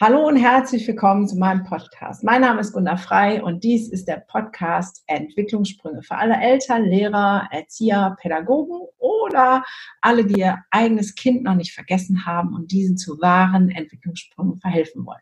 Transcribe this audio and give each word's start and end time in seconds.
Hallo 0.00 0.26
und 0.26 0.36
herzlich 0.36 0.88
willkommen 0.88 1.28
zu 1.28 1.36
meinem 1.36 1.62
Podcast. 1.64 2.24
Mein 2.24 2.40
Name 2.40 2.60
ist 2.60 2.72
Gunda 2.72 2.96
Frei 2.96 3.42
und 3.42 3.64
dies 3.64 3.90
ist 3.90 4.08
der 4.08 4.24
Podcast 4.28 5.02
Entwicklungssprünge 5.08 6.02
für 6.02 6.16
alle 6.16 6.40
Eltern, 6.40 6.84
Lehrer, 6.84 7.48
Erzieher, 7.50 8.16
Pädagogen 8.18 8.88
oder 8.96 9.62
alle, 10.00 10.24
die 10.24 10.40
ihr 10.40 10.58
eigenes 10.70 11.14
Kind 11.14 11.42
noch 11.42 11.54
nicht 11.54 11.74
vergessen 11.74 12.24
haben 12.24 12.54
und 12.54 12.72
diesen 12.72 12.96
zu 12.96 13.20
wahren 13.20 13.68
Entwicklungssprüngen 13.68 14.58
verhelfen 14.58 15.04
wollen. 15.04 15.20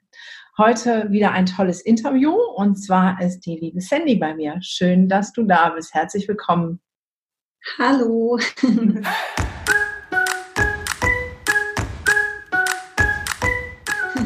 Heute 0.57 1.11
wieder 1.11 1.32
ein 1.32 1.46
tolles 1.46 1.80
Interview 1.80 2.32
und 2.32 2.77
zwar 2.77 3.20
ist 3.20 3.41
die 3.41 3.57
liebe 3.57 3.80
Sandy 3.80 4.16
bei 4.16 4.34
mir. 4.34 4.59
Schön, 4.61 5.09
dass 5.09 5.32
du 5.32 5.43
da 5.43 5.70
bist. 5.70 5.95
Herzlich 5.95 6.29
willkommen. 6.29 6.80
Hallo. 7.79 8.39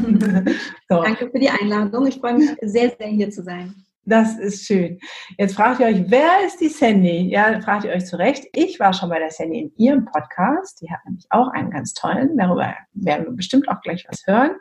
so. 0.88 1.02
Danke 1.02 1.30
für 1.30 1.38
die 1.38 1.50
Einladung. 1.50 2.06
Ich 2.06 2.18
freue 2.18 2.34
mich 2.34 2.50
sehr, 2.62 2.92
sehr 2.98 3.08
hier 3.08 3.30
zu 3.30 3.42
sein. 3.42 3.74
Das 4.04 4.36
ist 4.36 4.66
schön. 4.66 4.98
Jetzt 5.38 5.54
fragt 5.54 5.78
ihr 5.78 5.86
euch, 5.86 6.04
wer 6.08 6.44
ist 6.44 6.60
die 6.60 6.68
Sandy? 6.68 7.28
Ja, 7.30 7.60
fragt 7.60 7.84
ihr 7.84 7.92
euch 7.92 8.04
zurecht. 8.04 8.44
Ich 8.52 8.80
war 8.80 8.92
schon 8.92 9.08
bei 9.08 9.20
der 9.20 9.30
Sandy 9.30 9.60
in 9.60 9.72
ihrem 9.76 10.04
Podcast. 10.06 10.80
Die 10.80 10.90
hat 10.90 10.98
nämlich 11.04 11.26
auch 11.30 11.48
einen 11.52 11.70
ganz 11.70 11.94
tollen. 11.94 12.36
Darüber 12.36 12.74
werden 12.94 13.26
wir 13.26 13.32
bestimmt 13.32 13.68
auch 13.68 13.80
gleich 13.80 14.04
was 14.08 14.22
hören. 14.26 14.56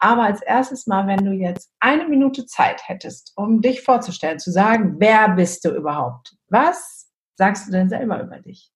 Aber 0.00 0.24
als 0.24 0.42
erstes 0.42 0.86
mal, 0.86 1.06
wenn 1.06 1.24
du 1.24 1.32
jetzt 1.32 1.70
eine 1.80 2.06
Minute 2.06 2.44
Zeit 2.44 2.82
hättest, 2.86 3.32
um 3.36 3.62
dich 3.62 3.80
vorzustellen, 3.80 4.38
zu 4.38 4.50
sagen, 4.50 4.96
wer 4.98 5.30
bist 5.30 5.64
du 5.64 5.70
überhaupt? 5.70 6.36
Was 6.48 7.08
sagst 7.36 7.66
du 7.66 7.72
denn 7.72 7.88
selber 7.88 8.22
über 8.22 8.38
dich? 8.40 8.73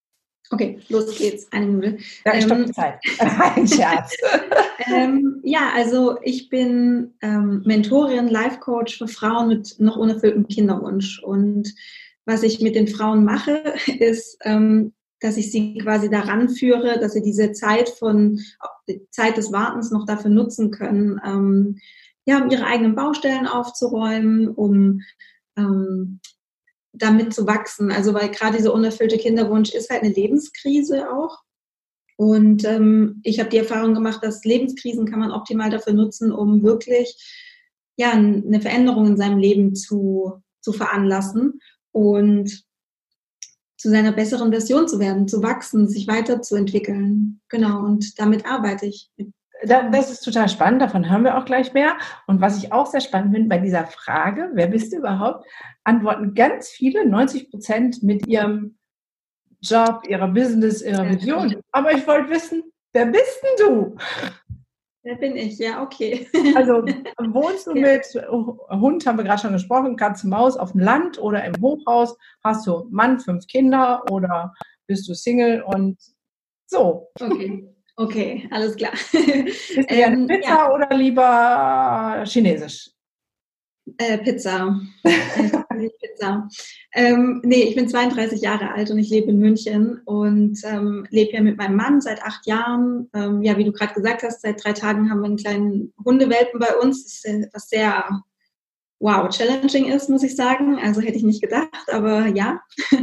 Okay, 0.50 0.80
los 0.88 1.16
geht's. 1.18 1.50
Eine 1.52 1.66
Minute. 1.66 1.98
Ja, 2.24 2.34
ich 2.34 2.50
ähm, 2.50 2.72
Zeit. 2.72 2.98
Ein 3.18 3.68
Scherz. 3.68 4.16
ähm, 4.86 5.40
ja, 5.44 5.70
also 5.74 6.16
ich 6.22 6.48
bin 6.48 7.14
ähm, 7.20 7.62
Mentorin, 7.66 8.28
Life 8.28 8.58
Coach 8.60 8.98
für 8.98 9.08
Frauen 9.08 9.48
mit 9.48 9.76
noch 9.78 9.96
unerfülltem 9.96 10.48
Kinderwunsch. 10.48 11.22
Und 11.22 11.74
was 12.24 12.42
ich 12.42 12.60
mit 12.60 12.74
den 12.74 12.88
Frauen 12.88 13.24
mache, 13.24 13.62
ist, 13.98 14.38
ähm, 14.42 14.94
dass 15.20 15.36
ich 15.36 15.50
sie 15.50 15.78
quasi 15.78 16.08
daran 16.08 16.48
führe, 16.48 16.98
dass 16.98 17.12
sie 17.12 17.22
diese 17.22 17.52
Zeit 17.52 17.88
von 17.88 18.40
Zeit 19.10 19.36
des 19.36 19.52
Wartens 19.52 19.90
noch 19.90 20.06
dafür 20.06 20.30
nutzen 20.30 20.70
können, 20.70 21.20
ähm, 21.24 21.78
ja, 22.24 22.42
um 22.42 22.50
ihre 22.50 22.64
eigenen 22.64 22.94
Baustellen 22.94 23.46
aufzuräumen, 23.46 24.48
um 24.48 25.00
ähm, 25.56 26.20
damit 26.92 27.34
zu 27.34 27.46
wachsen. 27.46 27.90
Also 27.90 28.14
weil 28.14 28.30
gerade 28.30 28.56
dieser 28.56 28.74
unerfüllte 28.74 29.18
Kinderwunsch 29.18 29.74
ist 29.74 29.90
halt 29.90 30.02
eine 30.02 30.12
Lebenskrise 30.12 31.10
auch. 31.10 31.38
Und 32.16 32.64
ähm, 32.64 33.20
ich 33.22 33.38
habe 33.38 33.50
die 33.50 33.58
Erfahrung 33.58 33.94
gemacht, 33.94 34.24
dass 34.24 34.44
Lebenskrisen 34.44 35.06
kann 35.06 35.20
man 35.20 35.30
optimal 35.30 35.70
dafür 35.70 35.92
nutzen, 35.92 36.32
um 36.32 36.62
wirklich 36.64 37.16
ja, 37.96 38.12
eine 38.12 38.60
Veränderung 38.60 39.06
in 39.06 39.16
seinem 39.16 39.38
Leben 39.38 39.74
zu, 39.74 40.42
zu 40.60 40.72
veranlassen 40.72 41.60
und 41.92 42.64
zu 43.76 43.90
seiner 43.90 44.12
besseren 44.12 44.50
Version 44.50 44.88
zu 44.88 44.98
werden, 44.98 45.28
zu 45.28 45.42
wachsen, 45.42 45.88
sich 45.88 46.08
weiterzuentwickeln. 46.08 47.40
Genau, 47.48 47.84
und 47.84 48.18
damit 48.18 48.46
arbeite 48.46 48.86
ich 48.86 49.10
das 49.64 50.10
ist 50.10 50.20
total 50.20 50.48
spannend, 50.48 50.82
davon 50.82 51.10
hören 51.10 51.24
wir 51.24 51.36
auch 51.36 51.44
gleich 51.44 51.72
mehr. 51.72 51.96
Und 52.26 52.40
was 52.40 52.58
ich 52.58 52.72
auch 52.72 52.86
sehr 52.86 53.00
spannend 53.00 53.34
finde 53.34 53.48
bei 53.48 53.58
dieser 53.58 53.86
Frage, 53.86 54.50
wer 54.54 54.68
bist 54.68 54.92
du 54.92 54.98
überhaupt, 54.98 55.46
antworten 55.88 56.34
ganz 56.34 56.68
viele, 56.68 57.08
90 57.08 57.50
Prozent 57.50 58.02
mit 58.02 58.26
ihrem 58.26 58.76
Job, 59.60 60.02
ihrer 60.06 60.28
Business, 60.28 60.82
ihrer 60.82 61.08
Vision. 61.08 61.56
Aber 61.72 61.92
ich 61.92 62.06
wollte 62.06 62.30
wissen, 62.30 62.62
wer 62.92 63.06
bist 63.06 63.42
denn 63.42 63.66
du? 63.66 63.96
Wer 65.02 65.16
bin 65.16 65.36
ich? 65.36 65.58
Ja, 65.58 65.82
okay. 65.82 66.28
Also 66.54 66.82
wohnst 67.32 67.66
du 67.66 67.72
mit 67.72 68.04
Hund, 68.70 69.06
haben 69.06 69.16
wir 69.16 69.24
gerade 69.24 69.40
schon 69.40 69.52
gesprochen, 69.54 69.96
Katze, 69.96 70.28
Maus 70.28 70.58
auf 70.58 70.72
dem 70.72 70.82
Land 70.82 71.18
oder 71.18 71.44
im 71.44 71.54
Hochhaus? 71.62 72.14
Hast 72.44 72.66
du 72.66 72.86
Mann, 72.90 73.18
fünf 73.18 73.46
Kinder 73.46 74.04
oder 74.10 74.52
bist 74.86 75.08
du 75.08 75.14
Single 75.14 75.62
und 75.62 75.98
so? 76.66 77.08
Okay. 77.18 77.66
Okay, 77.96 78.46
alles 78.52 78.76
klar. 78.76 78.92
Bist 78.92 79.76
du 79.76 79.80
ähm, 79.88 80.26
Pizza 80.28 80.48
ja. 80.48 80.70
oder 80.72 80.94
lieber 80.94 82.22
Chinesisch? 82.26 82.90
Äh, 83.96 84.18
Pizza. 84.18 84.78
Pizza. 86.00 86.48
Ähm, 86.92 87.40
nee, 87.44 87.62
ich 87.62 87.74
bin 87.74 87.88
32 87.88 88.40
Jahre 88.40 88.72
alt 88.72 88.90
und 88.90 88.98
ich 88.98 89.10
lebe 89.10 89.30
in 89.30 89.38
München 89.38 90.00
und 90.04 90.58
ähm, 90.64 91.06
lebe 91.10 91.30
hier 91.30 91.42
mit 91.42 91.56
meinem 91.56 91.76
Mann 91.76 92.00
seit 92.00 92.22
acht 92.22 92.46
Jahren. 92.46 93.08
Ähm, 93.14 93.42
ja, 93.42 93.56
wie 93.56 93.64
du 93.64 93.72
gerade 93.72 93.94
gesagt 93.94 94.22
hast, 94.22 94.42
seit 94.42 94.62
drei 94.64 94.72
Tagen 94.72 95.10
haben 95.10 95.20
wir 95.20 95.26
einen 95.26 95.36
kleinen 95.36 95.92
Hundewelpen 96.04 96.58
bei 96.58 96.74
uns, 96.76 97.22
was 97.52 97.68
sehr 97.68 98.22
wow, 99.00 99.28
challenging 99.28 99.86
ist, 99.92 100.08
muss 100.08 100.24
ich 100.24 100.34
sagen. 100.34 100.78
Also 100.78 101.00
hätte 101.00 101.16
ich 101.16 101.22
nicht 101.22 101.42
gedacht, 101.42 101.88
aber 101.92 102.26
ja. 102.26 102.60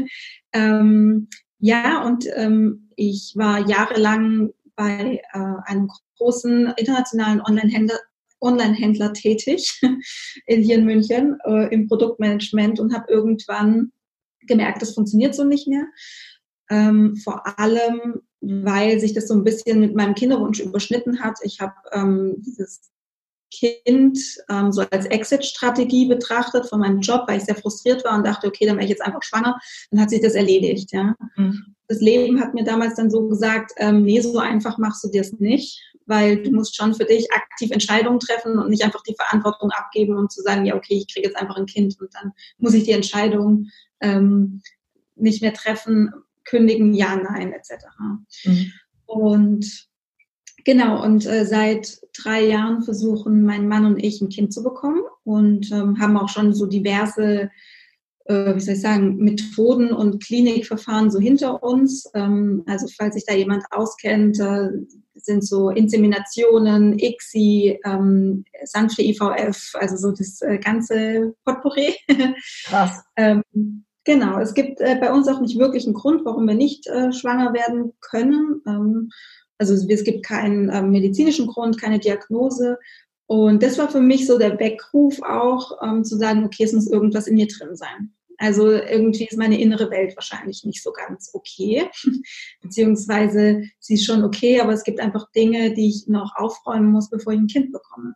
ähm, 0.54 1.30
ja, 1.60 2.04
und 2.04 2.28
ähm, 2.36 2.90
ich 2.96 3.34
war 3.36 3.68
jahrelang 3.68 4.52
bei 4.76 5.22
äh, 5.34 5.40
einem 5.66 5.90
großen 6.18 6.74
internationalen 6.78 7.42
Online-Händler 7.42 8.00
Online-Händler 8.46 9.14
tätig 9.14 9.82
in, 10.46 10.64
hier 10.64 10.76
in 10.76 10.86
München 10.86 11.38
äh, 11.46 11.74
im 11.74 11.88
Produktmanagement 11.88 12.80
und 12.80 12.94
habe 12.94 13.12
irgendwann 13.12 13.92
gemerkt, 14.42 14.82
das 14.82 14.94
funktioniert 14.94 15.36
so 15.36 15.44
nicht 15.44 15.68
mehr. 15.68 15.86
Ähm, 16.70 17.16
vor 17.18 17.44
allem, 17.60 18.22
weil 18.42 19.00
sich 19.00 19.14
das 19.14 19.28
so 19.28 19.34
ein 19.34 19.44
bisschen 19.44 19.80
mit 19.80 19.96
meinem 19.96 20.16
Kinderwunsch 20.16 20.60
überschnitten 20.60 21.22
hat. 21.22 21.38
Ich 21.44 21.60
habe 21.60 21.74
ähm, 21.92 22.36
dieses 22.38 22.92
Kind 23.52 24.20
ähm, 24.50 24.72
so 24.72 24.82
als 24.92 25.06
Exit-Strategie 25.06 26.08
betrachtet 26.08 26.68
von 26.68 26.80
meinem 26.80 27.02
Job, 27.02 27.24
weil 27.28 27.38
ich 27.38 27.46
sehr 27.46 27.56
frustriert 27.56 28.04
war 28.04 28.18
und 28.18 28.26
dachte, 28.26 28.48
okay, 28.48 28.66
dann 28.66 28.76
wäre 28.76 28.86
ich 28.86 28.90
jetzt 28.90 29.04
einfach 29.04 29.24
schwanger, 29.24 29.60
dann 29.92 30.02
hat 30.02 30.10
sich 30.10 30.22
das 30.22 30.34
erledigt. 30.34 30.92
Ja. 30.92 31.16
Mhm 31.36 31.76
das 31.88 32.02
Leben 32.02 32.40
hat 32.40 32.54
mir 32.54 32.64
damals 32.64 32.96
dann 32.96 33.12
so 33.12 33.28
gesagt, 33.28 33.72
ähm, 33.78 34.04
nee, 34.04 34.20
so 34.22 34.38
einfach 34.40 34.78
machst 34.78 35.04
du 35.04 35.10
dir 35.10 35.22
es 35.22 35.34
nicht, 35.34 35.82
weil 36.06 36.44
du 36.44 36.52
musst 36.52 36.76
schon 36.76 36.94
für 36.94 37.06
dich 37.06 37.32
aktiv 37.32 37.72
Entscheidungen 37.72 38.20
treffen 38.20 38.58
und 38.60 38.70
nicht 38.70 38.84
einfach 38.84 39.02
die 39.04 39.16
Verantwortung 39.16 39.72
abgeben 39.72 40.18
und 40.18 40.32
zu 40.32 40.42
sagen, 40.42 40.66
ja, 40.66 40.76
okay, 40.76 40.96
ich 40.96 41.14
kriege 41.14 41.28
jetzt 41.28 41.38
einfach 41.38 41.58
ein 41.58 41.66
Kind 41.66 42.00
und 42.00 42.14
dann 42.14 42.32
muss 42.58 42.74
ich 42.74 42.84
die 42.84 42.92
Entscheidung 42.92 43.68
ähm, 44.02 44.62
nicht 45.16 45.42
mehr 45.42 45.54
treffen, 45.54 46.12
kündigen, 46.44 46.94
ja, 46.94 47.16
nein, 47.16 47.54
etc. 47.54 47.86
Mhm. 48.44 48.72
Und 49.06 49.88
genau, 50.64 51.04
und 51.04 51.26
äh, 51.26 51.46
seit 51.46 52.00
drei 52.18 52.46
Jahren 52.46 52.84
versuchen 52.84 53.44
mein 53.44 53.68
Mann 53.68 53.86
und 53.86 54.04
ich 54.04 54.22
ein 54.22 54.30
Kind 54.30 54.54
zu 54.54 54.64
bekommen 54.64 55.02
und 55.24 55.72
ähm, 55.72 56.00
haben 56.00 56.18
auch 56.18 56.30
schon 56.30 56.54
so 56.54 56.66
diverse 56.66 57.50
wie 58.28 58.60
soll 58.60 58.74
ich 58.74 58.82
sagen, 58.82 59.18
Methoden 59.18 59.92
und 59.92 60.24
Klinikverfahren 60.24 61.12
so 61.12 61.20
hinter 61.20 61.62
uns. 61.62 62.10
Ähm, 62.16 62.64
also 62.66 62.88
falls 62.98 63.14
sich 63.14 63.26
da 63.26 63.36
jemand 63.36 63.64
auskennt, 63.72 64.40
äh, 64.40 64.70
sind 65.14 65.46
so 65.46 65.70
Inseminationen, 65.70 66.98
ICSI, 66.98 67.80
ähm, 67.86 68.46
sanfte 68.64 69.04
IVF, 69.04 69.74
also 69.76 69.96
so 69.96 70.12
das 70.12 70.42
äh, 70.42 70.58
ganze 70.58 71.36
Potpourri. 71.46 71.96
Krass. 72.66 73.04
ähm, 73.16 73.44
genau, 74.04 74.40
es 74.40 74.54
gibt 74.54 74.82
äh, 74.82 74.98
bei 75.00 75.12
uns 75.12 75.28
auch 75.28 75.42
nicht 75.42 75.60
wirklich 75.60 75.86
einen 75.86 75.94
Grund, 75.94 76.26
warum 76.26 76.48
wir 76.48 76.56
nicht 76.56 76.88
äh, 76.88 77.12
schwanger 77.14 77.54
werden 77.54 77.94
können. 78.02 78.62
Also 79.58 79.74
es 79.74 80.04
gibt 80.04 80.26
keinen 80.26 80.70
äh, 80.70 80.82
medizinischen 80.82 81.48
Grund, 81.48 81.80
keine 81.80 82.00
Diagnose. 82.00 82.78
Und 83.28 83.64
das 83.64 83.78
war 83.78 83.90
für 83.90 84.02
mich 84.02 84.28
so 84.28 84.38
der 84.38 84.60
Weckruf 84.60 85.22
auch, 85.22 85.82
ähm, 85.84 86.04
zu 86.04 86.18
sagen, 86.18 86.46
okay, 86.46 86.64
es 86.64 86.74
muss 86.74 86.88
irgendwas 86.88 87.28
in 87.28 87.36
mir 87.36 87.48
drin 87.48 87.76
sein. 87.76 88.14
Also 88.38 88.70
irgendwie 88.70 89.26
ist 89.26 89.38
meine 89.38 89.60
innere 89.60 89.90
Welt 89.90 90.16
wahrscheinlich 90.16 90.64
nicht 90.66 90.84
so 90.84 90.92
ganz 90.92 91.32
okay, 91.34 91.90
beziehungsweise 92.62 93.64
sie 93.80 93.96
ist 93.96 94.06
schon 94.06 94.24
okay, 94.24 94.60
aber 94.60 94.74
es 94.74 94.84
gibt 94.84 95.00
einfach 95.00 95.32
Dinge, 95.32 95.74
die 95.74 95.90
ich 95.90 96.08
noch 96.08 96.34
aufräumen 96.36 96.92
muss, 96.92 97.10
bevor 97.10 97.34
ich 97.34 97.40
ein 97.40 97.48
Kind 97.48 97.72
bekomme. 97.72 98.14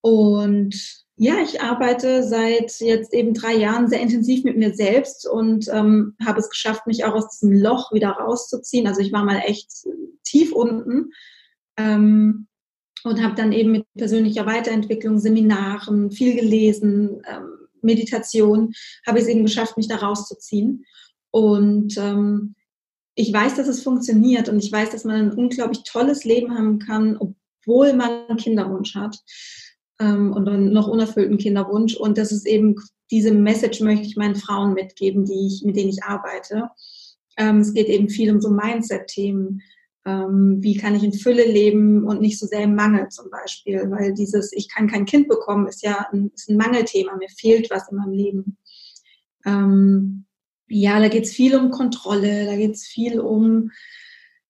Und 0.00 0.74
ja, 1.16 1.34
ich 1.42 1.60
arbeite 1.60 2.26
seit 2.26 2.80
jetzt 2.80 3.12
eben 3.12 3.34
drei 3.34 3.54
Jahren 3.54 3.88
sehr 3.88 4.00
intensiv 4.00 4.42
mit 4.44 4.56
mir 4.56 4.74
selbst 4.74 5.28
und 5.28 5.68
ähm, 5.68 6.16
habe 6.24 6.40
es 6.40 6.48
geschafft, 6.48 6.86
mich 6.86 7.04
auch 7.04 7.14
aus 7.14 7.38
diesem 7.38 7.52
Loch 7.52 7.92
wieder 7.92 8.10
rauszuziehen. 8.10 8.86
Also 8.86 9.00
ich 9.02 9.12
war 9.12 9.24
mal 9.24 9.42
echt 9.44 9.70
tief 10.24 10.52
unten 10.52 11.10
ähm, 11.76 12.46
und 13.04 13.22
habe 13.22 13.34
dann 13.34 13.52
eben 13.52 13.72
mit 13.72 13.86
persönlicher 13.96 14.46
Weiterentwicklung, 14.46 15.18
Seminaren, 15.18 16.10
viel 16.10 16.34
gelesen, 16.34 17.22
ähm, 17.26 17.60
Meditation 17.82 18.72
habe 19.06 19.18
ich 19.18 19.24
es 19.24 19.30
eben 19.30 19.44
geschafft, 19.44 19.76
mich 19.76 19.88
da 19.88 19.96
rauszuziehen. 19.96 20.84
Und 21.30 21.96
ähm, 21.96 22.54
ich 23.14 23.32
weiß, 23.32 23.56
dass 23.56 23.68
es 23.68 23.82
funktioniert 23.82 24.48
und 24.48 24.62
ich 24.62 24.70
weiß, 24.70 24.90
dass 24.90 25.04
man 25.04 25.16
ein 25.16 25.32
unglaublich 25.32 25.82
tolles 25.84 26.24
Leben 26.24 26.56
haben 26.56 26.78
kann, 26.78 27.18
obwohl 27.18 27.92
man 27.92 28.26
einen 28.28 28.38
Kinderwunsch 28.38 28.94
hat 28.94 29.16
ähm, 29.98 30.32
und 30.32 30.48
einen 30.48 30.72
noch 30.72 30.88
unerfüllten 30.88 31.38
Kinderwunsch. 31.38 31.96
Und 31.96 32.18
das 32.18 32.32
ist 32.32 32.46
eben 32.46 32.76
diese 33.10 33.32
Message 33.32 33.80
möchte 33.80 34.06
ich 34.06 34.16
meinen 34.16 34.36
Frauen 34.36 34.74
mitgeben, 34.74 35.24
die 35.24 35.46
ich, 35.46 35.62
mit 35.64 35.76
denen 35.76 35.90
ich 35.90 36.04
arbeite. 36.04 36.70
Ähm, 37.36 37.58
es 37.58 37.74
geht 37.74 37.88
eben 37.88 38.08
viel 38.08 38.32
um 38.32 38.40
so 38.40 38.50
Mindset-Themen. 38.50 39.62
Ähm, 40.06 40.58
wie 40.60 40.76
kann 40.76 40.94
ich 40.94 41.02
in 41.02 41.12
Fülle 41.12 41.44
leben 41.44 42.04
und 42.04 42.22
nicht 42.22 42.38
so 42.38 42.46
sehr 42.46 42.62
im 42.62 42.74
Mangel 42.74 43.08
zum 43.08 43.30
Beispiel, 43.30 43.90
weil 43.90 44.14
dieses 44.14 44.50
Ich 44.52 44.68
kann 44.68 44.88
kein 44.88 45.04
Kind 45.04 45.28
bekommen 45.28 45.66
ist 45.66 45.82
ja 45.82 46.06
ein, 46.10 46.30
ist 46.34 46.48
ein 46.48 46.56
Mangelthema, 46.56 47.16
mir 47.16 47.28
fehlt 47.28 47.70
was 47.70 47.90
in 47.90 47.98
meinem 47.98 48.12
Leben. 48.12 48.56
Ähm, 49.44 50.24
ja, 50.68 50.98
da 51.00 51.08
geht 51.08 51.24
es 51.24 51.32
viel 51.32 51.54
um 51.54 51.70
Kontrolle, 51.70 52.46
da 52.46 52.56
geht 52.56 52.72
es 52.72 52.86
viel 52.86 53.20
um 53.20 53.70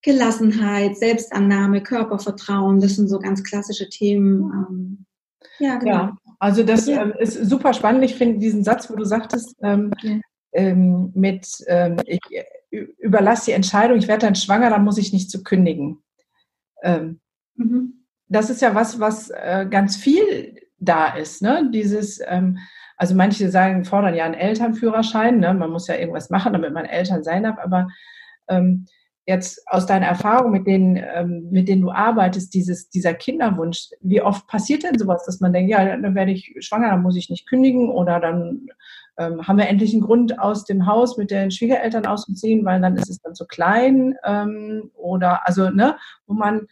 Gelassenheit, 0.03 0.97
Selbstannahme, 0.97 1.83
Körpervertrauen, 1.83 2.81
das 2.81 2.95
sind 2.95 3.09
so 3.09 3.19
ganz 3.19 3.43
klassische 3.43 3.89
Themen. 3.89 4.53
Ähm, 4.53 5.07
ja, 5.59 5.77
genau. 5.79 5.93
Ja, 5.93 6.19
also 6.39 6.63
das 6.63 6.87
ähm, 6.87 7.13
ist 7.19 7.35
super 7.35 7.75
spannend. 7.75 8.05
Ich 8.05 8.15
finde 8.15 8.39
diesen 8.39 8.63
Satz, 8.63 8.89
wo 8.89 8.95
du 8.95 9.05
sagtest, 9.05 9.57
ähm, 9.63 9.93
ja. 10.03 10.21
Ähm, 10.53 11.13
mit 11.15 11.47
ich 12.07 12.21
überlasse 12.71 13.47
die 13.47 13.53
Entscheidung, 13.53 13.99
ich 13.99 14.09
werde 14.09 14.27
dann 14.27 14.35
schwanger, 14.35 14.71
dann 14.71 14.85
muss 14.85 14.99
ich 14.99 15.13
nicht 15.13 15.31
zu 15.31 15.43
kündigen. 15.43 16.03
Ähm, 16.83 17.21
mhm. 17.55 18.07
Das 18.29 18.49
ist 18.49 18.63
ja 18.63 18.75
was, 18.75 19.01
was 19.01 19.31
äh, 19.31 19.67
ganz 19.69 19.97
viel 19.97 20.57
da 20.79 21.09
ist, 21.15 21.43
ne? 21.43 21.69
Dieses 21.73 22.21
also 23.01 23.15
manche 23.15 23.49
sagen, 23.49 23.87
fordern 23.87 24.15
ja 24.15 24.27
einen 24.27 24.35
Elternführerschein, 24.35 25.41
ne? 25.41 25.55
man 25.55 25.71
muss 25.71 25.87
ja 25.87 25.95
irgendwas 25.95 26.29
machen, 26.29 26.53
damit 26.53 26.75
man 26.75 26.85
Eltern 26.85 27.25
sein 27.25 27.45
darf, 27.45 27.57
aber 27.59 27.89
ähm, 28.47 28.85
jetzt 29.25 29.67
aus 29.69 29.87
deiner 29.87 30.05
Erfahrung, 30.05 30.51
mit 30.51 30.67
denen, 30.67 30.97
ähm, 30.97 31.49
mit 31.51 31.67
denen 31.67 31.81
du 31.81 31.91
arbeitest, 31.91 32.53
dieses, 32.53 32.91
dieser 32.91 33.15
Kinderwunsch, 33.15 33.89
wie 34.03 34.21
oft 34.21 34.47
passiert 34.49 34.83
denn 34.83 34.99
sowas, 34.99 35.25
dass 35.25 35.41
man 35.41 35.55
denkt, 35.55 35.71
ja, 35.71 35.97
dann 35.97 36.15
werde 36.15 36.33
ich 36.33 36.55
schwanger, 36.61 36.91
dann 36.91 37.01
muss 37.01 37.17
ich 37.17 37.31
nicht 37.31 37.49
kündigen 37.49 37.89
oder 37.89 38.21
dann 38.21 38.67
ähm, 39.19 39.47
haben 39.47 39.59
wir 39.59 39.69
endlich 39.69 39.93
einen 39.93 40.03
Grund, 40.03 40.39
aus 40.39 40.65
dem 40.65 40.87
Haus 40.87 41.17
mit 41.17 41.31
den 41.31 41.51
Schwiegereltern 41.51 42.07
auszuziehen, 42.07 42.65
weil 42.65 42.81
dann 42.81 42.97
ist 42.97 43.11
es 43.11 43.21
dann 43.21 43.35
zu 43.35 43.47
klein 43.47 44.17
ähm, 44.25 44.91
oder 44.95 45.47
also, 45.47 45.71
ne, 45.71 45.97
wo 46.27 46.35
man 46.35 46.67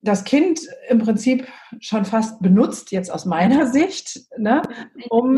das 0.00 0.24
Kind 0.24 0.60
im 0.88 0.98
Prinzip 0.98 1.48
schon 1.80 2.04
fast 2.04 2.40
benutzt, 2.40 2.92
jetzt 2.92 3.10
aus 3.10 3.24
meiner 3.24 3.66
Sicht, 3.72 4.20
ne, 4.36 4.62
um 5.10 5.36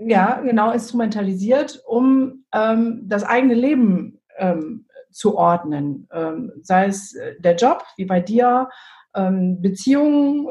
ja, 0.00 0.40
genau, 0.40 0.70
instrumentalisiert, 0.70 1.82
um 1.86 2.44
ähm, 2.52 3.02
das 3.04 3.24
eigene 3.24 3.54
Leben 3.54 4.20
ähm, 4.36 4.86
zu 5.10 5.36
ordnen. 5.36 6.08
Ähm, 6.12 6.52
sei 6.62 6.86
es 6.86 7.14
äh, 7.14 7.34
der 7.40 7.56
Job, 7.56 7.84
wie 7.96 8.04
bei 8.04 8.20
dir, 8.20 8.68
ähm, 9.14 9.60
Beziehungen, 9.60 10.46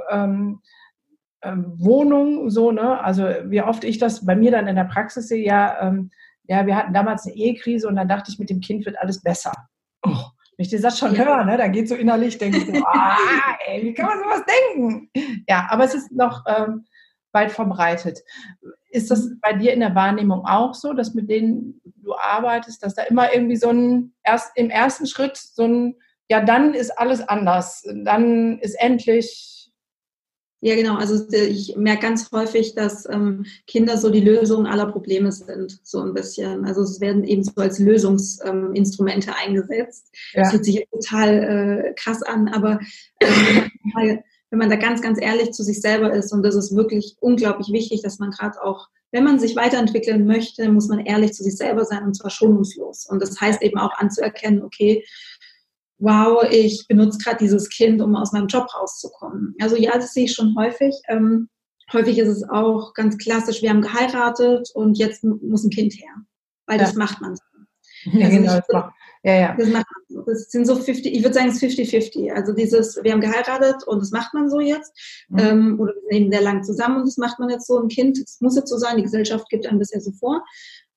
ähm, 1.48 1.66
ähm, 1.66 1.74
Wohnung, 1.78 2.50
so, 2.50 2.72
ne? 2.72 3.00
Also 3.02 3.24
wie 3.46 3.62
oft 3.62 3.84
ich 3.84 3.98
das 3.98 4.26
bei 4.26 4.36
mir 4.36 4.52
dann 4.52 4.68
in 4.68 4.76
der 4.76 4.84
Praxis 4.84 5.28
sehe, 5.28 5.46
ja, 5.46 5.94
ja, 6.50 6.66
wir 6.66 6.76
hatten 6.78 6.94
damals 6.94 7.26
eine 7.26 7.36
Ehekrise 7.36 7.88
und 7.88 7.98
dann 7.98 8.08
dachte 8.08 8.32
ich, 8.32 8.40
mit 8.40 8.50
dem 8.50 8.62
Kind 8.62 8.86
wird 8.86 8.98
alles 9.00 9.22
besser. 9.22 9.52
Oh, 10.04 10.10
wenn 10.12 10.64
ich 10.64 10.70
den 10.70 10.82
Satz 10.82 10.98
schon 10.98 11.14
ja. 11.14 11.26
höre, 11.26 11.44
ne, 11.44 11.58
dann 11.58 11.74
geht 11.74 11.90
so 11.90 11.96
innerlich, 11.96 12.38
denke 12.38 12.60
ich 12.60 12.66
so, 12.66 12.72
ah, 12.86 13.18
ey, 13.66 13.84
wie 13.84 13.94
kann 13.94 14.06
man 14.06 14.20
sowas 14.20 14.44
denken? 14.46 15.10
Ja, 15.48 15.68
aber 15.70 15.84
es 15.84 15.94
ist 15.94 16.12
noch 16.12 16.46
weit 17.38 17.52
verbreitet. 17.52 18.24
Ist 18.90 19.12
das 19.12 19.26
mhm. 19.26 19.40
bei 19.42 19.54
dir 19.54 19.74
in 19.74 19.82
der 19.82 19.96
Wahrnehmung 19.96 20.46
auch 20.46 20.74
so, 20.74 20.94
dass 20.94 21.14
mit 21.14 21.30
denen 21.30 21.82
du 21.98 22.16
arbeitest, 22.16 22.84
dass 22.84 22.96
da 22.96 23.04
immer 23.04 23.34
irgendwie 23.34 23.58
so 23.58 23.70
ein, 23.70 24.14
erst 24.24 24.52
im 24.56 24.70
ersten 24.70 25.06
Schritt 25.06 25.38
so 25.38 25.64
ein, 25.64 25.96
ja, 26.30 26.42
dann 26.42 26.74
ist 26.74 26.98
alles 26.98 27.28
anders, 27.28 27.84
dann 28.04 28.60
ist 28.60 28.76
endlich 28.80 29.57
ja, 30.60 30.76
genau. 30.76 30.96
Also 30.96 31.24
ich 31.32 31.76
merke 31.78 32.02
ganz 32.02 32.32
häufig, 32.32 32.74
dass 32.74 33.08
ähm, 33.08 33.46
Kinder 33.68 33.98
so 33.98 34.10
die 34.10 34.22
Lösung 34.22 34.66
aller 34.66 34.88
Probleme 34.88 35.32
sind, 35.32 35.80
so 35.84 36.02
ein 36.02 36.14
bisschen. 36.14 36.66
Also 36.66 36.82
es 36.82 37.00
werden 37.00 37.24
eben 37.24 37.44
so 37.44 37.54
als 37.58 37.78
Lösungsinstrumente 37.78 39.30
ähm, 39.30 39.36
eingesetzt. 39.38 40.12
Ja. 40.34 40.42
Das 40.42 40.54
hört 40.54 40.66
sich 40.66 40.88
total 40.92 41.30
äh, 41.30 41.94
krass 41.94 42.24
an, 42.24 42.48
aber 42.48 42.80
ähm, 43.22 44.20
wenn 44.50 44.60
man 44.60 44.70
da 44.70 44.78
ganz, 44.78 45.02
ganz 45.02 45.22
ehrlich 45.22 45.52
zu 45.52 45.64
sich 45.64 45.80
selber 45.80 46.12
ist, 46.12 46.34
und 46.34 46.42
das 46.42 46.56
ist 46.56 46.76
wirklich 46.76 47.18
unglaublich 47.20 47.72
wichtig, 47.72 48.02
dass 48.02 48.18
man 48.18 48.32
gerade 48.32 48.62
auch, 48.64 48.88
wenn 49.12 49.24
man 49.24 49.40
sich 49.40 49.56
weiterentwickeln 49.56 50.26
möchte, 50.26 50.70
muss 50.70 50.88
man 50.88 51.06
ehrlich 51.06 51.34
zu 51.34 51.44
sich 51.44 51.56
selber 51.56 51.86
sein 51.86 52.04
und 52.04 52.16
zwar 52.16 52.32
schonungslos. 52.32 53.06
Und 53.06 53.22
das 53.22 53.40
heißt 53.40 53.62
eben 53.62 53.78
auch 53.78 53.98
anzuerkennen, 53.98 54.64
okay, 54.64 55.06
wow, 56.00 56.44
ich 56.50 56.86
benutze 56.88 57.18
gerade 57.20 57.38
dieses 57.38 57.70
Kind, 57.70 58.02
um 58.02 58.16
aus 58.16 58.32
meinem 58.32 58.48
Job 58.48 58.68
rauszukommen. 58.74 59.56
Also 59.60 59.76
ja, 59.76 59.94
das 59.94 60.14
sehe 60.14 60.26
ich 60.26 60.34
schon 60.34 60.56
häufig. 60.58 60.96
Ähm, 61.08 61.50
häufig 61.92 62.18
ist 62.20 62.30
es 62.30 62.50
auch 62.50 62.94
ganz 62.94 63.18
klassisch, 63.18 63.62
wir 63.62 63.70
haben 63.70 63.82
geheiratet 63.82 64.70
und 64.74 64.98
jetzt 64.98 65.24
muss 65.24 65.64
ein 65.64 65.70
Kind 65.70 65.94
her, 65.94 66.14
weil 66.66 66.80
ja. 66.80 66.86
das 66.86 66.96
macht 66.96 67.22
man 67.22 67.36
so. 67.36 67.42
Ja, 68.14 68.28
also 68.28 68.38
genau, 68.38 68.56
das 68.56 68.84
ja, 69.24 69.34
ja. 69.34 69.56
Das, 69.58 69.68
macht 69.68 69.88
man 69.92 70.04
so. 70.08 70.22
das 70.22 70.50
sind 70.52 70.66
so 70.66 70.76
50, 70.76 71.14
ich 71.14 71.22
würde 71.24 71.34
sagen, 71.34 71.50
es 71.50 71.62
ist 71.62 71.80
50-50. 71.80 72.32
Also 72.32 72.54
dieses, 72.54 72.98
wir 73.04 73.12
haben 73.12 73.20
geheiratet 73.20 73.84
und 73.86 74.00
das 74.00 74.12
macht 74.12 74.34
man 74.34 74.50
so 74.50 74.60
jetzt. 74.62 74.94
Mhm. 75.28 75.40
Ähm, 75.40 75.80
oder 75.80 75.94
wir 75.94 76.02
sind 76.02 76.14
eben 76.14 76.32
sehr 76.32 76.42
lang 76.42 76.64
zusammen 76.64 76.98
und 76.98 77.08
das 77.08 77.18
macht 77.18 77.40
man 77.40 77.50
jetzt 77.50 77.68
so. 77.68 77.78
Ein 77.78 77.90
Kind, 77.90 78.18
es 78.20 78.40
muss 78.40 78.56
jetzt 78.56 78.70
so 78.70 78.78
sein, 78.78 78.96
die 78.96 79.04
Gesellschaft 79.04 79.50
gibt 79.50 79.68
einem 79.68 79.80
bisher 79.80 80.00
so 80.00 80.12
vor. 80.12 80.44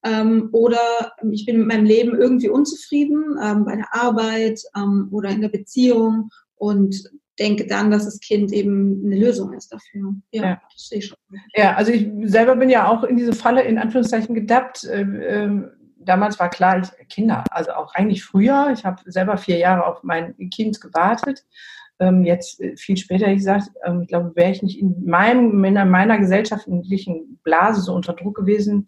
Ähm, 0.05 0.49
oder 0.53 1.13
ich 1.31 1.45
bin 1.45 1.59
mit 1.59 1.67
meinem 1.67 1.85
Leben 1.85 2.19
irgendwie 2.19 2.49
unzufrieden 2.49 3.39
ähm, 3.43 3.65
bei 3.65 3.77
der 3.77 3.89
Arbeit 3.93 4.61
ähm, 4.77 5.09
oder 5.11 5.29
in 5.31 5.43
der 5.43 5.51
Beziehung 5.51 6.31
und 6.57 6.95
denke 7.39 7.67
dann, 7.67 7.91
dass 7.91 8.05
das 8.05 8.21
Kind 8.21 8.53
eben 8.53 9.03
eine 9.05 9.17
Lösung 9.17 9.53
ist 9.55 9.73
dafür. 9.73 10.15
Ja, 10.31 10.43
ja. 10.43 10.61
das 10.73 10.89
sehe 10.89 10.99
ich 10.99 11.07
schon. 11.07 11.17
Ja, 11.55 11.75
also 11.75 11.91
ich 11.91 12.09
selber 12.25 12.55
bin 12.57 12.71
ja 12.71 12.89
auch 12.89 13.03
in 13.05 13.17
diese 13.17 13.33
Falle 13.33 13.63
in 13.63 13.79
Anführungszeichen 13.79 14.35
gedappt. 14.35 14.85
Äh, 14.85 15.03
äh, 15.03 15.63
damals 15.99 16.39
war 16.39 16.51
klar, 16.51 16.81
ich, 16.81 17.09
Kinder, 17.09 17.45
also 17.51 17.73
auch 17.73 17.95
eigentlich 17.95 18.23
früher. 18.23 18.71
Ich 18.73 18.85
habe 18.85 19.03
selber 19.07 19.39
vier 19.39 19.57
Jahre 19.57 19.87
auf 19.87 20.03
mein 20.03 20.37
Kind 20.51 20.81
gewartet. 20.81 21.45
Ähm, 21.99 22.25
jetzt 22.25 22.61
äh, 22.61 22.77
viel 22.77 22.97
später, 22.97 23.29
ich 23.29 23.39
gesagt, 23.39 23.71
ähm, 23.85 24.03
ich 24.03 24.09
glaube, 24.09 24.33
wäre 24.35 24.51
ich 24.51 24.63
nicht 24.63 24.79
in 24.79 25.05
meinem, 25.05 25.63
in 25.65 25.91
meiner 25.91 26.19
gesellschaftlichen 26.19 27.39
Blase 27.43 27.83
so 27.83 27.95
unter 27.95 28.15
Druck 28.15 28.37
gewesen, 28.37 28.87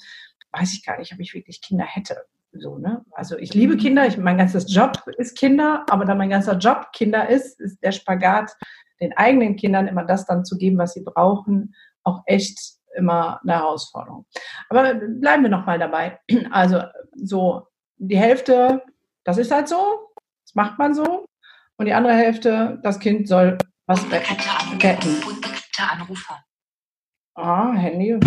weiß 0.52 0.74
ich 0.74 0.84
gar 0.84 0.98
nicht, 0.98 1.12
ob 1.12 1.20
ich 1.20 1.34
wirklich 1.34 1.60
Kinder 1.60 1.84
hätte. 1.84 2.24
So, 2.52 2.78
ne? 2.78 3.04
Also 3.12 3.38
ich 3.38 3.54
liebe 3.54 3.76
Kinder, 3.76 4.06
ich, 4.06 4.18
mein 4.18 4.36
ganzes 4.36 4.72
Job 4.72 5.02
ist 5.16 5.38
Kinder, 5.38 5.86
aber 5.88 6.04
da 6.04 6.14
mein 6.14 6.30
ganzer 6.30 6.58
Job 6.58 6.92
Kinder 6.92 7.28
ist, 7.28 7.58
ist 7.60 7.82
der 7.82 7.92
Spagat, 7.92 8.54
den 9.00 9.16
eigenen 9.16 9.56
Kindern 9.56 9.88
immer 9.88 10.04
das 10.04 10.26
dann 10.26 10.44
zu 10.44 10.58
geben, 10.58 10.78
was 10.78 10.92
sie 10.92 11.02
brauchen, 11.02 11.74
auch 12.04 12.22
echt 12.26 12.58
immer 12.94 13.40
eine 13.42 13.54
Herausforderung. 13.54 14.26
Aber 14.68 14.94
bleiben 14.94 15.44
wir 15.44 15.50
nochmal 15.50 15.78
dabei. 15.78 16.20
Also 16.50 16.82
so 17.14 17.68
die 17.96 18.18
Hälfte, 18.18 18.82
das 19.24 19.38
ist 19.38 19.50
halt 19.50 19.68
so, 19.68 20.10
das 20.44 20.54
macht 20.54 20.78
man 20.78 20.94
so. 20.94 21.26
Und 21.76 21.86
die 21.86 21.94
andere 21.94 22.14
Hälfte, 22.14 22.80
das 22.82 22.98
Kind 22.98 23.28
soll 23.28 23.56
was 23.86 24.04
retten. 24.12 25.22
Anrufer. 25.90 26.44
Ah, 27.34 27.72
Handy. 27.72 28.20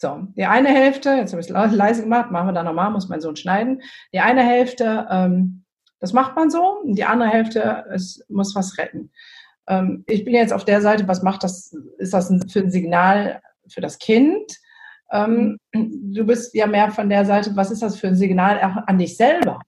So, 0.00 0.28
die 0.36 0.44
eine 0.44 0.68
Hälfte, 0.68 1.10
jetzt 1.10 1.32
habe 1.32 1.40
ich 1.40 1.50
es 1.50 1.76
leise 1.76 2.02
gemacht, 2.02 2.30
machen 2.30 2.46
wir 2.46 2.52
dann 2.52 2.66
nochmal, 2.66 2.90
muss 2.92 3.08
mein 3.08 3.20
Sohn 3.20 3.34
schneiden. 3.34 3.82
Die 4.12 4.20
eine 4.20 4.44
Hälfte, 4.44 5.08
ähm, 5.10 5.64
das 5.98 6.12
macht 6.12 6.36
man 6.36 6.50
so, 6.50 6.82
die 6.84 7.04
andere 7.04 7.28
Hälfte, 7.28 7.84
es 7.92 8.24
muss 8.28 8.54
was 8.54 8.78
retten. 8.78 9.10
Ähm, 9.66 10.04
ich 10.06 10.24
bin 10.24 10.34
jetzt 10.34 10.52
auf 10.52 10.64
der 10.64 10.82
Seite, 10.82 11.08
was 11.08 11.24
macht 11.24 11.42
das, 11.42 11.76
ist 11.98 12.14
das 12.14 12.32
für 12.48 12.60
ein 12.60 12.70
Signal 12.70 13.40
für 13.66 13.80
das 13.80 13.98
Kind? 13.98 14.56
Ähm, 15.10 15.58
du 15.72 16.24
bist 16.24 16.54
ja 16.54 16.68
mehr 16.68 16.92
von 16.92 17.08
der 17.08 17.24
Seite, 17.24 17.56
was 17.56 17.72
ist 17.72 17.82
das 17.82 17.98
für 17.98 18.06
ein 18.06 18.16
Signal 18.16 18.82
an 18.86 18.98
dich 18.98 19.16
selber? 19.16 19.58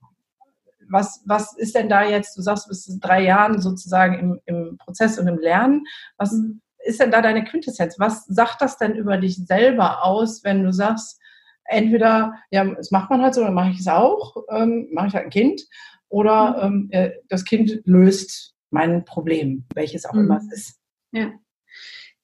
Was, 0.89 1.21
was 1.25 1.57
ist 1.57 1.75
denn 1.75 1.89
da 1.89 2.05
jetzt, 2.05 2.37
du 2.37 2.41
sagst, 2.41 2.65
du 2.65 2.69
bist 2.69 2.89
drei 3.01 3.23
Jahren 3.23 3.61
sozusagen 3.61 4.17
im, 4.17 4.39
im 4.45 4.77
Prozess 4.77 5.19
und 5.19 5.27
im 5.27 5.39
Lernen, 5.39 5.83
was, 6.15 6.31
mhm 6.31 6.61
ist 6.83 6.99
denn 6.99 7.11
da 7.11 7.21
deine 7.21 7.43
Quintessenz? 7.43 7.99
Was 7.99 8.25
sagt 8.25 8.61
das 8.61 8.77
denn 8.77 8.95
über 8.95 9.17
dich 9.17 9.37
selber 9.45 10.03
aus, 10.03 10.43
wenn 10.43 10.63
du 10.63 10.71
sagst, 10.73 11.19
entweder, 11.65 12.35
ja, 12.51 12.65
das 12.65 12.91
macht 12.91 13.09
man 13.09 13.21
halt 13.21 13.33
so, 13.33 13.43
dann 13.43 13.53
mache 13.53 13.71
ich 13.71 13.79
es 13.79 13.87
auch, 13.87 14.35
ähm, 14.49 14.87
mache 14.91 15.07
ich 15.07 15.13
halt 15.13 15.25
ein 15.25 15.31
Kind, 15.31 15.61
oder 16.09 16.69
mhm. 16.69 16.89
ähm, 16.91 17.01
äh, 17.01 17.11
das 17.29 17.45
Kind 17.45 17.81
löst 17.85 18.53
mein 18.69 19.05
Problem, 19.05 19.65
welches 19.73 20.05
auch 20.05 20.13
mhm. 20.13 20.25
immer 20.25 20.37
es 20.37 20.51
ist. 20.51 20.79
Ja. 21.11 21.31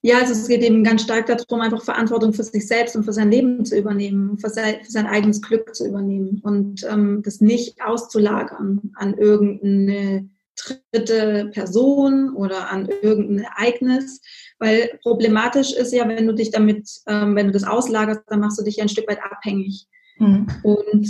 Ja, 0.00 0.18
also 0.18 0.32
es 0.32 0.46
geht 0.46 0.62
eben 0.62 0.84
ganz 0.84 1.02
stark 1.02 1.26
darum, 1.26 1.60
einfach 1.60 1.82
Verantwortung 1.82 2.32
für 2.32 2.44
sich 2.44 2.68
selbst 2.68 2.94
und 2.94 3.02
für 3.02 3.12
sein 3.12 3.32
Leben 3.32 3.64
zu 3.64 3.76
übernehmen, 3.76 4.38
für 4.38 4.48
sein, 4.48 4.76
für 4.84 4.92
sein 4.92 5.08
eigenes 5.08 5.42
Glück 5.42 5.74
zu 5.74 5.88
übernehmen 5.88 6.40
und 6.44 6.86
ähm, 6.88 7.22
das 7.24 7.40
nicht 7.40 7.82
auszulagern 7.82 8.92
an 8.94 9.14
irgendeine 9.14 10.30
dritte 10.64 11.50
Person 11.52 12.34
oder 12.34 12.70
an 12.70 12.88
irgendein 13.02 13.44
Ereignis, 13.44 14.20
weil 14.58 14.98
problematisch 15.02 15.72
ist 15.72 15.92
ja, 15.92 16.08
wenn 16.08 16.26
du 16.26 16.34
dich 16.34 16.50
damit, 16.50 16.88
ähm, 17.06 17.36
wenn 17.36 17.46
du 17.46 17.52
das 17.52 17.64
auslagerst, 17.64 18.22
dann 18.26 18.40
machst 18.40 18.58
du 18.58 18.64
dich 18.64 18.76
ja 18.76 18.84
ein 18.84 18.88
Stück 18.88 19.08
weit 19.08 19.22
abhängig. 19.22 19.86
Mhm. 20.18 20.46
Und 20.62 21.08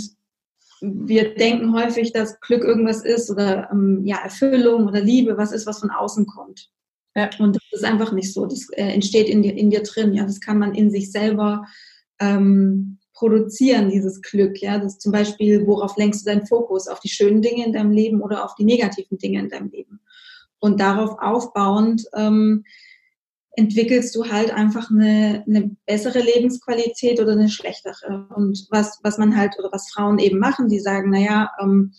wir 0.81 1.35
denken 1.35 1.73
häufig, 1.73 2.13
dass 2.13 2.39
Glück 2.39 2.63
irgendwas 2.63 3.03
ist 3.03 3.29
oder 3.29 3.69
ähm, 3.71 4.01
ja, 4.05 4.17
Erfüllung 4.17 4.87
oder 4.87 5.01
Liebe, 5.01 5.37
was 5.37 5.51
ist, 5.51 5.65
was 5.65 5.79
von 5.79 5.89
außen 5.89 6.25
kommt. 6.25 6.69
Ja. 7.15 7.29
Und 7.39 7.55
das 7.55 7.63
ist 7.71 7.83
einfach 7.83 8.11
nicht 8.11 8.31
so. 8.33 8.45
Das 8.45 8.69
äh, 8.71 8.93
entsteht 8.93 9.27
in 9.27 9.41
dir, 9.41 9.55
in 9.55 9.71
dir 9.71 9.83
drin. 9.83 10.13
Ja, 10.13 10.23
das 10.23 10.39
kann 10.39 10.59
man 10.59 10.73
in 10.73 10.89
sich 10.91 11.11
selber 11.11 11.65
ähm, 12.19 12.98
produzieren, 13.19 13.89
dieses 13.89 14.21
Glück. 14.21 14.61
Ja, 14.61 14.79
das 14.79 14.97
zum 14.97 15.11
Beispiel, 15.11 15.67
worauf 15.67 15.97
lenkst 15.97 16.21
du 16.21 16.31
deinen 16.31 16.47
Fokus? 16.47 16.87
Auf 16.87 17.01
die 17.01 17.09
schönen 17.09 17.41
Dinge 17.41 17.65
in 17.65 17.73
deinem 17.73 17.91
Leben 17.91 18.21
oder 18.21 18.45
auf 18.45 18.55
die 18.55 18.63
negativen 18.63 19.17
Dinge 19.17 19.39
in 19.39 19.49
deinem 19.49 19.69
Leben? 19.69 19.99
Und 20.59 20.79
darauf 20.79 21.17
aufbauend 21.19 22.05
ähm, 22.15 22.63
entwickelst 23.51 24.15
du 24.15 24.29
halt 24.29 24.51
einfach 24.51 24.89
eine, 24.89 25.43
eine 25.45 25.75
bessere 25.85 26.19
Lebensqualität 26.19 27.19
oder 27.19 27.33
eine 27.33 27.49
schlechtere. 27.49 28.27
Und 28.33 28.67
was, 28.69 28.99
was 29.03 29.17
man 29.17 29.35
halt 29.35 29.55
oder 29.59 29.69
was 29.71 29.91
Frauen 29.91 30.17
eben 30.17 30.39
machen, 30.39 30.69
die 30.69 30.79
sagen, 30.79 31.11
naja, 31.11 31.51
ähm, 31.61 31.93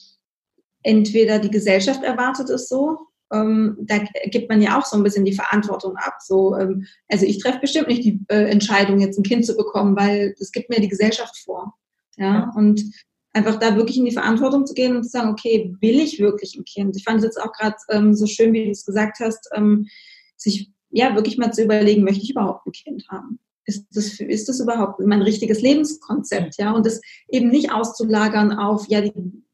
entweder 0.82 1.38
die 1.38 1.50
Gesellschaft 1.50 2.02
erwartet 2.02 2.48
es 2.48 2.68
so, 2.68 3.09
ähm, 3.32 3.76
da 3.80 3.98
gibt 4.26 4.48
man 4.48 4.60
ja 4.60 4.78
auch 4.78 4.84
so 4.84 4.96
ein 4.96 5.02
bisschen 5.02 5.24
die 5.24 5.34
Verantwortung 5.34 5.96
ab. 5.96 6.18
So, 6.20 6.56
ähm, 6.56 6.86
also 7.08 7.26
ich 7.26 7.38
treffe 7.38 7.60
bestimmt 7.60 7.88
nicht 7.88 8.04
die 8.04 8.20
äh, 8.28 8.50
Entscheidung, 8.50 9.00
jetzt 9.00 9.18
ein 9.18 9.24
Kind 9.24 9.46
zu 9.46 9.56
bekommen, 9.56 9.96
weil 9.96 10.34
das 10.38 10.52
gibt 10.52 10.70
mir 10.70 10.80
die 10.80 10.88
Gesellschaft 10.88 11.36
vor. 11.38 11.74
Ja, 12.16 12.34
ja. 12.34 12.52
und 12.56 12.82
einfach 13.32 13.56
da 13.56 13.76
wirklich 13.76 13.96
in 13.96 14.04
die 14.04 14.12
Verantwortung 14.12 14.66
zu 14.66 14.74
gehen 14.74 14.96
und 14.96 15.04
zu 15.04 15.10
sagen, 15.10 15.30
okay, 15.30 15.74
will 15.80 16.00
ich 16.00 16.18
wirklich 16.18 16.56
ein 16.56 16.64
Kind? 16.64 16.96
Ich 16.96 17.04
fand 17.04 17.18
es 17.18 17.24
jetzt 17.24 17.40
auch 17.40 17.52
gerade 17.52 17.76
ähm, 17.90 18.14
so 18.14 18.26
schön, 18.26 18.52
wie 18.52 18.64
du 18.64 18.70
es 18.70 18.84
gesagt 18.84 19.20
hast, 19.20 19.48
ähm, 19.54 19.86
sich 20.36 20.70
ja 20.90 21.14
wirklich 21.14 21.38
mal 21.38 21.52
zu 21.52 21.62
überlegen, 21.62 22.04
möchte 22.04 22.22
ich 22.22 22.30
überhaupt 22.30 22.66
ein 22.66 22.72
Kind 22.72 23.06
haben? 23.08 23.38
Ist 23.64 23.86
das, 23.92 24.18
ist 24.18 24.48
das 24.48 24.58
überhaupt 24.58 25.00
mein 25.00 25.22
richtiges 25.22 25.60
Lebenskonzept? 25.60 26.56
Ja, 26.58 26.72
und 26.72 26.84
das 26.86 27.00
eben 27.28 27.50
nicht 27.50 27.72
auszulagern 27.72 28.52
auf, 28.52 28.88
ja, 28.88 29.00
die, 29.00 29.12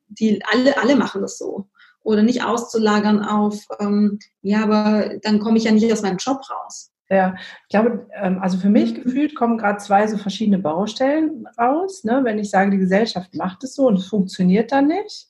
die 0.08 0.42
alle, 0.50 0.78
alle 0.78 0.96
machen 0.96 1.20
das 1.20 1.36
so. 1.36 1.68
Oder 2.06 2.22
nicht 2.22 2.44
auszulagern 2.44 3.20
auf, 3.20 3.66
ähm, 3.80 4.20
ja, 4.40 4.62
aber 4.62 5.18
dann 5.22 5.40
komme 5.40 5.58
ich 5.58 5.64
ja 5.64 5.72
nicht 5.72 5.92
aus 5.92 6.02
meinem 6.02 6.18
Job 6.18 6.38
raus. 6.48 6.92
Ja, 7.10 7.34
ich 7.62 7.68
glaube, 7.68 8.06
ähm, 8.14 8.38
also 8.40 8.58
für 8.58 8.68
mich 8.68 8.94
gefühlt 8.94 9.34
kommen 9.34 9.58
gerade 9.58 9.78
zwei 9.78 10.06
so 10.06 10.16
verschiedene 10.16 10.60
Baustellen 10.60 11.48
raus. 11.58 12.04
Ne? 12.04 12.20
Wenn 12.22 12.38
ich 12.38 12.50
sage, 12.50 12.70
die 12.70 12.78
Gesellschaft 12.78 13.34
macht 13.34 13.64
es 13.64 13.74
so 13.74 13.88
und 13.88 13.98
es 13.98 14.06
funktioniert 14.06 14.70
dann 14.70 14.86
nicht, 14.86 15.26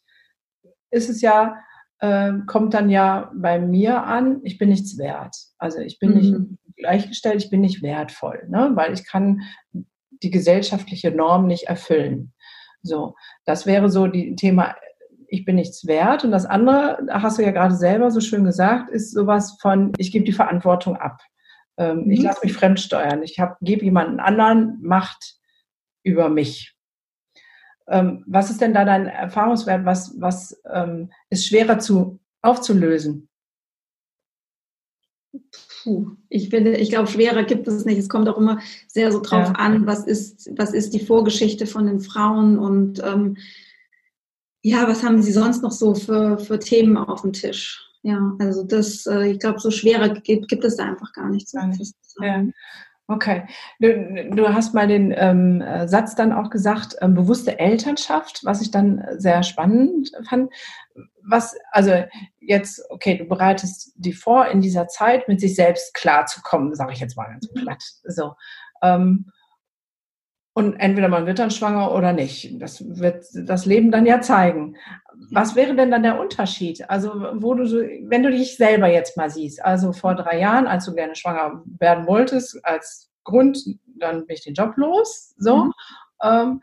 ist 0.91 1.09
es 1.09 1.23
ja, 1.23 1.57
äh, 2.01 2.33
kommt 2.47 2.75
dann 2.75 2.91
ja 2.91 3.33
bei 3.35 3.59
mir 3.59 4.05
an, 4.05 4.41
ich 4.45 4.59
bin 4.59 4.69
nichts 4.69 4.99
wert. 4.99 5.35
Also 5.57 5.79
ich 5.79 5.99
bin 5.99 6.11
mhm. 6.11 6.17
nicht 6.17 6.77
gleichgestellt, 6.77 7.43
ich 7.43 7.49
bin 7.49 7.63
nicht 7.63 7.83
wertvoll, 7.83 8.47
ne? 8.51 8.73
weil 8.75 8.93
ich 8.93 9.07
kann 9.07 9.41
die 9.73 10.31
gesellschaftliche 10.31 11.11
Norm 11.11 11.47
nicht 11.47 11.69
erfüllen. 11.69 12.35
So, 12.83 13.15
das 13.47 13.65
wäre 13.65 13.89
so 13.89 14.09
die 14.09 14.37
Thema 14.37 14.77
ich 15.29 15.45
bin 15.45 15.57
nichts 15.57 15.87
wert. 15.87 16.25
Und 16.25 16.31
das 16.31 16.47
andere, 16.47 17.07
hast 17.11 17.39
du 17.39 17.43
ja 17.43 17.51
gerade 17.51 17.75
selber 17.75 18.11
so 18.11 18.21
schön 18.21 18.45
gesagt, 18.45 18.91
ist 18.91 19.13
sowas 19.13 19.57
von, 19.61 19.93
ich 19.99 20.13
gebe 20.13 20.25
die 20.25 20.33
Verantwortung 20.33 20.97
ab. 20.97 21.21
Ähm, 21.77 22.05
mhm. 22.05 22.11
Ich 22.11 22.23
lasse 22.23 22.41
mich 22.43 22.53
fremdsteuern. 22.53 23.23
Ich 23.23 23.41
gebe 23.61 23.85
jemanden 23.85 24.21
anderen 24.21 24.79
Macht 24.83 25.37
über 26.03 26.29
mich. 26.29 26.75
Ähm, 27.89 28.25
was 28.27 28.51
ist 28.51 28.61
denn 28.61 28.75
da 28.75 28.85
dein 28.85 29.07
Erfahrungswert? 29.07 29.85
Was, 29.85 30.15
was 30.19 30.61
ähm, 30.73 31.11
ist 31.31 31.47
schwerer 31.47 31.79
zu, 31.79 32.19
aufzulösen? 32.43 33.29
Puh, 35.83 36.13
ich 36.29 36.49
finde, 36.49 36.77
ich 36.77 36.91
glaube, 36.91 37.09
schwerer 37.09 37.45
gibt 37.45 37.69
es 37.69 37.85
nicht. 37.85 37.99
Es 37.99 38.09
kommt 38.09 38.29
auch 38.29 38.39
immer 38.39 38.59
sehr 38.89 39.13
so 39.13 39.21
drauf 39.21 39.49
ja. 39.49 39.53
an, 39.53 39.87
was 39.87 40.05
ist, 40.05 40.51
was 40.57 40.73
ist 40.73 40.95
die 40.95 41.05
Vorgeschichte 41.05 41.67
von 41.67 41.87
den 41.87 42.01
Frauen 42.01 42.59
und 42.59 43.03
ähm, 43.05 43.37
ja, 44.67 44.89
was 44.89 45.05
haben 45.05 45.23
Sie 45.23 45.31
sonst 45.31 45.63
noch 45.63 45.71
so 45.71 45.95
für, 45.95 46.41
für 46.41 46.59
Themen 46.59 46.97
auf 46.97 47.23
dem 47.23 47.33
Tisch? 47.33 47.89
Ja, 48.03 48.33
also 48.41 48.65
das, 48.65 49.07
äh, 49.07 49.31
ich 49.31 49.39
glaube, 49.39 49.61
so 49.61 49.71
schwerer 49.71 50.09
gibt, 50.09 50.49
gibt 50.49 50.65
es 50.65 50.77
da 50.77 50.87
einfach 50.87 51.13
gar 51.13 51.29
nicht. 51.29 51.49
So 51.49 51.61
nicht. 51.61 51.95
Ja. 52.21 52.43
Okay. 53.07 53.47
Du, 53.79 54.29
du, 54.33 54.49
hast 54.49 54.75
mal 54.75 54.89
den 54.89 55.15
ähm, 55.17 55.63
Satz 55.87 56.17
dann 56.17 56.33
auch 56.33 56.51
gesagt, 56.51 56.97
ähm, 57.01 57.15
bewusste 57.15 57.61
Elternschaft, 57.61 58.41
was 58.45 58.61
ich 58.61 58.73
dann 58.73 59.05
sehr 59.19 59.45
spannend 59.45 60.11
fand. 60.29 60.53
Was, 61.23 61.55
also 61.71 62.03
jetzt, 62.41 62.83
okay, 62.91 63.19
du 63.19 63.25
bereitest 63.25 63.93
die 63.95 64.15
vor, 64.15 64.49
in 64.49 64.63
dieser 64.63 64.89
Zeit 64.89 65.29
mit 65.29 65.41
sich 65.41 65.55
selbst 65.55 65.95
klarzukommen, 65.95 66.75
sage 66.75 66.93
ich 66.93 66.99
jetzt 66.99 67.17
mal 67.17 67.29
ganz 67.29 67.49
platt. 67.55 67.85
So. 68.03 68.35
Ähm, 68.83 69.31
und 70.57 70.81
entweder 70.81 71.09
man 71.09 71.27
wird 71.27 71.39
dann 71.39 71.51
schwanger 71.51 71.93
oder 71.93 72.15
nicht. 72.15 72.63
Das 72.63 72.83
wird 72.99 73.27
das 73.35 73.67
Leben 73.67 73.91
dann 73.91 74.07
ja 74.07 74.23
zeigen. 74.23 74.75
Was 75.31 75.55
wäre 75.55 75.77
denn 75.77 75.91
dann 75.91 76.03
der 76.03 76.19
Unterschied? 76.19 76.89
Also, 76.89 77.11
wo 77.35 77.53
du, 77.53 77.67
wenn 78.09 78.23
du 78.23 78.31
dich 78.31 78.57
selber 78.57 78.87
jetzt 78.87 79.19
mal 79.19 79.29
siehst, 79.29 79.63
also 79.63 79.93
vor 79.93 80.15
drei 80.15 80.41
Jahren, 80.41 80.67
als 80.67 80.87
du 80.87 80.95
gerne 80.95 81.15
schwanger 81.15 81.63
werden 81.79 82.07
wolltest, 82.07 82.59
als 82.65 83.11
Grund, 83.23 83.59
dann 83.99 84.27
bin 84.27 84.35
ich 84.35 84.45
den 84.45 84.55
Job 84.55 84.79
los, 84.79 85.35
so. 85.37 85.65
Mhm. 85.65 85.73
Ähm, 86.23 86.61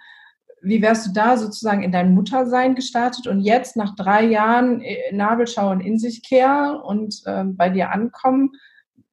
wie 0.63 0.81
wärst 0.81 1.05
du 1.05 1.11
da 1.13 1.37
sozusagen 1.37 1.83
in 1.83 1.91
dein 1.91 2.15
Muttersein 2.15 2.73
gestartet 2.73 3.27
und 3.27 3.41
jetzt 3.41 3.77
nach 3.77 3.95
drei 3.95 4.25
Jahren 4.25 4.81
äh, 4.81 5.13
Nabelschau 5.13 5.69
und 5.69 5.81
in 5.81 5.99
sich 5.99 6.27
kehr 6.27 6.81
und 6.83 7.21
ähm, 7.27 7.55
bei 7.57 7.69
dir 7.69 7.91
ankommen? 7.91 8.53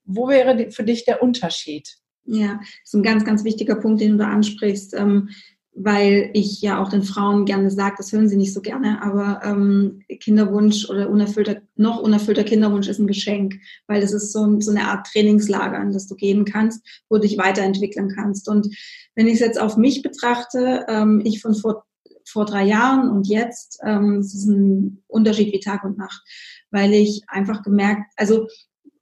Wo 0.07 0.29
wäre 0.29 0.71
für 0.71 0.85
dich 0.85 1.05
der 1.05 1.23
Unterschied? 1.23 2.01
Ja, 2.25 2.59
das 2.59 2.69
ist 2.85 2.95
ein 2.95 3.03
ganz, 3.03 3.25
ganz 3.25 3.45
wichtiger 3.45 3.77
Punkt, 3.77 4.01
den 4.01 4.19
du 4.19 4.27
ansprichst, 4.27 4.95
ähm, 4.95 5.31
weil 5.73 6.31
ich 6.35 6.61
ja 6.61 6.83
auch 6.83 6.89
den 6.89 7.03
Frauen 7.03 7.45
gerne 7.45 7.71
sage, 7.71 7.95
das 7.99 8.13
hören 8.13 8.29
sie 8.29 8.37
nicht 8.37 8.53
so 8.53 8.61
gerne, 8.61 9.03
aber 9.03 9.41
ähm, 9.45 10.03
Kinderwunsch 10.21 10.89
oder 10.91 11.09
unerfüllter, 11.09 11.63
noch 11.77 12.01
unerfüllter 12.01 12.45
Kinderwunsch 12.45 12.89
ist 12.89 12.99
ein 12.99 13.07
Geschenk, 13.07 13.55
weil 13.87 14.01
das 14.01 14.13
ist 14.13 14.33
so, 14.33 14.61
so 14.61 14.71
eine 14.71 14.89
Art 14.89 15.07
Trainingslager, 15.07 15.79
an 15.79 15.93
das 15.93 16.07
du 16.07 16.17
gehen 16.17 16.45
kannst, 16.45 16.85
wo 17.09 17.17
du 17.17 17.23
dich 17.23 17.39
weiterentwickeln 17.39 18.13
kannst. 18.15 18.49
Und 18.49 18.69
wenn 19.15 19.27
ich 19.27 19.35
es 19.35 19.41
jetzt 19.41 19.61
auf 19.61 19.77
mich 19.77 20.03
betrachte, 20.03 20.85
ähm, 20.89 21.23
ich 21.25 21.41
von 21.41 21.55
vor 21.55 21.85
vor 22.31 22.45
drei 22.45 22.65
Jahren 22.65 23.11
und 23.11 23.27
jetzt, 23.27 23.81
ähm, 23.85 24.19
es 24.19 24.35
ist 24.35 24.47
ein 24.47 25.03
Unterschied 25.09 25.53
wie 25.53 25.61
Tag 25.61 25.85
und 25.85 25.99
Nacht, 25.99 26.23
weil 26.71 26.93
ich 26.93 27.23
einfach 27.27 27.63
gemerkt, 27.63 28.03
also 28.17 28.47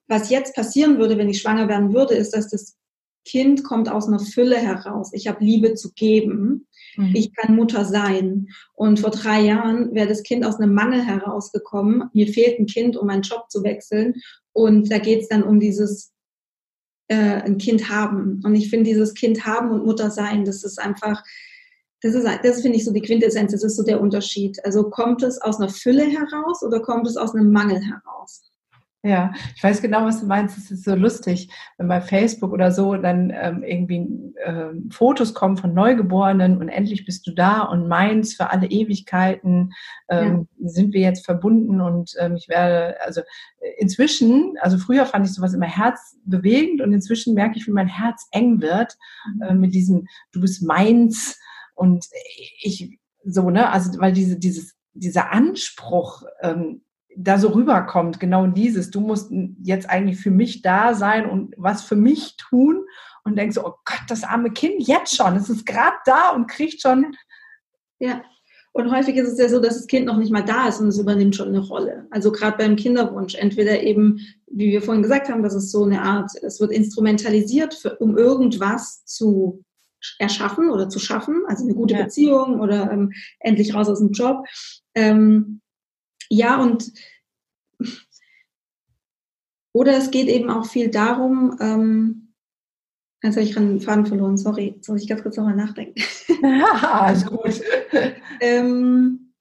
was 0.06 0.30
jetzt 0.30 0.54
passieren 0.54 0.98
würde, 0.98 1.18
wenn 1.18 1.28
ich 1.28 1.40
schwanger 1.40 1.68
werden 1.68 1.92
würde, 1.92 2.14
ist, 2.14 2.34
dass 2.34 2.48
das 2.48 2.77
Kind 3.28 3.62
kommt 3.62 3.90
aus 3.90 4.08
einer 4.08 4.20
Fülle 4.20 4.56
heraus. 4.56 5.10
Ich 5.12 5.28
habe 5.28 5.44
Liebe 5.44 5.74
zu 5.74 5.92
geben. 5.92 6.66
Mhm. 6.96 7.14
Ich 7.14 7.34
kann 7.34 7.54
Mutter 7.54 7.84
sein. 7.84 8.48
Und 8.74 9.00
vor 9.00 9.10
drei 9.10 9.42
Jahren 9.42 9.94
wäre 9.94 10.08
das 10.08 10.22
Kind 10.22 10.46
aus 10.46 10.58
einem 10.58 10.72
Mangel 10.72 11.02
herausgekommen. 11.02 12.08
Mir 12.14 12.28
fehlt 12.28 12.58
ein 12.58 12.66
Kind, 12.66 12.96
um 12.96 13.06
meinen 13.06 13.22
Job 13.22 13.50
zu 13.50 13.62
wechseln. 13.62 14.14
Und 14.52 14.90
da 14.90 14.98
geht 14.98 15.20
es 15.20 15.28
dann 15.28 15.42
um 15.42 15.60
dieses 15.60 16.12
äh, 17.08 17.42
ein 17.42 17.58
Kind 17.58 17.90
haben. 17.90 18.40
Und 18.44 18.54
ich 18.54 18.70
finde 18.70 18.84
dieses 18.84 19.12
Kind 19.12 19.44
haben 19.44 19.72
und 19.72 19.84
Mutter 19.84 20.10
sein, 20.10 20.46
das 20.46 20.64
ist 20.64 20.80
einfach, 20.80 21.22
das 22.00 22.14
ist, 22.14 22.26
das 22.42 22.62
finde 22.62 22.78
ich 22.78 22.84
so 22.84 22.92
die 22.92 23.02
Quintessenz, 23.02 23.52
das 23.52 23.62
ist 23.62 23.76
so 23.76 23.82
der 23.82 24.00
Unterschied. 24.00 24.64
Also 24.64 24.88
kommt 24.88 25.22
es 25.22 25.40
aus 25.40 25.60
einer 25.60 25.68
Fülle 25.68 26.04
heraus 26.04 26.62
oder 26.62 26.80
kommt 26.80 27.06
es 27.06 27.18
aus 27.18 27.34
einem 27.34 27.52
Mangel 27.52 27.82
heraus? 27.82 28.47
Ja, 29.08 29.32
ich 29.56 29.64
weiß 29.64 29.80
genau, 29.80 30.04
was 30.04 30.20
du 30.20 30.26
meinst. 30.26 30.58
Es 30.58 30.70
ist 30.70 30.84
so 30.84 30.94
lustig, 30.94 31.50
wenn 31.78 31.88
bei 31.88 32.02
Facebook 32.02 32.52
oder 32.52 32.70
so 32.70 32.94
dann 32.94 33.32
ähm, 33.34 33.62
irgendwie 33.62 34.06
ähm, 34.44 34.90
Fotos 34.90 35.32
kommen 35.32 35.56
von 35.56 35.72
Neugeborenen 35.72 36.58
und 36.58 36.68
endlich 36.68 37.06
bist 37.06 37.26
du 37.26 37.30
da 37.30 37.62
und 37.62 37.88
meins 37.88 38.34
für 38.34 38.50
alle 38.50 38.66
Ewigkeiten 38.66 39.72
ähm, 40.10 40.46
ja. 40.58 40.68
sind 40.68 40.92
wir 40.92 41.00
jetzt 41.00 41.24
verbunden 41.24 41.80
und 41.80 42.12
ähm, 42.18 42.36
ich 42.36 42.50
werde, 42.50 43.00
also 43.00 43.22
inzwischen, 43.78 44.56
also 44.60 44.76
früher 44.76 45.06
fand 45.06 45.24
ich 45.24 45.32
sowas 45.32 45.54
immer 45.54 45.64
herzbewegend 45.64 46.82
und 46.82 46.92
inzwischen 46.92 47.32
merke 47.32 47.56
ich, 47.56 47.66
wie 47.66 47.72
mein 47.72 47.88
Herz 47.88 48.28
eng 48.30 48.60
wird 48.60 48.98
mhm. 49.36 49.42
äh, 49.42 49.54
mit 49.54 49.74
diesem, 49.74 50.06
du 50.32 50.42
bist 50.42 50.62
meins 50.62 51.40
und 51.74 52.04
ich 52.60 52.98
so, 53.24 53.48
ne, 53.48 53.70
also 53.70 53.98
weil 54.00 54.12
diese, 54.12 54.38
dieses, 54.38 54.74
dieser 54.92 55.32
Anspruch, 55.32 56.24
ähm, 56.42 56.82
da 57.20 57.38
so 57.38 57.48
rüberkommt, 57.48 58.20
genau 58.20 58.46
dieses, 58.46 58.90
du 58.90 59.00
musst 59.00 59.32
jetzt 59.62 59.90
eigentlich 59.90 60.20
für 60.20 60.30
mich 60.30 60.62
da 60.62 60.94
sein 60.94 61.28
und 61.28 61.52
was 61.56 61.82
für 61.82 61.96
mich 61.96 62.36
tun 62.36 62.84
und 63.24 63.36
denkst 63.36 63.56
so, 63.56 63.66
oh 63.66 63.74
Gott, 63.84 64.02
das 64.08 64.22
arme 64.22 64.52
Kind 64.52 64.86
jetzt 64.86 65.16
schon, 65.16 65.36
es 65.36 65.50
ist 65.50 65.66
gerade 65.66 65.96
da 66.04 66.30
und 66.30 66.48
kriegt 66.48 66.80
schon. 66.80 67.16
Ja, 67.98 68.22
und 68.72 68.92
häufig 68.92 69.16
ist 69.16 69.32
es 69.32 69.38
ja 69.38 69.48
so, 69.48 69.60
dass 69.60 69.74
das 69.76 69.88
Kind 69.88 70.06
noch 70.06 70.16
nicht 70.16 70.30
mal 70.30 70.44
da 70.44 70.68
ist 70.68 70.80
und 70.80 70.88
es 70.88 70.98
übernimmt 70.98 71.34
schon 71.34 71.48
eine 71.48 71.58
Rolle. 71.58 72.06
Also 72.10 72.30
gerade 72.30 72.56
beim 72.56 72.76
Kinderwunsch, 72.76 73.34
entweder 73.34 73.82
eben, 73.82 74.20
wie 74.46 74.70
wir 74.70 74.82
vorhin 74.82 75.02
gesagt 75.02 75.28
haben, 75.28 75.42
das 75.42 75.54
ist 75.54 75.72
so 75.72 75.84
eine 75.84 76.02
Art, 76.02 76.30
es 76.42 76.60
wird 76.60 76.70
instrumentalisiert, 76.70 77.74
für, 77.74 77.96
um 77.96 78.16
irgendwas 78.16 79.04
zu 79.04 79.64
erschaffen 80.20 80.70
oder 80.70 80.88
zu 80.88 81.00
schaffen, 81.00 81.42
also 81.48 81.64
eine 81.64 81.74
gute 81.74 81.94
ja. 81.94 82.04
Beziehung 82.04 82.60
oder 82.60 82.92
ähm, 82.92 83.12
endlich 83.40 83.74
raus 83.74 83.88
aus 83.88 83.98
dem 83.98 84.12
Job. 84.12 84.44
Ähm, 84.94 85.60
ja, 86.28 86.60
und 86.60 86.92
oder 89.72 89.96
es 89.96 90.10
geht 90.10 90.28
eben 90.28 90.50
auch 90.50 90.66
viel 90.66 90.90
darum, 90.90 91.56
ähm, 91.60 92.34
jetzt 93.22 93.36
habe 93.36 93.44
ich 93.46 93.56
einen 93.56 93.80
Faden 93.80 94.06
verloren, 94.06 94.36
sorry, 94.36 94.74
jetzt 94.76 94.88
muss 94.88 95.02
ich 95.02 95.08
ganz 95.08 95.22
kurz 95.22 95.36
nochmal 95.36 95.56
nachdenken. 95.56 96.00
Ja, 96.40 97.00
also 97.00 97.30
gut. 97.30 97.60
ähm, 98.40 99.34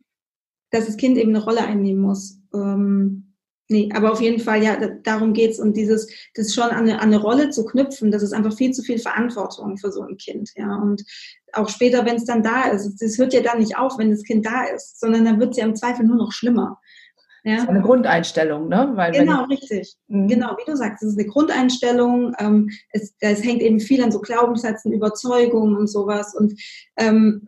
dass 0.72 0.88
das 0.88 0.98
Kind 0.98 1.18
eben 1.18 1.36
eine 1.36 1.44
Rolle 1.44 1.64
einnehmen 1.64 2.02
muss. 2.02 2.40
Ähm, 2.56 3.36
nee, 3.70 3.90
aber 3.94 4.12
auf 4.12 4.22
jeden 4.22 4.40
Fall, 4.40 4.64
ja, 4.64 4.78
darum 5.04 5.34
geht's 5.34 5.60
und 5.60 5.78
dieses, 5.78 6.08
das 6.34 6.56
schon 6.56 6.64
an 6.64 6.90
eine, 6.90 7.00
an 7.00 7.10
eine 7.10 7.22
Rolle 7.22 7.52
zu 7.52 7.66
knüpfen, 7.66 8.10
das 8.10 8.24
ist 8.24 8.34
einfach 8.34 8.56
viel 8.56 8.72
zu 8.72 8.82
viel 8.82 8.98
Verantwortung 8.98 9.78
für 9.78 9.92
so 9.92 10.02
ein 10.02 10.18
Kind, 10.18 10.52
ja. 10.56 10.76
Und 10.76 11.04
auch 11.54 11.70
später, 11.70 12.06
wenn 12.06 12.16
es 12.18 12.26
dann 12.26 12.44
da 12.44 12.70
ist. 12.70 13.02
Es 13.02 13.18
hört 13.18 13.34
ja 13.34 13.42
dann 13.42 13.60
nicht 13.60 13.78
auf, 13.78 13.98
wenn 13.98 14.12
das 14.12 14.24
Kind 14.24 14.46
da 14.46 14.66
ist, 14.66 15.00
sondern 15.00 15.26
dann 15.26 15.40
wird 15.40 15.52
es 15.52 15.58
ja 15.58 15.66
im 15.66 15.76
Zweifel 15.76 16.06
nur 16.06 16.18
noch 16.18 16.32
schlimmer. 16.32 16.80
Ja? 17.44 17.56
Das 17.56 17.64
ist 17.64 17.70
eine 17.70 17.82
Grundeinstellung, 17.82 18.68
ne? 18.68 18.92
Weil 18.96 19.14
genau, 19.14 19.46
richtig. 19.46 19.96
Mhm. 20.08 20.28
Genau, 20.28 20.58
wie 20.58 20.70
du 20.70 20.76
sagst, 20.76 21.02
es 21.04 21.12
ist 21.14 21.20
eine 21.20 21.28
Grundeinstellung. 21.28 22.34
Ähm, 22.40 22.70
es, 22.92 23.16
es, 23.20 23.44
hängt 23.44 23.62
eben 23.62 23.80
viel 23.80 24.04
an 24.04 24.12
so 24.12 24.20
Glaubenssätzen, 24.20 24.92
Überzeugungen 24.92 25.78
und 25.78 25.88
sowas. 25.88 26.36
Und 26.36 26.60
ähm, 26.98 27.48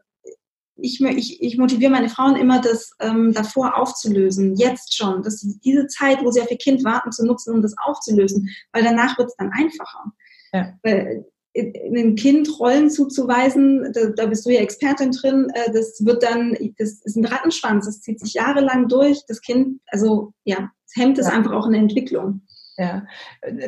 ich, 0.77 1.01
ich, 1.01 1.41
ich 1.41 1.57
motiviere 1.57 1.91
meine 1.91 2.07
Frauen 2.07 2.37
immer, 2.37 2.61
das 2.61 2.91
ähm, 3.01 3.33
davor 3.33 3.77
aufzulösen, 3.77 4.55
jetzt 4.55 4.95
schon, 4.95 5.21
dass 5.21 5.39
sie 5.39 5.59
diese 5.63 5.87
Zeit, 5.87 6.23
wo 6.23 6.31
sie 6.31 6.41
auf 6.41 6.49
ihr 6.49 6.57
Kind 6.57 6.85
warten, 6.85 7.11
zu 7.11 7.25
nutzen, 7.25 7.53
um 7.53 7.61
das 7.61 7.75
aufzulösen, 7.77 8.47
weil 8.71 8.83
danach 8.83 9.17
wird 9.17 9.27
es 9.27 9.35
dann 9.35 9.51
einfacher. 9.51 10.13
Ja. 10.53 10.73
Weil 10.83 11.25
einem 11.59 12.15
Kind 12.15 12.59
Rollen 12.59 12.89
zuzuweisen, 12.89 13.91
da, 13.93 14.07
da, 14.15 14.25
bist 14.25 14.45
du 14.45 14.49
ja 14.51 14.61
Expertin 14.61 15.11
drin, 15.11 15.47
äh, 15.53 15.71
das 15.71 16.03
wird 16.05 16.23
dann, 16.23 16.57
das 16.77 17.01
ist 17.03 17.15
ein 17.15 17.25
Rattenschwanz, 17.25 17.85
das 17.85 18.01
zieht 18.01 18.19
sich 18.19 18.33
jahrelang 18.33 18.87
durch, 18.87 19.19
das 19.27 19.41
Kind, 19.41 19.79
also 19.87 20.33
ja, 20.43 20.69
es 20.85 20.95
hemmt 20.95 21.17
es 21.17 21.27
ja. 21.27 21.33
einfach 21.33 21.51
auch 21.51 21.65
in 21.65 21.73
der 21.73 21.81
Entwicklung. 21.81 22.41
Ja, 22.77 23.05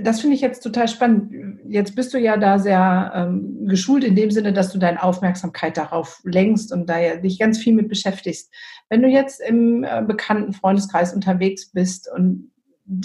das 0.03 0.21
finde 0.21 0.36
ich 0.38 0.41
jetzt 0.41 0.62
total 0.62 0.88
spannend. 0.88 1.60
Jetzt 1.67 1.95
bist 1.95 2.13
du 2.13 2.17
ja 2.17 2.38
da 2.38 2.60
sehr 2.60 3.12
ähm, 3.13 3.67
geschult 3.67 4.05
in 4.05 4.15
dem 4.15 4.31
Sinne, 4.31 4.53
dass 4.53 4.71
du 4.71 4.79
deine 4.79 5.03
Aufmerksamkeit 5.03 5.75
darauf 5.75 6.21
lenkst 6.24 6.71
und 6.71 6.88
da 6.88 6.98
ja 6.98 7.17
dich 7.17 7.38
ganz 7.38 7.57
viel 7.57 7.74
mit 7.74 7.89
beschäftigst. 7.89 8.50
Wenn 8.89 9.01
du 9.01 9.10
jetzt 9.10 9.41
im 9.41 9.83
äh, 9.83 10.01
bekannten 10.07 10.53
Freundeskreis 10.53 11.13
unterwegs 11.13 11.71
bist 11.74 12.10
und 12.15 12.51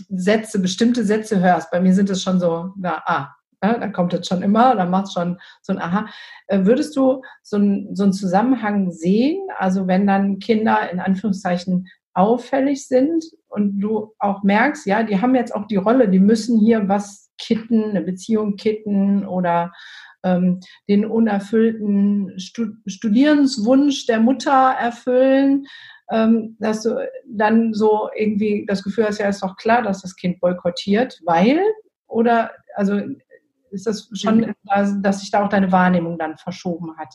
Sätze, 0.09 0.61
bestimmte 0.61 1.05
Sätze 1.05 1.41
hörst, 1.41 1.73
bei 1.73 1.81
mir 1.81 1.93
sind 1.93 2.09
es 2.09 2.23
schon 2.23 2.39
so, 2.39 2.71
na, 2.77 3.03
ah, 3.05 3.36
ja, 3.63 3.79
dann 3.79 3.93
kommt 3.93 4.13
das 4.13 4.27
schon 4.27 4.43
immer, 4.43 4.77
dann 4.77 4.91
macht 4.91 5.13
schon 5.13 5.39
so 5.63 5.73
ein 5.73 5.81
Aha. 5.81 6.07
Äh, 6.47 6.65
würdest 6.65 6.97
du 6.97 7.23
so, 7.43 7.57
ein, 7.57 7.95
so 7.95 8.05
einen 8.05 8.13
Zusammenhang 8.13 8.91
sehen? 8.91 9.41
Also 9.57 9.87
wenn 9.87 10.07
dann 10.07 10.39
Kinder 10.39 10.91
in 10.91 11.01
Anführungszeichen 11.01 11.89
auffällig 12.15 12.87
sind 12.87 13.25
und 13.49 13.81
du 13.81 14.15
auch 14.19 14.43
merkst, 14.43 14.87
ja, 14.87 15.03
die 15.03 15.21
haben 15.21 15.35
jetzt 15.35 15.55
auch 15.55 15.67
die 15.67 15.77
Rolle, 15.77 16.09
die 16.09 16.21
müssen 16.21 16.59
hier 16.59 16.89
was 16.89 17.31
kitten, 17.39 17.85
eine 17.85 18.01
Beziehung 18.01 18.57
kitten 18.57 19.27
oder 19.27 19.73
ähm, 20.23 20.61
den 20.89 21.05
unerfüllten 21.05 22.39
Studierenswunsch 22.39 24.07
der 24.07 24.21
Mutter 24.21 24.75
erfüllen, 24.81 25.67
ähm, 26.11 26.57
dass 26.59 26.83
du 26.83 27.07
dann 27.27 27.75
so 27.75 28.09
irgendwie 28.17 28.65
das 28.67 28.83
Gefühl 28.83 29.07
hast, 29.07 29.19
ja, 29.19 29.29
ist 29.29 29.43
doch 29.43 29.57
klar, 29.57 29.83
dass 29.83 30.03
das 30.03 30.17
Kind 30.17 30.41
boykottiert, 30.41 31.21
weil 31.25 31.61
oder 32.07 32.51
also 32.75 33.01
ist 33.71 33.87
das 33.87 34.11
schon, 34.15 34.55
dass 35.03 35.21
sich 35.21 35.31
da 35.31 35.45
auch 35.45 35.49
deine 35.49 35.73
Wahrnehmung 35.73 36.19
dann 36.19 36.37
verschoben 36.37 36.97
hat? 36.97 37.15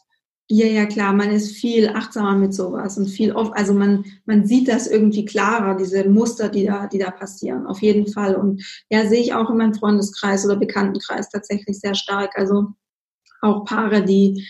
Ja, 0.53 0.65
ja, 0.65 0.85
klar, 0.85 1.13
man 1.13 1.31
ist 1.31 1.53
viel 1.55 1.87
achtsamer 1.87 2.35
mit 2.35 2.53
sowas 2.53 2.97
und 2.97 3.07
viel 3.07 3.31
oft, 3.31 3.55
also 3.55 3.73
man, 3.73 4.03
man 4.25 4.45
sieht 4.45 4.67
das 4.67 4.85
irgendwie 4.85 5.23
klarer, 5.23 5.77
diese 5.77 6.09
Muster, 6.09 6.49
die 6.49 6.65
da, 6.65 6.87
die 6.87 6.97
da 6.97 7.09
passieren, 7.09 7.65
auf 7.67 7.81
jeden 7.81 8.11
Fall. 8.11 8.35
Und 8.35 8.61
ja, 8.89 9.07
sehe 9.07 9.21
ich 9.21 9.33
auch 9.33 9.49
in 9.49 9.55
meinem 9.55 9.73
Freundeskreis 9.73 10.43
oder 10.45 10.57
Bekanntenkreis 10.57 11.29
tatsächlich 11.29 11.79
sehr 11.79 11.95
stark. 11.95 12.37
Also 12.37 12.67
auch 13.39 13.63
Paare, 13.63 14.03
die, 14.03 14.45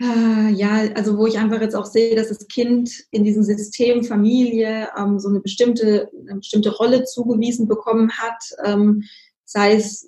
äh, 0.00 0.50
ja, 0.50 0.92
also 0.94 1.18
wo 1.18 1.26
ich 1.26 1.36
einfach 1.36 1.60
jetzt 1.60 1.74
auch 1.74 1.86
sehe, 1.86 2.14
dass 2.14 2.28
das 2.28 2.46
Kind 2.46 2.88
in 3.10 3.24
diesem 3.24 3.42
System 3.42 4.04
Familie 4.04 4.88
ähm, 4.96 5.18
so 5.18 5.28
eine 5.30 5.40
bestimmte, 5.40 6.10
eine 6.28 6.38
bestimmte 6.38 6.70
Rolle 6.70 7.02
zugewiesen 7.02 7.66
bekommen 7.66 8.12
hat, 8.12 8.40
ähm, 8.64 9.02
sei 9.44 9.74
es 9.74 10.06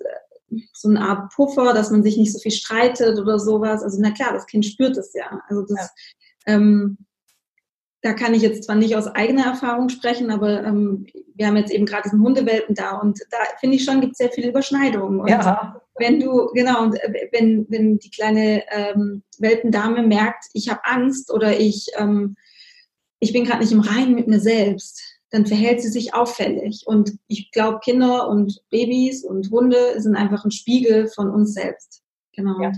so 0.73 0.89
eine 0.89 1.01
Art 1.01 1.33
Puffer, 1.33 1.73
dass 1.73 1.91
man 1.91 2.03
sich 2.03 2.17
nicht 2.17 2.33
so 2.33 2.39
viel 2.39 2.51
streitet 2.51 3.19
oder 3.19 3.39
sowas. 3.39 3.83
Also 3.83 3.97
na 4.01 4.11
klar, 4.11 4.33
das 4.33 4.45
Kind 4.45 4.65
spürt 4.65 4.97
es 4.97 5.13
ja. 5.13 5.41
Also 5.47 5.63
das, 5.63 5.93
ja. 6.47 6.55
Ähm, 6.55 6.97
da 8.05 8.13
kann 8.13 8.35
ich 8.35 8.43
jetzt 8.43 8.65
zwar 8.65 8.75
nicht 8.75 8.95
aus 8.95 9.07
eigener 9.07 9.45
Erfahrung 9.45 9.89
sprechen, 9.89 10.29
aber 10.29 10.63
ähm, 10.63 11.07
wir 11.33 11.47
haben 11.47 11.57
jetzt 11.57 11.71
eben 11.71 11.87
gerade 11.87 12.03
diesen 12.03 12.21
Hundewelpen 12.21 12.75
da 12.75 12.99
und 12.99 13.19
da 13.31 13.37
finde 13.59 13.77
ich 13.77 13.83
schon, 13.83 13.99
gibt 13.99 14.11
es 14.11 14.19
sehr 14.19 14.31
viele 14.31 14.49
Überschneidungen. 14.49 15.21
Und 15.21 15.27
ja. 15.27 15.81
wenn 15.95 16.19
du, 16.19 16.51
genau, 16.53 16.83
und 16.83 17.01
äh, 17.01 17.29
wenn, 17.31 17.65
wenn 17.69 17.97
die 17.97 18.11
kleine 18.11 18.63
ähm, 18.69 19.23
Welpendame 19.39 20.03
merkt, 20.03 20.45
ich 20.53 20.69
habe 20.69 20.81
Angst 20.83 21.33
oder 21.33 21.59
ich, 21.59 21.87
ähm, 21.97 22.35
ich 23.19 23.33
bin 23.33 23.43
gerade 23.43 23.61
nicht 23.61 23.71
im 23.71 23.79
Reinen 23.79 24.13
mit 24.13 24.27
mir 24.27 24.39
selbst, 24.39 25.14
dann 25.35 25.45
verhält 25.45 25.81
sie 25.81 25.89
sich 25.89 26.13
auffällig. 26.13 26.83
Und 26.85 27.17
ich 27.27 27.51
glaube, 27.51 27.79
Kinder 27.83 28.27
und 28.29 28.61
Babys 28.69 29.23
und 29.23 29.51
Hunde 29.51 29.99
sind 30.01 30.15
einfach 30.15 30.45
ein 30.45 30.51
Spiegel 30.51 31.07
von 31.07 31.29
uns 31.29 31.53
selbst. 31.53 32.01
Genau. 32.33 32.61
Ja. 32.61 32.71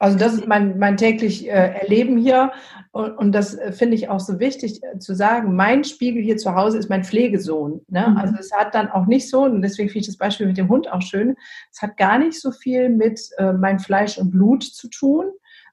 Also 0.00 0.18
das 0.18 0.34
ist 0.34 0.46
mein, 0.48 0.78
mein 0.78 0.96
täglich 0.96 1.46
äh, 1.46 1.80
Erleben 1.80 2.18
hier 2.18 2.52
und, 2.90 3.16
und 3.16 3.32
das 3.32 3.54
äh, 3.54 3.72
finde 3.72 3.94
ich 3.94 4.08
auch 4.08 4.18
so 4.18 4.40
wichtig 4.40 4.82
äh, 4.82 4.98
zu 4.98 5.14
sagen. 5.14 5.54
Mein 5.54 5.84
Spiegel 5.84 6.22
hier 6.22 6.36
zu 6.36 6.54
Hause 6.54 6.78
ist 6.78 6.90
mein 6.90 7.04
Pflegesohn. 7.04 7.80
Ne? 7.88 8.08
Mhm. 8.10 8.16
Also 8.16 8.34
es 8.38 8.52
hat 8.52 8.74
dann 8.74 8.90
auch 8.90 9.06
nicht 9.06 9.30
so, 9.30 9.44
und 9.44 9.62
deswegen 9.62 9.88
finde 9.88 10.00
ich 10.00 10.06
das 10.06 10.18
Beispiel 10.18 10.46
mit 10.46 10.58
dem 10.58 10.68
Hund 10.68 10.92
auch 10.92 11.00
schön, 11.00 11.36
es 11.72 11.80
hat 11.80 11.96
gar 11.96 12.18
nicht 12.18 12.38
so 12.38 12.50
viel 12.50 12.90
mit 12.90 13.20
äh, 13.38 13.52
mein 13.52 13.78
Fleisch 13.78 14.18
und 14.18 14.32
Blut 14.32 14.64
zu 14.64 14.90
tun, 14.90 15.26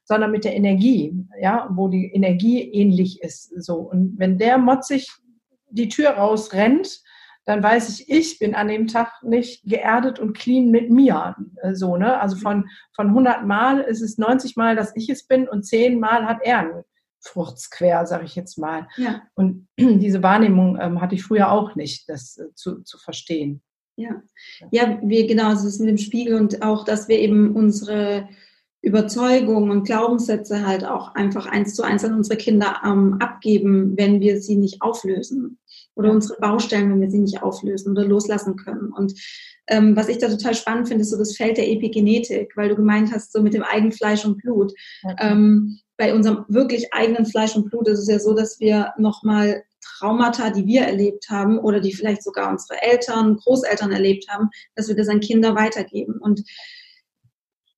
sondern 0.04 0.30
mit 0.30 0.44
der 0.44 0.56
Energie, 0.56 1.14
ja, 1.40 1.68
wo 1.72 1.88
die 1.88 2.12
Energie 2.12 2.62
ähnlich 2.62 3.20
ist. 3.22 3.52
So. 3.60 3.76
Und 3.76 4.14
wenn 4.18 4.38
der 4.38 4.56
motzig 4.56 5.10
die 5.72 5.88
Tür 5.88 6.10
rausrennt, 6.10 7.02
dann 7.44 7.62
weiß 7.62 7.88
ich, 7.88 8.08
ich 8.08 8.38
bin 8.38 8.54
an 8.54 8.68
dem 8.68 8.86
Tag 8.86 9.22
nicht 9.22 9.64
geerdet 9.64 10.18
und 10.18 10.36
clean 10.36 10.70
mit 10.70 10.90
mir. 10.90 11.34
Äh, 11.62 11.74
so, 11.74 11.96
ne? 11.96 12.20
Also 12.20 12.36
von, 12.36 12.68
von 12.94 13.08
100 13.08 13.44
Mal 13.44 13.80
ist 13.80 14.00
es 14.00 14.18
90 14.18 14.56
Mal, 14.56 14.76
dass 14.76 14.94
ich 14.94 15.08
es 15.08 15.26
bin 15.26 15.48
und 15.48 15.64
10 15.64 15.98
Mal 15.98 16.26
hat 16.26 16.38
er 16.42 16.58
einen 16.58 16.84
Furz 17.20 17.70
quer, 17.70 18.06
sage 18.06 18.24
ich 18.24 18.36
jetzt 18.36 18.58
mal. 18.58 18.88
Ja. 18.96 19.22
Und 19.34 19.68
diese 19.78 20.22
Wahrnehmung 20.22 20.78
ähm, 20.80 21.00
hatte 21.00 21.14
ich 21.14 21.24
früher 21.24 21.50
auch 21.50 21.74
nicht, 21.74 22.08
das 22.08 22.38
äh, 22.38 22.54
zu, 22.54 22.82
zu 22.82 22.98
verstehen. 22.98 23.62
Ja, 23.96 24.22
ja, 24.70 24.98
wir 25.02 25.26
genau, 25.26 25.48
also 25.48 25.66
das 25.66 25.78
mit 25.78 25.90
dem 25.90 25.98
Spiegel 25.98 26.36
und 26.36 26.62
auch, 26.62 26.84
dass 26.84 27.08
wir 27.08 27.18
eben 27.18 27.54
unsere 27.54 28.26
Überzeugungen 28.80 29.70
und 29.70 29.84
Glaubenssätze 29.84 30.66
halt 30.66 30.84
auch 30.84 31.14
einfach 31.14 31.44
eins 31.44 31.74
zu 31.74 31.82
eins 31.82 32.02
an 32.02 32.14
unsere 32.14 32.38
Kinder 32.38 32.80
ähm, 32.84 33.18
abgeben, 33.20 33.96
wenn 33.98 34.20
wir 34.20 34.40
sie 34.40 34.56
nicht 34.56 34.80
auflösen 34.80 35.58
oder 35.94 36.10
unsere 36.10 36.38
Baustellen, 36.40 36.90
wenn 36.90 37.00
wir 37.00 37.10
sie 37.10 37.18
nicht 37.18 37.42
auflösen 37.42 37.92
oder 37.92 38.04
loslassen 38.04 38.56
können. 38.56 38.92
Und 38.92 39.14
ähm, 39.68 39.96
was 39.96 40.08
ich 40.08 40.18
da 40.18 40.28
total 40.28 40.54
spannend 40.54 40.88
finde, 40.88 41.02
ist 41.02 41.10
so 41.10 41.18
das 41.18 41.36
Feld 41.36 41.56
der 41.56 41.70
Epigenetik, 41.70 42.52
weil 42.56 42.68
du 42.68 42.76
gemeint 42.76 43.12
hast, 43.12 43.32
so 43.32 43.42
mit 43.42 43.54
dem 43.54 43.62
eigenen 43.62 43.92
Fleisch 43.92 44.24
und 44.24 44.38
Blut. 44.38 44.72
Okay. 45.04 45.16
Ähm, 45.18 45.78
bei 45.96 46.14
unserem 46.14 46.44
wirklich 46.48 46.92
eigenen 46.92 47.26
Fleisch 47.26 47.54
und 47.54 47.70
Blut 47.70 47.86
ist 47.88 48.00
es 48.00 48.08
ja 48.08 48.18
so, 48.18 48.34
dass 48.34 48.58
wir 48.58 48.92
nochmal 48.98 49.62
Traumata, 49.82 50.50
die 50.50 50.66
wir 50.66 50.82
erlebt 50.82 51.28
haben 51.28 51.58
oder 51.58 51.80
die 51.80 51.92
vielleicht 51.92 52.22
sogar 52.22 52.50
unsere 52.50 52.80
Eltern, 52.82 53.36
Großeltern 53.36 53.92
erlebt 53.92 54.26
haben, 54.28 54.48
dass 54.74 54.88
wir 54.88 54.96
das 54.96 55.08
an 55.08 55.20
Kinder 55.20 55.54
weitergeben. 55.54 56.14
Und 56.20 56.42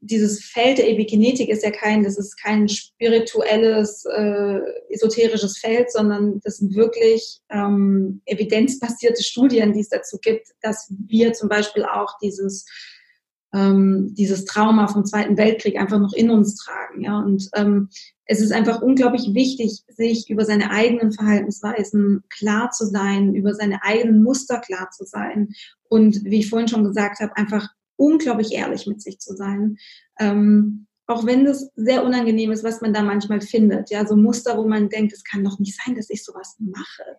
dieses 0.07 0.45
Feld 0.45 0.79
der 0.79 0.91
Epigenetik 0.91 1.49
ist 1.49 1.65
ja 1.65 1.71
kein, 1.71 2.05
das 2.05 2.19
ist 2.19 2.37
kein 2.37 2.69
spirituelles, 2.69 4.05
äh, 4.05 4.61
esoterisches 4.91 5.59
Feld, 5.59 5.91
sondern 5.91 6.41
das 6.45 6.59
sind 6.59 6.75
wirklich 6.75 7.41
ähm, 7.51 8.21
evidenzbasierte 8.27 9.23
Studien, 9.23 9.73
die 9.73 9.81
es 9.81 9.89
dazu 9.89 10.19
gibt, 10.21 10.49
dass 10.61 10.93
wir 11.07 11.33
zum 11.33 11.49
Beispiel 11.49 11.85
auch 11.85 12.19
dieses 12.23 12.67
ähm, 13.55 14.13
dieses 14.15 14.45
Trauma 14.45 14.89
vom 14.89 15.07
Zweiten 15.07 15.37
Weltkrieg 15.37 15.79
einfach 15.79 16.01
noch 16.01 16.13
in 16.13 16.29
uns 16.29 16.57
tragen. 16.57 17.03
Ja? 17.03 17.21
Und 17.21 17.49
ähm, 17.55 17.89
es 18.27 18.41
ist 18.41 18.53
einfach 18.53 18.83
unglaublich 18.83 19.33
wichtig, 19.33 19.85
sich 19.89 20.29
über 20.29 20.45
seine 20.45 20.71
eigenen 20.71 21.13
Verhaltensweisen 21.13 22.25
klar 22.31 22.71
zu 22.71 22.85
sein, 22.87 23.35
über 23.35 23.55
seine 23.55 23.83
eigenen 23.85 24.23
Muster 24.25 24.59
klar 24.59 24.91
zu 24.91 25.05
sein 25.05 25.51
und 25.89 26.25
wie 26.25 26.41
ich 26.41 26.51
vorhin 26.51 26.69
schon 26.69 26.85
gesagt 26.85 27.21
habe, 27.21 27.37
einfach 27.37 27.69
unglaublich 27.97 28.53
ehrlich 28.53 28.87
mit 28.87 29.03
sich 29.03 29.19
zu 29.19 29.35
sein. 29.35 29.77
Ähm, 30.19 30.87
auch 31.07 31.27
wenn 31.27 31.45
das 31.45 31.71
sehr 31.77 32.05
unangenehm 32.05 32.51
ist, 32.51 32.65
was 32.65 32.81
man 32.81 32.95
da 32.95 33.03
manchmal 33.03 33.41
findet. 33.41 33.91
Ja, 33.91 34.07
so 34.07 34.17
Muster, 34.17 34.57
wo 34.57 34.67
man 34.67 34.89
denkt, 34.89 35.13
es 35.13 35.25
kann 35.25 35.45
doch 35.45 35.59
nicht 35.59 35.79
sein, 35.85 35.95
dass 35.95 36.09
ich 36.09 36.25
sowas 36.25 36.57
mache. 36.59 37.19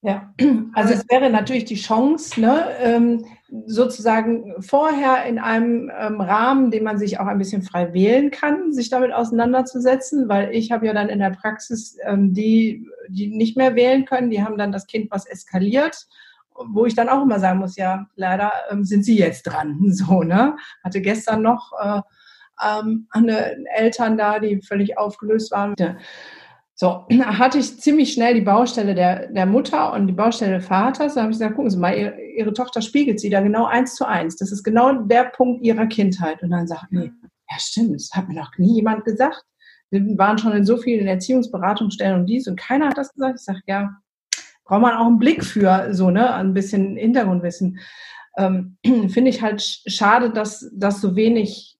Ja, 0.00 0.32
also 0.74 0.94
es 0.94 1.04
wäre 1.10 1.28
natürlich 1.28 1.64
die 1.64 1.74
Chance, 1.74 2.40
ne, 2.40 2.66
ähm, 2.78 3.26
sozusagen 3.66 4.54
vorher 4.60 5.24
in 5.24 5.40
einem 5.40 5.90
ähm, 5.98 6.20
Rahmen, 6.20 6.70
den 6.70 6.84
man 6.84 6.98
sich 6.98 7.18
auch 7.18 7.26
ein 7.26 7.38
bisschen 7.38 7.62
frei 7.62 7.92
wählen 7.92 8.30
kann, 8.30 8.72
sich 8.72 8.90
damit 8.90 9.12
auseinanderzusetzen, 9.12 10.28
weil 10.28 10.54
ich 10.54 10.70
habe 10.70 10.86
ja 10.86 10.92
dann 10.92 11.08
in 11.08 11.18
der 11.18 11.30
Praxis 11.30 11.96
ähm, 12.04 12.32
die, 12.32 12.86
die 13.08 13.26
nicht 13.28 13.56
mehr 13.56 13.74
wählen 13.74 14.04
können, 14.04 14.30
die 14.30 14.42
haben 14.42 14.56
dann 14.56 14.70
das 14.70 14.86
Kind, 14.86 15.10
was 15.10 15.26
eskaliert 15.26 16.06
wo 16.66 16.86
ich 16.86 16.94
dann 16.94 17.08
auch 17.08 17.22
immer 17.22 17.38
sagen 17.38 17.60
muss, 17.60 17.76
ja, 17.76 18.06
leider 18.16 18.52
ähm, 18.70 18.84
sind 18.84 19.04
Sie 19.04 19.18
jetzt 19.18 19.42
dran. 19.44 19.78
So, 19.90 20.22
ne? 20.22 20.56
Hatte 20.84 21.00
gestern 21.00 21.42
noch 21.42 21.72
äh, 21.80 22.00
ähm, 22.64 23.06
eine 23.10 23.56
Eltern 23.76 24.18
da, 24.18 24.38
die 24.38 24.60
völlig 24.62 24.98
aufgelöst 24.98 25.50
waren. 25.52 25.74
So, 26.74 27.06
hatte 27.24 27.58
ich 27.58 27.80
ziemlich 27.80 28.12
schnell 28.12 28.34
die 28.34 28.40
Baustelle 28.40 28.94
der, 28.94 29.28
der 29.28 29.46
Mutter 29.46 29.92
und 29.92 30.06
die 30.06 30.12
Baustelle 30.12 30.58
des 30.58 30.66
Vaters. 30.66 31.14
Da 31.14 31.22
habe 31.22 31.32
ich 31.32 31.38
gesagt, 31.38 31.56
gucken 31.56 31.70
Sie 31.70 31.78
mal, 31.78 31.96
ihre, 31.96 32.20
ihre, 32.20 32.52
Tochter 32.52 32.82
spiegelt 32.82 33.18
sie 33.18 33.30
da 33.30 33.40
genau 33.40 33.66
eins 33.66 33.96
zu 33.96 34.06
eins. 34.06 34.36
Das 34.36 34.52
ist 34.52 34.62
genau 34.62 34.92
der 34.92 35.24
Punkt 35.24 35.64
ihrer 35.64 35.86
Kindheit. 35.86 36.42
Und 36.42 36.50
dann 36.50 36.68
sagt, 36.68 36.86
nee, 36.90 37.10
ja 37.50 37.58
stimmt, 37.58 37.96
das 37.96 38.10
hat 38.14 38.28
mir 38.28 38.34
noch 38.34 38.56
nie 38.58 38.76
jemand 38.76 39.04
gesagt. 39.04 39.42
Wir 39.90 40.02
waren 40.18 40.38
schon 40.38 40.52
in 40.52 40.64
so 40.64 40.76
vielen 40.76 41.06
Erziehungsberatungsstellen 41.06 42.20
und 42.20 42.26
dies 42.26 42.46
und 42.46 42.60
keiner 42.60 42.90
hat 42.90 42.98
das 42.98 43.12
gesagt. 43.12 43.38
Ich 43.38 43.44
sage, 43.44 43.60
ja, 43.66 43.96
braucht 44.68 44.82
man 44.82 44.94
auch 44.94 45.06
einen 45.06 45.18
Blick 45.18 45.44
für, 45.44 45.88
so, 45.92 46.10
ne, 46.10 46.32
ein 46.34 46.54
bisschen 46.54 46.96
Hintergrundwissen. 46.96 47.80
Ähm, 48.36 48.76
Finde 49.08 49.30
ich 49.30 49.42
halt 49.42 49.62
schade, 49.62 50.30
dass 50.30 50.70
das 50.72 51.00
so 51.00 51.16
wenig 51.16 51.76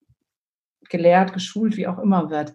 gelehrt, 0.89 1.35
geschult, 1.35 1.77
wie 1.77 1.87
auch 1.87 1.99
immer 1.99 2.31
wird. 2.31 2.55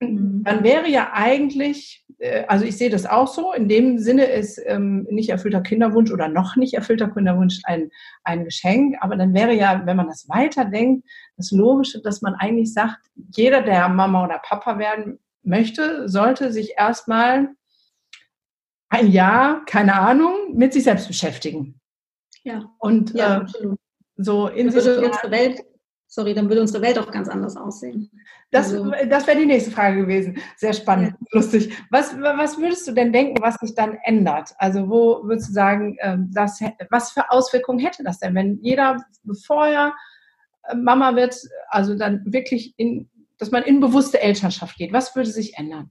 Mhm. 0.00 0.42
Man 0.44 0.64
wäre 0.64 0.88
ja 0.88 1.10
eigentlich, 1.12 2.06
äh, 2.18 2.44
also 2.48 2.64
ich 2.64 2.78
sehe 2.78 2.88
das 2.88 3.04
auch 3.04 3.28
so, 3.28 3.52
in 3.52 3.68
dem 3.68 3.98
Sinne 3.98 4.24
ist 4.24 4.58
ähm, 4.64 5.06
nicht 5.10 5.28
erfüllter 5.28 5.60
Kinderwunsch 5.60 6.10
oder 6.10 6.28
noch 6.28 6.56
nicht 6.56 6.72
erfüllter 6.72 7.10
Kinderwunsch 7.10 7.60
ein, 7.64 7.90
ein 8.24 8.44
Geschenk, 8.44 8.96
aber 9.00 9.16
dann 9.16 9.34
wäre 9.34 9.52
ja, 9.52 9.82
wenn 9.84 9.98
man 9.98 10.08
das 10.08 10.26
weiterdenkt, 10.30 11.06
das 11.36 11.50
Logische, 11.50 12.00
dass 12.00 12.22
man 12.22 12.34
eigentlich 12.34 12.72
sagt, 12.72 12.98
jeder, 13.36 13.60
der 13.60 13.90
Mama 13.90 14.24
oder 14.24 14.40
Papa 14.42 14.78
werden 14.78 15.18
möchte, 15.42 16.08
sollte 16.08 16.50
sich 16.50 16.72
erstmal 16.78 17.50
ein 18.94 19.10
Jahr, 19.10 19.64
keine 19.66 19.94
Ahnung, 19.94 20.54
mit 20.54 20.72
sich 20.72 20.84
selbst 20.84 21.08
beschäftigen. 21.08 21.80
Ja. 22.42 22.70
Und 22.78 23.14
ja, 23.14 23.42
äh, 23.42 23.68
so 24.16 24.48
in 24.48 24.70
sich 24.70 24.86
unsere 24.86 25.30
Welt 25.30 25.64
sorry, 26.14 26.32
dann 26.32 26.48
würde 26.48 26.60
unsere 26.60 26.82
Welt 26.82 26.96
auch 26.98 27.10
ganz 27.10 27.28
anders 27.28 27.56
aussehen. 27.56 28.08
Das, 28.52 28.72
also, 28.72 28.92
das 29.08 29.26
wäre 29.26 29.38
die 29.38 29.46
nächste 29.46 29.72
Frage 29.72 30.02
gewesen. 30.02 30.38
Sehr 30.56 30.72
spannend, 30.72 31.16
ja. 31.18 31.26
lustig. 31.32 31.76
Was, 31.90 32.16
was 32.16 32.56
würdest 32.58 32.86
du 32.86 32.92
denn 32.92 33.12
denken, 33.12 33.42
was 33.42 33.56
sich 33.56 33.74
dann 33.74 33.98
ändert? 34.04 34.50
Also 34.58 34.88
wo 34.88 35.24
würdest 35.24 35.48
du 35.48 35.52
sagen, 35.52 35.96
ähm, 36.00 36.30
das, 36.32 36.60
was 36.90 37.10
für 37.10 37.30
Auswirkungen 37.30 37.80
hätte 37.80 38.04
das 38.04 38.20
denn, 38.20 38.34
wenn 38.36 38.60
jeder, 38.62 39.04
bevor 39.24 39.66
er 39.66 39.94
äh, 40.68 40.76
Mama 40.76 41.16
wird, 41.16 41.36
also 41.68 41.96
dann 41.96 42.22
wirklich 42.26 42.74
in, 42.76 43.10
dass 43.38 43.50
man 43.50 43.64
in 43.64 43.80
bewusste 43.80 44.20
Elternschaft 44.20 44.76
geht? 44.76 44.92
Was 44.92 45.16
würde 45.16 45.30
sich 45.30 45.58
ändern? 45.58 45.90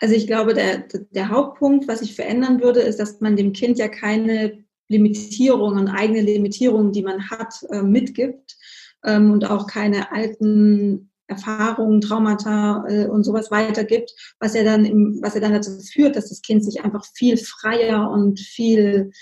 Also 0.00 0.14
ich 0.14 0.26
glaube, 0.26 0.54
der, 0.54 0.84
der 1.10 1.28
Hauptpunkt, 1.28 1.86
was 1.86 2.00
sich 2.00 2.14
verändern 2.14 2.60
würde, 2.62 2.80
ist, 2.80 2.98
dass 2.98 3.20
man 3.20 3.36
dem 3.36 3.52
Kind 3.52 3.78
ja 3.78 3.88
keine 3.88 4.64
Limitierungen, 4.88 5.88
eigene 5.88 6.22
Limitierungen, 6.22 6.92
die 6.92 7.02
man 7.02 7.30
hat, 7.30 7.54
äh, 7.70 7.82
mitgibt, 7.82 8.56
ähm, 9.04 9.30
und 9.30 9.48
auch 9.48 9.66
keine 9.66 10.10
alten 10.10 11.10
Erfahrungen, 11.26 12.00
Traumata 12.00 12.84
äh, 12.88 13.06
und 13.06 13.24
sowas 13.24 13.50
weitergibt, 13.50 14.12
was 14.40 14.54
er 14.54 14.64
dann 14.64 14.84
im, 14.84 15.20
was 15.22 15.34
er 15.34 15.40
dann 15.40 15.52
dazu 15.52 15.78
führt, 15.78 16.16
dass 16.16 16.28
das 16.28 16.42
Kind 16.42 16.64
sich 16.64 16.82
einfach 16.82 17.04
viel 17.14 17.36
freier 17.36 18.10
und 18.10 18.40
viel 18.40 19.12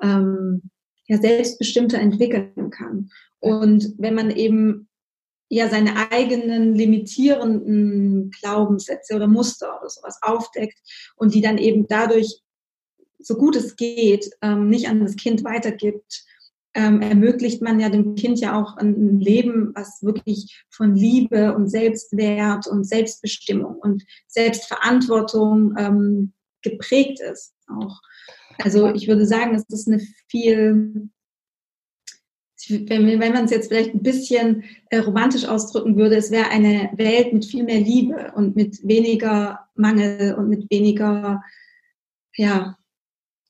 ähm, 0.00 0.70
ja, 1.06 1.18
selbstbestimmter 1.18 1.98
entwickeln 1.98 2.70
kann. 2.70 3.10
Und 3.40 3.94
wenn 3.98 4.14
man 4.14 4.30
eben 4.30 4.85
ja 5.48 5.68
seine 5.68 6.10
eigenen 6.10 6.74
limitierenden 6.74 8.30
Glaubenssätze 8.30 9.14
oder 9.14 9.28
Muster 9.28 9.78
oder 9.78 9.88
sowas 9.88 10.18
aufdeckt 10.22 10.78
und 11.16 11.34
die 11.34 11.40
dann 11.40 11.58
eben 11.58 11.86
dadurch, 11.86 12.42
so 13.18 13.34
gut 13.36 13.56
es 13.56 13.76
geht, 13.76 14.30
ähm, 14.42 14.68
nicht 14.68 14.88
an 14.88 15.00
das 15.00 15.16
Kind 15.16 15.44
weitergibt, 15.44 16.24
ähm, 16.74 17.00
ermöglicht 17.00 17.62
man 17.62 17.80
ja 17.80 17.88
dem 17.88 18.14
Kind 18.16 18.38
ja 18.38 18.60
auch 18.60 18.76
ein 18.76 19.18
Leben, 19.18 19.72
was 19.74 20.02
wirklich 20.02 20.62
von 20.68 20.94
Liebe 20.94 21.54
und 21.54 21.68
Selbstwert 21.68 22.66
und 22.66 22.84
Selbstbestimmung 22.84 23.76
und 23.76 24.04
Selbstverantwortung 24.26 25.74
ähm, 25.78 26.32
geprägt 26.62 27.20
ist 27.20 27.54
auch. 27.68 28.00
Also 28.58 28.92
ich 28.92 29.08
würde 29.08 29.26
sagen, 29.26 29.54
es 29.54 29.64
ist 29.68 29.88
eine 29.88 30.00
viel, 30.28 31.08
wenn, 32.70 33.20
wenn 33.20 33.32
man 33.32 33.44
es 33.44 33.50
jetzt 33.50 33.68
vielleicht 33.68 33.94
ein 33.94 34.02
bisschen 34.02 34.64
äh, 34.90 34.98
romantisch 34.98 35.46
ausdrücken 35.46 35.96
würde, 35.96 36.16
es 36.16 36.30
wäre 36.30 36.50
eine 36.50 36.90
Welt 36.96 37.32
mit 37.32 37.44
viel 37.44 37.64
mehr 37.64 37.80
Liebe 37.80 38.32
und 38.34 38.56
mit 38.56 38.86
weniger 38.86 39.68
Mangel 39.74 40.34
und 40.34 40.48
mit 40.48 40.70
weniger 40.70 41.42
ja, 42.36 42.76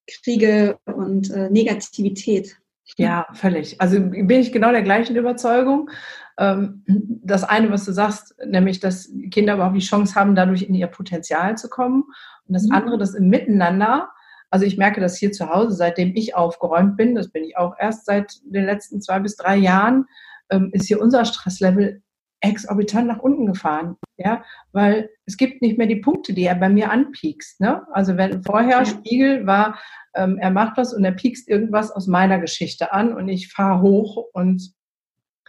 Kriege 0.07 0.79
und 0.85 1.31
äh, 1.31 1.51
Negativität. 1.51 2.57
Ja, 2.97 3.27
völlig. 3.33 3.81
Also 3.81 3.99
bin 4.01 4.31
ich 4.31 4.53
genau 4.53 4.71
der 4.71 4.83
gleichen 4.83 5.17
Überzeugung. 5.17 5.91
Ähm, 6.39 6.85
das 6.87 7.45
eine, 7.45 7.71
was 7.71 7.85
du 7.85 7.93
sagst, 7.93 8.35
nämlich, 8.45 8.81
dass 8.81 9.11
Kinder 9.31 9.55
überhaupt 9.55 9.77
die 9.77 9.81
Chance 9.81 10.15
haben, 10.15 10.35
dadurch 10.35 10.63
in 10.63 10.75
ihr 10.75 10.87
Potenzial 10.87 11.59
zu 11.59 11.69
kommen. 11.69 12.05
Und 12.47 12.55
das 12.55 12.65
mhm. 12.65 12.73
andere, 12.73 12.99
das 12.99 13.15
im 13.15 13.29
Miteinander. 13.29 14.11
Also 14.51 14.65
ich 14.65 14.77
merke 14.79 15.01
das 15.01 15.17
hier 15.17 15.33
zu 15.33 15.49
Hause, 15.49 15.75
seitdem 15.75 16.15
ich 16.15 16.35
aufgeräumt 16.35 16.97
bin, 16.97 17.15
das 17.15 17.31
bin 17.31 17.45
ich 17.45 17.57
auch 17.57 17.75
erst 17.79 18.07
seit 18.07 18.35
den 18.45 18.65
letzten 18.65 19.01
zwei 19.01 19.19
bis 19.19 19.37
drei 19.37 19.57
Jahren, 19.57 20.07
ähm, 20.51 20.71
ist 20.73 20.87
hier 20.87 21.01
unser 21.01 21.25
Stresslevel 21.25 22.03
exorbitant 22.41 23.09
nach 23.09 23.19
unten 23.19 23.47
gefahren, 23.47 23.97
ja, 24.17 24.45
weil 24.73 25.11
es 25.25 25.37
gibt 25.37 25.63
nicht 25.63 25.79
mehr 25.79 25.87
die 25.87 25.97
Punkte, 25.97 26.33
die 26.33 26.45
er 26.45 26.55
bei 26.55 26.69
mir 26.69 26.91
anpiekst, 26.91 27.61
ne? 27.61 27.83
Also 27.93 28.17
wenn 28.17 28.43
vorher 28.43 28.85
Spiegel 28.85 29.47
war, 29.47 29.81
ähm, 30.15 30.39
er 30.39 30.51
macht 30.51 30.77
was 30.77 30.93
und 30.95 31.05
er 31.05 31.13
piekst 31.13 31.49
irgendwas 31.49 31.91
aus 31.91 32.07
meiner 32.07 32.39
Geschichte 32.39 32.93
an 32.93 33.15
und 33.15 33.29
ich 33.29 33.53
fahre 33.53 33.81
hoch 33.81 34.27
und 34.33 34.73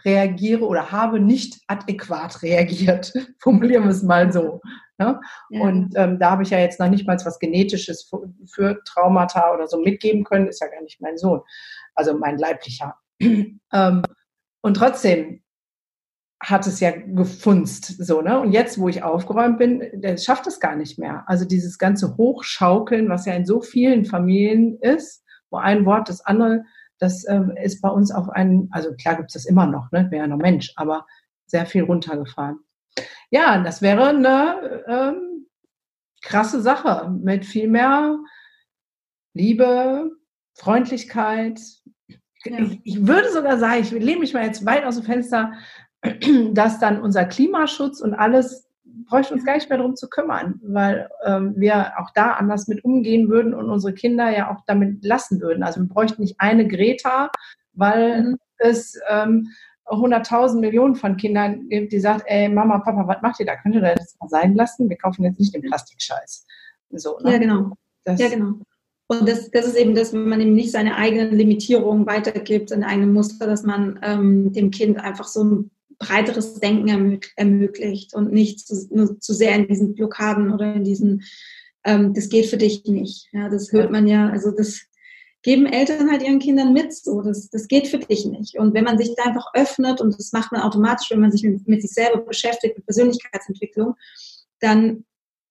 reagiere 0.04 0.64
oder 0.64 0.90
habe 0.92 1.20
nicht 1.20 1.60
adäquat 1.66 2.42
reagiert. 2.42 3.12
Formulieren 3.38 3.84
wir 3.84 3.90
es 3.90 4.02
mal 4.02 4.32
so. 4.32 4.60
Ne? 4.98 5.20
Ja. 5.50 5.60
Und 5.60 5.92
ähm, 5.96 6.18
da 6.18 6.32
habe 6.32 6.42
ich 6.42 6.50
ja 6.50 6.58
jetzt 6.58 6.80
noch 6.80 6.88
nicht 6.88 7.06
mal 7.06 7.16
was 7.24 7.38
Genetisches 7.38 8.02
für, 8.02 8.28
für, 8.46 8.82
Traumata 8.84 9.54
oder 9.54 9.68
so 9.68 9.78
mitgeben 9.78 10.24
können, 10.24 10.48
ist 10.48 10.60
ja 10.60 10.66
gar 10.66 10.82
nicht 10.82 11.00
mein 11.00 11.16
Sohn, 11.16 11.40
also 11.94 12.18
mein 12.18 12.36
leiblicher. 12.36 12.96
ähm, 13.20 14.02
und 14.60 14.74
trotzdem 14.74 15.42
hat 16.40 16.66
es 16.66 16.80
ja 16.80 16.92
gefunzt, 16.92 18.04
so, 18.04 18.22
ne? 18.22 18.40
Und 18.40 18.52
jetzt, 18.52 18.78
wo 18.78 18.88
ich 18.88 19.02
aufgeräumt 19.02 19.58
bin, 19.58 19.82
der 19.94 20.16
schafft 20.16 20.46
es 20.46 20.60
gar 20.60 20.76
nicht 20.76 20.98
mehr. 20.98 21.24
Also 21.26 21.44
dieses 21.44 21.78
ganze 21.78 22.16
Hochschaukeln, 22.16 23.08
was 23.08 23.26
ja 23.26 23.34
in 23.34 23.44
so 23.44 23.60
vielen 23.60 24.04
Familien 24.04 24.78
ist, 24.80 25.24
wo 25.50 25.58
ein 25.58 25.84
Wort 25.84 26.08
das 26.08 26.20
andere, 26.24 26.64
das 26.98 27.26
ähm, 27.28 27.52
ist 27.62 27.80
bei 27.80 27.88
uns 27.88 28.12
auf 28.12 28.28
einen, 28.28 28.68
also 28.72 28.94
klar 28.94 29.16
gibt 29.16 29.30
es 29.30 29.34
das 29.34 29.46
immer 29.46 29.66
noch, 29.66 29.90
ne? 29.90 30.08
Wäre 30.10 30.22
ja 30.22 30.28
noch 30.28 30.38
Mensch, 30.38 30.72
aber 30.76 31.06
sehr 31.46 31.66
viel 31.66 31.82
runtergefahren. 31.82 32.60
Ja, 33.30 33.62
das 33.62 33.82
wäre 33.82 34.08
eine 34.08 34.84
ähm, 34.86 35.46
krasse 36.22 36.60
Sache 36.60 37.10
mit 37.10 37.44
viel 37.44 37.68
mehr 37.68 38.18
Liebe, 39.34 40.10
Freundlichkeit. 40.54 41.60
Ja. 42.44 42.58
Ich, 42.58 42.80
ich 42.84 43.06
würde 43.06 43.30
sogar 43.30 43.58
sagen, 43.58 43.82
ich 43.82 43.90
lehne 43.90 44.20
mich 44.20 44.34
mal 44.34 44.44
jetzt 44.44 44.64
weit 44.64 44.84
aus 44.84 44.96
dem 44.96 45.04
Fenster, 45.04 45.52
dass 46.52 46.80
dann 46.80 47.00
unser 47.00 47.24
Klimaschutz 47.24 48.00
und 48.00 48.14
alles 48.14 48.68
bräuchte 49.08 49.34
uns 49.34 49.44
gar 49.44 49.54
nicht 49.54 49.68
mehr 49.68 49.78
darum 49.78 49.96
zu 49.96 50.08
kümmern, 50.08 50.60
weil 50.62 51.08
ähm, 51.24 51.54
wir 51.56 51.92
auch 51.98 52.10
da 52.14 52.32
anders 52.32 52.68
mit 52.68 52.84
umgehen 52.84 53.28
würden 53.28 53.54
und 53.54 53.70
unsere 53.70 53.94
Kinder 53.94 54.30
ja 54.30 54.50
auch 54.50 54.62
damit 54.66 55.04
lassen 55.04 55.40
würden. 55.40 55.62
Also 55.62 55.80
wir 55.80 55.88
bräuchten 55.88 56.22
nicht 56.22 56.36
eine 56.38 56.66
Greta, 56.66 57.30
weil 57.72 58.22
mhm. 58.22 58.36
es 58.58 58.98
ähm, 59.08 59.48
100.000 59.88 60.60
Millionen 60.60 60.96
von 60.96 61.16
Kindern 61.16 61.68
gibt, 61.68 61.92
die 61.92 62.00
sagt, 62.00 62.24
ey 62.26 62.48
Mama, 62.48 62.78
Papa, 62.78 63.06
was 63.06 63.22
macht 63.22 63.40
ihr 63.40 63.46
da? 63.46 63.56
Könnt 63.56 63.74
ihr 63.74 63.80
das 63.80 64.16
mal 64.20 64.28
sein 64.28 64.54
lassen? 64.54 64.88
Wir 64.88 64.96
kaufen 64.96 65.24
jetzt 65.24 65.38
nicht 65.38 65.54
den 65.54 65.62
Plastikscheiß. 65.62 66.46
So, 66.90 67.18
ne? 67.20 67.32
Ja, 67.32 67.38
genau. 67.38 67.72
Das, 68.04 68.20
ja, 68.20 68.28
genau. 68.28 68.60
Und 69.08 69.26
das, 69.26 69.50
das 69.50 69.66
ist 69.66 69.76
eben 69.76 69.94
das, 69.94 70.12
wenn 70.12 70.28
man 70.28 70.40
eben 70.40 70.54
nicht 70.54 70.70
seine 70.70 70.96
eigenen 70.96 71.34
Limitierungen 71.34 72.06
weitergibt 72.06 72.70
in 72.70 72.84
einem 72.84 73.12
Muster, 73.12 73.46
dass 73.46 73.62
man 73.62 73.98
ähm, 74.02 74.52
dem 74.52 74.70
Kind 74.70 74.98
einfach 74.98 75.26
so 75.26 75.44
ein 75.44 75.70
breiteres 75.98 76.60
Denken 76.60 77.20
ermöglicht 77.36 78.14
und 78.14 78.32
nicht 78.32 78.60
zu, 78.60 78.86
nur 78.90 79.18
zu 79.18 79.32
sehr 79.32 79.54
in 79.54 79.66
diesen 79.66 79.94
Blockaden 79.94 80.52
oder 80.52 80.74
in 80.74 80.84
diesen, 80.84 81.22
ähm, 81.84 82.12
das 82.12 82.28
geht 82.28 82.46
für 82.46 82.58
dich 82.58 82.84
nicht. 82.84 83.28
Ja, 83.32 83.48
das 83.48 83.72
hört 83.72 83.90
man 83.90 84.06
ja, 84.06 84.28
also 84.28 84.50
das 84.50 84.82
geben 85.42 85.66
Eltern 85.66 86.10
halt 86.10 86.22
ihren 86.22 86.40
Kindern 86.40 86.72
mit, 86.72 86.92
so, 86.92 87.22
das, 87.22 87.48
das 87.50 87.68
geht 87.68 87.88
für 87.88 87.98
dich 87.98 88.26
nicht. 88.26 88.58
Und 88.58 88.74
wenn 88.74 88.84
man 88.84 88.98
sich 88.98 89.14
da 89.16 89.24
einfach 89.24 89.46
öffnet, 89.54 90.00
und 90.00 90.18
das 90.18 90.32
macht 90.32 90.52
man 90.52 90.62
automatisch, 90.62 91.10
wenn 91.10 91.20
man 91.20 91.30
sich 91.30 91.42
mit, 91.42 91.66
mit 91.68 91.82
sich 91.82 91.92
selber 91.92 92.22
beschäftigt, 92.22 92.76
mit 92.76 92.86
Persönlichkeitsentwicklung, 92.86 93.94
dann 94.60 95.04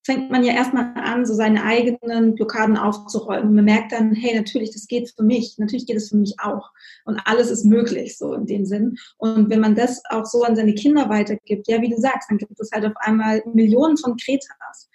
fängt 0.08 0.32
man 0.32 0.44
ja 0.44 0.54
erstmal 0.54 0.94
an, 0.96 1.26
so 1.26 1.34
seine 1.34 1.64
eigenen 1.66 2.36
Blockaden 2.36 2.78
aufzuräumen. 2.78 3.54
Man 3.54 3.66
merkt 3.66 3.92
dann, 3.92 4.14
hey, 4.14 4.38
natürlich, 4.38 4.72
das 4.72 4.88
geht 4.88 5.12
für 5.14 5.24
mich. 5.24 5.58
Natürlich 5.58 5.86
geht 5.86 5.98
es 5.98 6.10
für 6.10 6.16
mich 6.16 6.36
auch. 6.42 6.72
Und 7.04 7.20
alles 7.26 7.50
ist 7.50 7.66
möglich, 7.66 8.18
so 8.18 8.34
in 8.34 8.46
dem 8.46 8.66
Sinn. 8.66 8.96
Und 9.18 9.50
wenn 9.50 9.60
man 9.60 9.76
das 9.76 10.02
auch 10.10 10.26
so 10.26 10.44
an 10.44 10.56
seine 10.56 10.76
Kinder 10.76 11.10
weitergibt, 11.10 11.68
ja, 11.68 11.82
wie 11.82 11.90
du 11.90 11.98
sagst, 11.98 12.30
dann 12.30 12.38
gibt 12.38 12.58
es 12.58 12.72
halt 12.72 12.86
auf 12.86 12.94
einmal 13.02 13.44
Millionen 13.54 13.98
von 13.98 14.16
Kretas. 14.16 14.90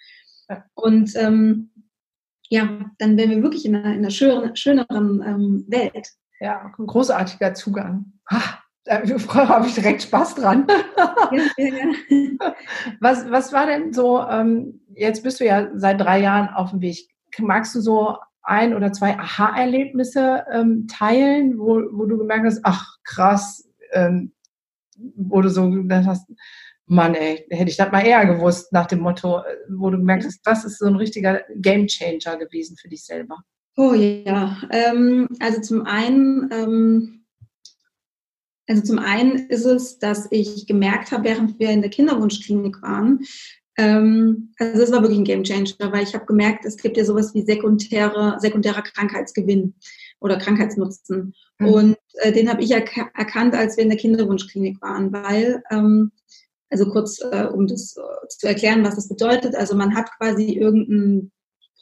Und 0.73 1.11
ähm, 1.15 1.69
ja, 2.53 2.69
dann 2.99 3.17
wären 3.17 3.31
wir 3.31 3.41
wirklich 3.41 3.65
in 3.65 3.75
einer, 3.75 3.93
in 3.93 3.99
einer 3.99 4.11
schöneren, 4.11 4.55
schöneren 4.55 5.23
ähm, 5.25 5.65
Welt. 5.69 6.07
Ja, 6.39 6.71
ein 6.77 6.85
großartiger 6.85 7.55
Zugang. 7.55 8.13
Ha 8.29 8.59
da 8.85 9.01
habe 9.47 9.65
ich 9.65 9.73
direkt 9.73 10.03
Spaß 10.03 10.35
dran. 10.35 10.67
Ja, 11.31 11.41
ja, 11.57 11.67
ja. 11.67 12.55
Was, 12.99 13.31
was 13.31 13.53
war 13.53 13.65
denn 13.65 13.93
so, 13.93 14.21
ähm, 14.21 14.81
jetzt 14.93 15.23
bist 15.23 15.39
du 15.39 15.45
ja 15.45 15.69
seit 15.73 16.01
drei 16.01 16.19
Jahren 16.19 16.49
auf 16.49 16.71
dem 16.71 16.81
Weg. 16.81 17.07
Magst 17.39 17.73
du 17.75 17.79
so 17.79 18.17
ein 18.43 18.75
oder 18.75 18.91
zwei 18.91 19.17
Aha-Erlebnisse 19.17 20.43
ähm, 20.51 20.85
teilen, 20.87 21.57
wo, 21.57 21.81
wo 21.93 22.05
du 22.05 22.17
gemerkt 22.17 22.45
hast, 22.45 22.59
ach 22.63 22.97
krass, 23.05 23.67
ähm, 23.93 24.33
wo 25.15 25.41
du 25.41 25.49
so 25.49 25.69
gedacht 25.69 26.05
hast, 26.05 26.29
Mann, 26.85 27.15
ey, 27.15 27.45
hätte 27.49 27.69
ich 27.69 27.77
das 27.77 27.91
mal 27.91 28.05
eher 28.05 28.25
gewusst, 28.25 28.73
nach 28.73 28.87
dem 28.87 28.99
Motto, 28.99 29.41
wo 29.69 29.89
du 29.89 29.97
gemerkt 29.97 30.25
hast, 30.25 30.41
das 30.43 30.65
ist 30.65 30.79
so 30.79 30.85
ein 30.85 30.95
richtiger 30.95 31.41
Gamechanger 31.55 32.37
gewesen 32.37 32.75
für 32.77 32.89
dich 32.89 33.05
selber? 33.05 33.37
Oh 33.75 33.93
ja, 33.93 34.61
ähm, 34.69 35.27
also 35.39 35.61
zum 35.61 35.85
einen, 35.85 36.49
ähm, 36.51 37.25
also 38.67 38.83
zum 38.83 38.99
einen 38.99 39.49
ist 39.49 39.65
es, 39.65 39.97
dass 39.97 40.27
ich 40.29 40.67
gemerkt 40.67 41.11
habe, 41.11 41.23
während 41.23 41.59
wir 41.59 41.69
in 41.69 41.81
der 41.81 41.89
Kinderwunschklinik 41.89 42.81
waren, 42.81 43.25
ähm, 43.77 44.53
also 44.59 44.79
das 44.79 44.91
war 44.91 45.01
wirklich 45.01 45.19
ein 45.19 45.25
Gamechanger, 45.25 45.91
weil 45.91 46.03
ich 46.03 46.13
habe 46.13 46.25
gemerkt, 46.25 46.65
es 46.65 46.77
gibt 46.77 46.97
ja 46.97 47.05
sowas 47.05 47.33
wie 47.33 47.41
sekundäre, 47.41 48.37
sekundärer 48.39 48.83
Krankheitsgewinn 48.83 49.73
oder 50.19 50.37
Krankheitsnutzen. 50.37 51.33
Mhm. 51.57 51.67
Und 51.67 51.97
äh, 52.21 52.31
den 52.31 52.49
habe 52.49 52.61
ich 52.61 52.71
erk 52.71 52.95
erkannt, 53.15 53.55
als 53.55 53.77
wir 53.77 53.83
in 53.83 53.89
der 53.89 53.97
Kinderwunschklinik 53.97 54.81
waren, 54.81 55.11
weil 55.11 55.63
ähm, 55.71 56.11
also 56.73 56.89
kurz, 56.89 57.19
äh, 57.21 57.45
um 57.45 57.67
das 57.67 57.95
äh, 57.95 58.27
zu 58.29 58.47
erklären, 58.47 58.83
was 58.83 58.95
das 58.95 59.07
bedeutet. 59.07 59.55
Also 59.55 59.75
man 59.75 59.95
hat 59.95 60.09
quasi 60.17 60.53
irgendein 60.53 61.31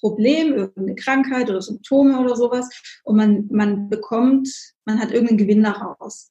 Problem, 0.01 0.53
irgendeine 0.53 0.95
Krankheit 0.95 1.49
oder 1.49 1.61
Symptome 1.61 2.19
oder 2.19 2.35
sowas 2.35 2.69
und 3.05 3.15
man, 3.15 3.47
man 3.49 3.87
bekommt, 3.87 4.49
man 4.83 4.99
hat 4.99 5.11
irgendeinen 5.11 5.37
Gewinn 5.37 5.63
daraus. 5.63 6.27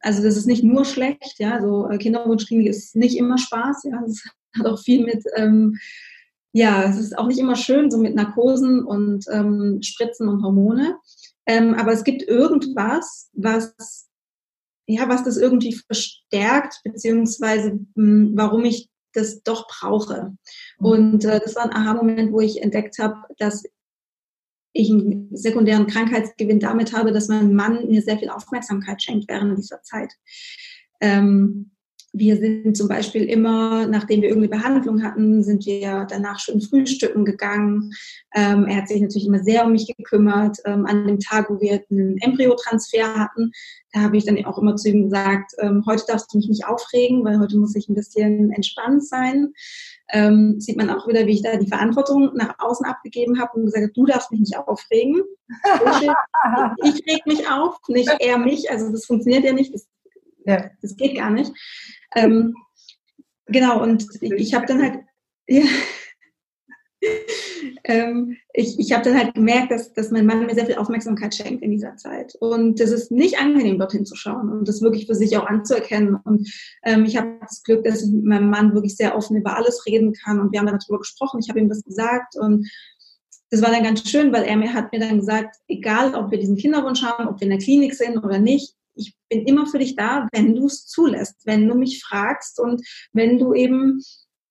Also 0.00 0.20
das 0.20 0.36
ist 0.36 0.46
nicht 0.46 0.64
nur 0.64 0.84
schlecht, 0.84 1.38
ja, 1.38 1.60
so 1.60 1.88
äh, 1.88 1.96
Kinderwunschklinik 1.96 2.66
ist 2.66 2.96
nicht 2.96 3.16
immer 3.16 3.38
Spaß, 3.38 3.84
ja, 3.84 4.02
das 4.04 4.24
hat 4.58 4.66
auch 4.66 4.80
viel 4.80 5.04
mit, 5.04 5.22
ähm, 5.36 5.78
ja, 6.52 6.82
es 6.82 6.98
ist 6.98 7.16
auch 7.16 7.28
nicht 7.28 7.38
immer 7.38 7.54
schön, 7.54 7.88
so 7.88 7.98
mit 7.98 8.16
Narkosen 8.16 8.84
und 8.84 9.26
ähm, 9.30 9.78
Spritzen 9.80 10.28
und 10.28 10.42
Hormone. 10.42 10.96
Ähm, 11.46 11.74
aber 11.74 11.92
es 11.92 12.02
gibt 12.02 12.22
irgendwas, 12.22 13.30
was 13.32 14.08
ja, 14.86 15.08
was 15.08 15.24
das 15.24 15.36
irgendwie 15.36 15.74
verstärkt, 15.74 16.80
beziehungsweise 16.84 17.72
mh, 17.72 17.78
hm, 17.94 18.32
warum 18.34 18.64
ich 18.64 18.88
das 19.12 19.42
doch 19.42 19.68
brauche. 19.68 20.34
Mhm. 20.78 20.86
Und 20.86 21.24
äh, 21.24 21.40
das 21.40 21.54
war 21.56 21.64
ein 21.64 21.72
Aha-Moment, 21.72 22.32
wo 22.32 22.40
ich 22.40 22.62
entdeckt 22.62 22.98
habe, 22.98 23.16
dass 23.38 23.64
ich 24.72 24.90
einen 24.90 25.28
sekundären 25.36 25.86
Krankheitsgewinn 25.86 26.60
damit 26.60 26.96
habe, 26.96 27.12
dass 27.12 27.28
mein 27.28 27.54
Mann 27.54 27.88
mir 27.88 28.00
sehr 28.02 28.18
viel 28.18 28.30
Aufmerksamkeit 28.30 29.02
schenkt 29.02 29.28
während 29.28 29.58
dieser 29.58 29.82
Zeit. 29.82 30.12
Ähm, 31.00 31.71
wir 32.12 32.36
sind 32.36 32.76
zum 32.76 32.88
Beispiel 32.88 33.24
immer, 33.24 33.86
nachdem 33.86 34.20
wir 34.20 34.28
irgendeine 34.28 34.60
Behandlung 34.60 35.02
hatten, 35.02 35.42
sind 35.42 35.64
wir 35.64 36.06
danach 36.10 36.38
schön 36.38 36.60
frühstücken 36.60 37.24
gegangen. 37.24 37.92
Ähm, 38.34 38.66
er 38.66 38.76
hat 38.76 38.88
sich 38.88 39.00
natürlich 39.00 39.26
immer 39.26 39.42
sehr 39.42 39.64
um 39.64 39.72
mich 39.72 39.86
gekümmert. 39.96 40.58
Ähm, 40.66 40.84
an 40.84 41.06
dem 41.06 41.20
Tag, 41.20 41.48
wo 41.48 41.60
wir 41.60 41.82
einen 41.90 42.18
Embryotransfer 42.18 43.14
hatten, 43.14 43.52
da 43.92 44.00
habe 44.00 44.16
ich 44.16 44.24
dann 44.24 44.42
auch 44.44 44.58
immer 44.58 44.76
zu 44.76 44.90
ihm 44.90 45.04
gesagt, 45.04 45.52
ähm, 45.58 45.84
heute 45.86 46.04
darfst 46.06 46.32
du 46.32 46.38
mich 46.38 46.48
nicht 46.48 46.66
aufregen, 46.66 47.24
weil 47.24 47.38
heute 47.38 47.56
muss 47.56 47.74
ich 47.76 47.88
ein 47.88 47.94
bisschen 47.94 48.50
entspannt 48.52 49.06
sein. 49.06 49.52
Ähm, 50.12 50.60
sieht 50.60 50.76
man 50.76 50.90
auch 50.90 51.08
wieder, 51.08 51.26
wie 51.26 51.32
ich 51.32 51.42
da 51.42 51.56
die 51.56 51.68
Verantwortung 51.68 52.32
nach 52.34 52.54
außen 52.58 52.84
abgegeben 52.84 53.40
habe 53.40 53.52
und 53.54 53.66
gesagt, 53.66 53.96
du 53.96 54.04
darfst 54.04 54.30
mich 54.30 54.40
nicht 54.40 54.58
aufregen. 54.58 55.22
ich 56.84 57.06
reg 57.06 57.26
mich 57.26 57.50
auf, 57.50 57.76
nicht 57.88 58.10
er 58.18 58.38
mich. 58.38 58.70
Also 58.70 58.90
das 58.90 59.06
funktioniert 59.06 59.44
ja 59.44 59.52
nicht. 59.52 59.72
Das, 59.74 59.86
ja. 60.44 60.70
das 60.80 60.96
geht 60.96 61.16
gar 61.16 61.30
nicht. 61.30 61.52
Ähm, 62.14 62.54
genau, 63.46 63.82
und 63.82 64.06
ich 64.20 64.54
habe 64.54 64.66
dann 64.66 64.82
halt, 64.82 65.00
ja, 65.48 65.64
ähm, 67.84 68.36
ich, 68.52 68.78
ich 68.78 68.92
habe 68.92 69.04
dann 69.04 69.18
halt 69.18 69.34
gemerkt, 69.34 69.70
dass, 69.70 69.92
dass 69.92 70.10
mein 70.10 70.26
Mann 70.26 70.46
mir 70.46 70.54
sehr 70.54 70.66
viel 70.66 70.76
Aufmerksamkeit 70.76 71.34
schenkt 71.34 71.62
in 71.62 71.70
dieser 71.70 71.96
Zeit. 71.96 72.34
Und 72.40 72.80
das 72.80 72.90
ist 72.90 73.10
nicht 73.10 73.38
angenehm, 73.38 73.78
dorthin 73.78 74.06
zu 74.06 74.14
schauen 74.14 74.50
und 74.50 74.68
das 74.68 74.82
wirklich 74.82 75.06
für 75.06 75.14
sich 75.14 75.36
auch 75.36 75.46
anzuerkennen. 75.46 76.16
Und 76.24 76.48
ähm, 76.84 77.04
ich 77.04 77.16
habe 77.16 77.38
das 77.40 77.62
Glück, 77.62 77.84
dass 77.84 78.02
ich 78.02 78.10
mit 78.10 78.24
meinem 78.24 78.50
Mann 78.50 78.74
wirklich 78.74 78.96
sehr 78.96 79.16
offen 79.16 79.36
über 79.36 79.56
alles 79.56 79.84
reden 79.86 80.12
kann. 80.12 80.40
Und 80.40 80.52
wir 80.52 80.60
haben 80.60 80.66
dann 80.66 80.78
darüber 80.78 80.98
gesprochen. 80.98 81.40
Ich 81.42 81.48
habe 81.48 81.60
ihm 81.60 81.68
das 81.68 81.82
gesagt 81.82 82.36
und 82.36 82.68
das 83.50 83.60
war 83.60 83.70
dann 83.70 83.84
ganz 83.84 84.08
schön, 84.08 84.32
weil 84.32 84.44
er 84.44 84.56
mir 84.56 84.72
hat 84.72 84.92
mir 84.92 85.00
dann 85.00 85.18
gesagt, 85.18 85.56
egal 85.68 86.14
ob 86.14 86.30
wir 86.30 86.38
diesen 86.38 86.56
Kinderwunsch 86.56 87.02
haben, 87.02 87.28
ob 87.28 87.38
wir 87.38 87.44
in 87.44 87.50
der 87.50 87.58
Klinik 87.58 87.94
sind 87.94 88.16
oder 88.18 88.38
nicht, 88.38 88.74
ich 88.94 89.14
bin 89.28 89.46
immer 89.46 89.66
für 89.66 89.78
dich 89.78 89.96
da, 89.96 90.28
wenn 90.32 90.54
du 90.54 90.66
es 90.66 90.86
zulässt, 90.86 91.46
wenn 91.46 91.68
du 91.68 91.74
mich 91.74 92.02
fragst 92.02 92.60
und 92.60 92.82
wenn 93.12 93.38
du 93.38 93.54
eben, 93.54 94.00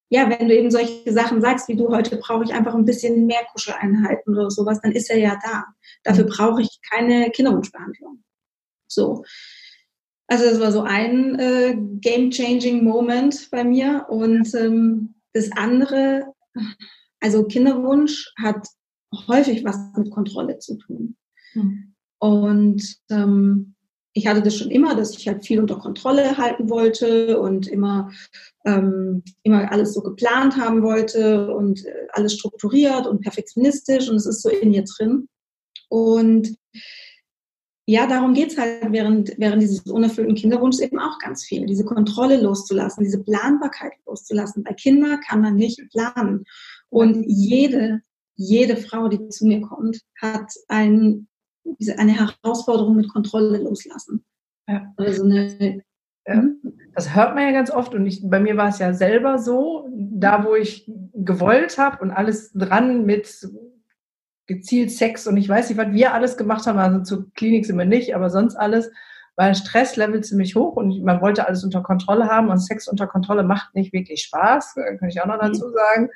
ja, 0.09 0.29
wenn 0.29 0.47
du 0.47 0.57
eben 0.57 0.71
solche 0.71 1.11
Sachen 1.11 1.41
sagst, 1.41 1.67
wie 1.67 1.75
du 1.75 1.89
heute 1.89 2.17
brauche 2.17 2.43
ich 2.43 2.53
einfach 2.53 2.73
ein 2.73 2.85
bisschen 2.85 3.25
mehr 3.25 3.45
Kuscheleinheiten 3.51 4.35
oder 4.35 4.49
sowas, 4.49 4.79
dann 4.81 4.91
ist 4.91 5.09
er 5.09 5.19
ja 5.19 5.39
da. 5.43 5.65
Dafür 6.03 6.25
mhm. 6.25 6.29
brauche 6.29 6.61
ich 6.61 6.79
keine 6.89 7.29
Kinderwunschbehandlung. 7.31 8.23
So. 8.87 9.23
Also 10.27 10.45
das 10.45 10.59
war 10.59 10.71
so 10.71 10.81
ein 10.81 11.37
äh, 11.39 11.75
game-changing 11.77 12.83
Moment 12.83 13.49
bei 13.51 13.63
mir. 13.63 14.05
Und 14.09 14.53
ähm, 14.55 15.15
das 15.33 15.51
andere, 15.51 16.33
also 17.19 17.43
Kinderwunsch 17.45 18.33
hat 18.37 18.65
häufig 19.27 19.63
was 19.65 19.77
mit 19.97 20.09
Kontrolle 20.11 20.59
zu 20.59 20.77
tun. 20.77 21.17
Mhm. 21.53 21.95
Und 22.19 22.97
ähm, 23.09 23.75
ich 24.13 24.27
hatte 24.27 24.41
das 24.41 24.57
schon 24.57 24.71
immer, 24.71 24.95
dass 24.95 25.17
ich 25.17 25.27
halt 25.27 25.45
viel 25.45 25.59
unter 25.59 25.77
Kontrolle 25.77 26.37
halten 26.37 26.69
wollte 26.69 27.39
und 27.39 27.67
immer, 27.67 28.11
ähm, 28.65 29.23
immer 29.43 29.71
alles 29.71 29.93
so 29.93 30.01
geplant 30.01 30.57
haben 30.57 30.83
wollte 30.83 31.53
und 31.53 31.85
äh, 31.85 32.07
alles 32.11 32.33
strukturiert 32.33 33.07
und 33.07 33.21
perfektionistisch 33.21 34.09
und 34.09 34.15
es 34.15 34.25
ist 34.25 34.41
so 34.41 34.49
in 34.49 34.71
mir 34.71 34.83
drin. 34.83 35.27
Und 35.89 36.57
ja, 37.87 38.05
darum 38.05 38.33
geht's 38.33 38.57
halt 38.57 38.91
während, 38.91 39.33
während 39.37 39.61
dieses 39.61 39.81
unerfüllten 39.81 40.35
Kinderwunschs 40.35 40.79
eben 40.79 40.99
auch 40.99 41.17
ganz 41.19 41.43
viel. 41.43 41.65
Diese 41.65 41.83
Kontrolle 41.83 42.39
loszulassen, 42.39 43.03
diese 43.03 43.23
Planbarkeit 43.23 43.93
loszulassen. 44.05 44.63
Bei 44.63 44.73
Kindern 44.73 45.19
kann 45.27 45.41
man 45.41 45.55
nicht 45.55 45.81
planen. 45.89 46.45
Und 46.89 47.25
jede, 47.27 48.01
jede 48.35 48.77
Frau, 48.77 49.07
die 49.07 49.27
zu 49.29 49.45
mir 49.45 49.61
kommt, 49.61 49.99
hat 50.21 50.51
ein 50.67 51.27
eine 51.97 52.13
Herausforderung 52.13 52.95
mit 52.95 53.09
Kontrolle 53.09 53.57
loslassen. 53.57 54.25
Ja. 54.67 54.93
Also 54.97 55.23
eine, 55.23 55.83
ja. 56.27 56.33
Hm? 56.33 56.61
Das 56.93 57.15
hört 57.15 57.35
man 57.35 57.45
ja 57.45 57.51
ganz 57.51 57.71
oft 57.71 57.93
und 57.95 58.05
ich, 58.05 58.21
bei 58.23 58.39
mir 58.39 58.57
war 58.57 58.69
es 58.69 58.79
ja 58.79 58.93
selber 58.93 59.39
so, 59.39 59.87
da 59.93 60.43
wo 60.45 60.55
ich 60.55 60.91
gewollt 61.13 61.77
habe 61.77 62.01
und 62.01 62.11
alles 62.11 62.51
dran 62.53 63.05
mit 63.05 63.47
gezielt 64.45 64.91
Sex 64.91 65.27
und 65.27 65.37
ich 65.37 65.47
weiß 65.47 65.69
nicht, 65.69 65.77
was 65.77 65.91
wir 65.93 66.13
alles 66.13 66.35
gemacht 66.35 66.67
haben, 66.67 66.77
also 66.77 67.01
zur 67.01 67.31
Klinik 67.33 67.65
sind 67.65 67.77
wir 67.77 67.85
nicht, 67.85 68.15
aber 68.15 68.29
sonst 68.29 68.55
alles, 68.55 68.91
war 69.35 69.45
ein 69.45 69.55
Stresslevel 69.55 70.21
ziemlich 70.21 70.55
hoch 70.55 70.75
und 70.75 71.03
man 71.03 71.21
wollte 71.21 71.47
alles 71.47 71.63
unter 71.63 71.81
Kontrolle 71.81 72.27
haben 72.27 72.49
und 72.49 72.59
Sex 72.59 72.87
unter 72.87 73.07
Kontrolle 73.07 73.43
macht 73.43 73.73
nicht 73.73 73.93
wirklich 73.93 74.23
Spaß, 74.23 74.75
kann 74.99 75.09
ich 75.09 75.21
auch 75.21 75.25
noch 75.25 75.39
dazu 75.39 75.69
sagen. 75.69 76.09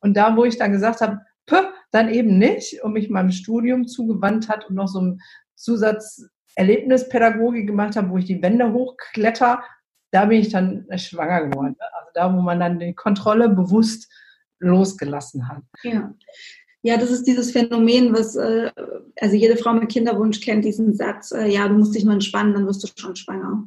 Und 0.00 0.16
da, 0.16 0.36
wo 0.36 0.44
ich 0.44 0.58
dann 0.58 0.72
gesagt 0.72 1.00
habe, 1.00 1.20
dann 1.90 2.12
eben 2.12 2.38
nicht 2.38 2.82
und 2.82 2.92
mich 2.92 3.10
meinem 3.10 3.30
Studium 3.30 3.86
zugewandt 3.86 4.48
hat 4.48 4.68
und 4.68 4.74
noch 4.74 4.88
so 4.88 5.00
ein 5.00 5.20
Zusatzerlebnispädagogik 5.54 7.66
gemacht 7.66 7.96
habe, 7.96 8.10
wo 8.10 8.18
ich 8.18 8.24
die 8.24 8.42
Wände 8.42 8.72
hochkletter, 8.72 9.62
da 10.10 10.24
bin 10.26 10.40
ich 10.40 10.50
dann 10.50 10.86
schwanger 10.96 11.48
geworden. 11.48 11.76
Also 11.78 12.10
da, 12.14 12.34
wo 12.34 12.40
man 12.40 12.60
dann 12.60 12.78
die 12.78 12.94
Kontrolle 12.94 13.48
bewusst 13.48 14.10
losgelassen 14.58 15.48
hat. 15.48 15.62
Ja. 15.82 16.14
Ja, 16.86 16.98
das 16.98 17.10
ist 17.10 17.26
dieses 17.26 17.50
Phänomen, 17.50 18.12
was, 18.12 18.36
äh, 18.36 18.70
also 19.18 19.34
jede 19.34 19.56
Frau 19.56 19.72
mit 19.72 19.88
Kinderwunsch 19.88 20.42
kennt 20.42 20.66
diesen 20.66 20.94
Satz, 20.94 21.32
äh, 21.32 21.46
ja, 21.46 21.66
du 21.66 21.76
musst 21.76 21.94
dich 21.94 22.04
nur 22.04 22.12
entspannen, 22.12 22.52
dann 22.52 22.66
wirst 22.66 22.82
du 22.82 22.88
schon 22.94 23.16
schwanger. 23.16 23.66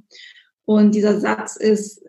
Und 0.65 0.93
dieser 0.93 1.19
Satz 1.19 1.55
ist 1.55 2.05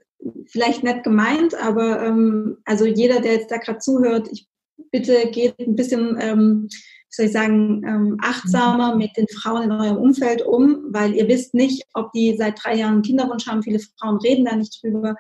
vielleicht 0.49 0.83
nett 0.83 1.05
gemeint, 1.05 1.55
aber 1.63 2.05
ähm, 2.05 2.59
also 2.67 2.85
jeder, 2.85 3.23
der 3.23 3.33
jetzt 3.33 3.51
da 3.51 3.57
gerade 3.57 3.79
zuhört, 3.79 4.29
ich 4.31 4.51
bitte 4.91 5.31
geht 5.31 5.59
ein 5.59 5.77
bisschen, 5.77 6.17
ähm, 6.21 6.69
wie 6.71 7.15
soll 7.15 7.27
ich 7.27 7.33
sagen, 7.33 7.83
ähm, 7.87 8.17
achtsamer 8.23 8.97
mit 8.97 9.17
den 9.17 9.27
Frauen 9.29 9.63
in 9.63 9.73
eurem 9.73 9.97
Umfeld 9.97 10.43
um, 10.43 10.87
weil 10.91 11.15
ihr 11.15 11.27
wisst 11.29 11.55
nicht, 11.55 11.85
ob 11.95 12.13
die 12.13 12.37
seit 12.37 12.63
drei 12.63 12.77
Jahren 12.77 12.95
einen 12.95 13.03
Kinderwunsch 13.03 13.47
haben. 13.47 13.63
Viele 13.63 13.81
Frauen 13.99 14.19
reden 14.19 14.45
da 14.45 14.57
nicht 14.57 14.83
drüber. 14.83 15.17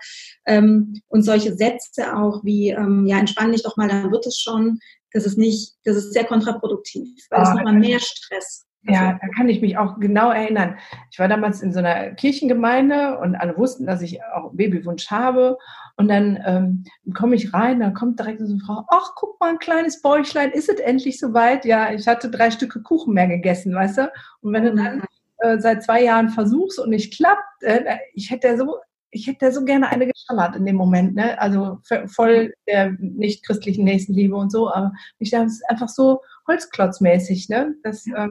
Ähm, 0.46 1.00
und 1.08 1.22
solche 1.22 1.56
Sätze 1.56 2.16
auch 2.16 2.44
wie, 2.44 2.70
ähm, 2.70 3.06
ja, 3.06 3.18
entspann 3.18 3.52
dich 3.52 3.62
doch 3.62 3.76
mal, 3.76 3.88
dann 3.88 4.12
wird 4.12 4.26
es 4.26 4.38
schon. 4.38 4.78
Das 5.12 5.24
ist 5.24 5.38
nicht, 5.38 5.74
das 5.84 5.96
ist 5.96 6.12
sehr 6.12 6.24
kontraproduktiv, 6.24 7.08
weil 7.30 7.42
es 7.42 7.48
ah, 7.48 7.54
nochmal 7.54 7.78
mehr 7.78 7.98
Stress 7.98 8.67
ja, 8.88 9.18
da 9.20 9.28
kann 9.36 9.48
ich 9.48 9.60
mich 9.60 9.76
auch 9.76 9.98
genau 10.00 10.30
erinnern. 10.30 10.76
Ich 11.10 11.18
war 11.18 11.28
damals 11.28 11.62
in 11.62 11.72
so 11.72 11.78
einer 11.78 12.12
Kirchengemeinde 12.12 13.18
und 13.18 13.36
alle 13.36 13.56
wussten, 13.56 13.86
dass 13.86 14.02
ich 14.02 14.22
auch 14.22 14.52
Babywunsch 14.52 15.10
habe. 15.10 15.58
Und 15.96 16.08
dann 16.08 16.38
ähm, 16.46 16.84
komme 17.14 17.34
ich 17.34 17.52
rein, 17.52 17.80
dann 17.80 17.94
kommt 17.94 18.18
direkt 18.18 18.40
so 18.40 18.46
eine 18.46 18.60
Frau, 18.60 18.84
ach, 18.88 19.12
guck 19.16 19.38
mal, 19.40 19.50
ein 19.50 19.58
kleines 19.58 20.00
Bäuchlein, 20.00 20.50
ist 20.52 20.68
es 20.68 20.80
endlich 20.80 21.18
soweit? 21.18 21.64
Ja, 21.64 21.92
ich 21.92 22.06
hatte 22.06 22.30
drei 22.30 22.50
Stücke 22.50 22.82
Kuchen 22.82 23.14
mehr 23.14 23.28
gegessen, 23.28 23.74
weißt 23.74 23.98
du? 23.98 24.12
Und 24.40 24.52
wenn 24.52 24.64
du 24.64 24.74
dann 24.74 25.02
äh, 25.38 25.58
seit 25.58 25.82
zwei 25.82 26.02
Jahren 26.02 26.30
versuchst 26.30 26.78
und 26.78 26.90
nicht 26.90 27.16
klappt, 27.16 27.62
äh, 27.62 27.96
ich 28.14 28.30
hätte 28.30 28.56
so, 28.56 28.78
ich 29.10 29.26
hätte 29.26 29.52
so 29.52 29.64
gerne 29.64 29.88
eine 29.88 30.06
geschallert 30.06 30.56
in 30.56 30.66
dem 30.66 30.76
Moment, 30.76 31.14
ne? 31.14 31.40
Also 31.40 31.80
voll 32.06 32.52
der 32.66 32.92
nicht 32.98 33.44
christlichen 33.46 33.84
Nächstenliebe 33.84 34.36
und 34.36 34.50
so, 34.50 34.72
aber 34.72 34.92
ich 35.18 35.30
dachte, 35.30 35.46
es 35.46 35.54
ist 35.54 35.70
einfach 35.70 35.88
so 35.88 36.20
holzklotzmäßig, 36.46 37.48
ne? 37.48 37.74
Das, 37.82 38.06
äh, 38.06 38.28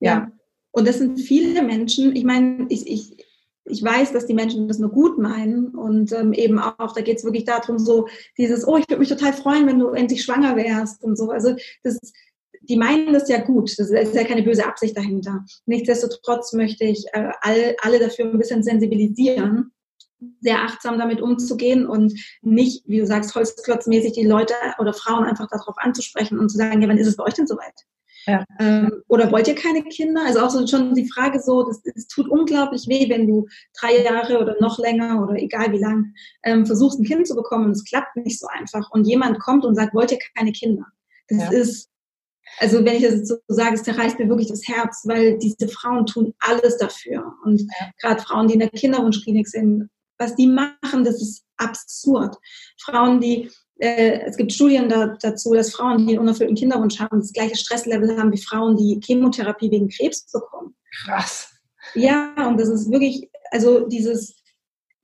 ja. 0.00 0.32
Und 0.72 0.86
das 0.86 0.98
sind 0.98 1.18
viele 1.18 1.62
Menschen, 1.62 2.14
ich 2.14 2.24
meine, 2.24 2.66
ich, 2.68 2.86
ich 2.86 3.16
ich 3.70 3.82
weiß, 3.82 4.12
dass 4.12 4.26
die 4.26 4.34
Menschen 4.34 4.68
das 4.68 4.78
nur 4.78 4.90
gut 4.90 5.18
meinen 5.18 5.68
und 5.68 6.12
ähm, 6.12 6.32
eben 6.32 6.58
auch, 6.58 6.92
da 6.92 7.00
geht 7.00 7.18
es 7.18 7.24
wirklich 7.24 7.44
darum, 7.44 7.78
so 7.78 8.08
dieses, 8.36 8.66
oh, 8.66 8.76
ich 8.76 8.88
würde 8.88 9.00
mich 9.00 9.08
total 9.08 9.32
freuen, 9.32 9.66
wenn 9.66 9.78
du 9.78 9.88
endlich 9.90 10.24
schwanger 10.24 10.56
wärst 10.56 11.04
und 11.04 11.16
so. 11.16 11.30
Also 11.30 11.54
das, 11.82 11.98
die 12.62 12.76
meinen 12.76 13.12
das 13.12 13.28
ja 13.28 13.40
gut, 13.40 13.78
das 13.78 13.90
ist 13.90 14.14
ja 14.14 14.24
keine 14.24 14.42
böse 14.42 14.66
Absicht 14.66 14.96
dahinter. 14.96 15.44
Nichtsdestotrotz 15.66 16.52
möchte 16.52 16.84
ich 16.84 17.06
äh, 17.12 17.30
all, 17.40 17.76
alle 17.82 17.98
dafür 17.98 18.26
ein 18.26 18.38
bisschen 18.38 18.62
sensibilisieren, 18.62 19.72
sehr 20.40 20.62
achtsam 20.62 20.98
damit 20.98 21.22
umzugehen 21.22 21.86
und 21.86 22.12
nicht, 22.42 22.86
wie 22.86 22.98
du 22.98 23.06
sagst, 23.06 23.34
holzklotzmäßig 23.34 24.12
die 24.12 24.26
Leute 24.26 24.54
oder 24.78 24.92
Frauen 24.92 25.24
einfach 25.24 25.48
darauf 25.48 25.76
anzusprechen 25.78 26.38
und 26.38 26.50
zu 26.50 26.58
sagen, 26.58 26.82
ja, 26.82 26.88
wann 26.88 26.98
ist 26.98 27.06
es 27.06 27.16
bei 27.16 27.24
euch 27.24 27.34
denn 27.34 27.46
soweit? 27.46 27.86
Ja. 28.26 28.44
Ähm, 28.58 29.02
oder 29.08 29.30
wollt 29.32 29.48
ihr 29.48 29.54
keine 29.54 29.82
Kinder? 29.82 30.22
Also 30.24 30.40
auch 30.40 30.50
so 30.50 30.66
schon 30.66 30.94
die 30.94 31.08
Frage 31.08 31.40
so, 31.40 31.64
das, 31.64 31.80
es 31.94 32.06
tut 32.06 32.28
unglaublich 32.28 32.86
weh, 32.88 33.08
wenn 33.08 33.26
du 33.26 33.46
drei 33.80 34.02
Jahre 34.02 34.38
oder 34.38 34.56
noch 34.60 34.78
länger 34.78 35.22
oder 35.22 35.34
egal 35.34 35.72
wie 35.72 35.78
lang 35.78 36.12
ähm, 36.42 36.66
versuchst, 36.66 36.98
ein 36.98 37.04
Kind 37.04 37.26
zu 37.26 37.34
bekommen 37.34 37.66
und 37.66 37.72
es 37.72 37.84
klappt 37.84 38.16
nicht 38.16 38.38
so 38.38 38.46
einfach 38.46 38.90
und 38.90 39.06
jemand 39.06 39.38
kommt 39.40 39.64
und 39.64 39.74
sagt, 39.74 39.94
wollt 39.94 40.12
ihr 40.12 40.18
keine 40.36 40.52
Kinder? 40.52 40.86
Das 41.28 41.44
ja. 41.44 41.50
ist, 41.50 41.88
also 42.58 42.84
wenn 42.84 42.96
ich 42.96 43.02
das 43.02 43.28
so 43.28 43.36
sage, 43.48 43.74
es 43.74 43.84
zerreißt 43.84 44.18
mir 44.18 44.28
wirklich 44.28 44.48
das 44.48 44.66
Herz, 44.66 45.02
weil 45.04 45.38
diese 45.38 45.68
Frauen 45.68 46.06
tun 46.06 46.34
alles 46.40 46.76
dafür. 46.76 47.32
Und 47.44 47.60
ja. 47.60 47.90
gerade 48.00 48.22
Frauen, 48.22 48.48
die 48.48 48.54
in 48.54 48.60
der 48.60 48.70
Kinderwunschklinik 48.70 49.48
sind, 49.48 49.88
was 50.18 50.34
die 50.34 50.46
machen, 50.46 51.04
das 51.04 51.22
ist 51.22 51.44
absurd. 51.56 52.36
Frauen, 52.78 53.20
die 53.20 53.50
äh, 53.80 54.20
es 54.26 54.36
gibt 54.36 54.52
Studien 54.52 54.88
da, 54.88 55.16
dazu, 55.20 55.54
dass 55.54 55.72
Frauen, 55.72 56.06
die 56.06 56.12
einen 56.12 56.20
unerfüllten 56.20 56.56
Kinderwunsch 56.56 57.00
haben, 57.00 57.20
das 57.20 57.32
gleiche 57.32 57.56
Stresslevel 57.56 58.18
haben 58.18 58.32
wie 58.32 58.42
Frauen, 58.42 58.76
die 58.76 59.00
Chemotherapie 59.02 59.70
wegen 59.70 59.88
Krebs 59.88 60.30
bekommen. 60.30 60.74
Krass. 61.04 61.50
Ja, 61.94 62.34
und 62.46 62.60
das 62.60 62.68
ist 62.68 62.90
wirklich, 62.90 63.30
also 63.50 63.88
dieses, 63.88 64.36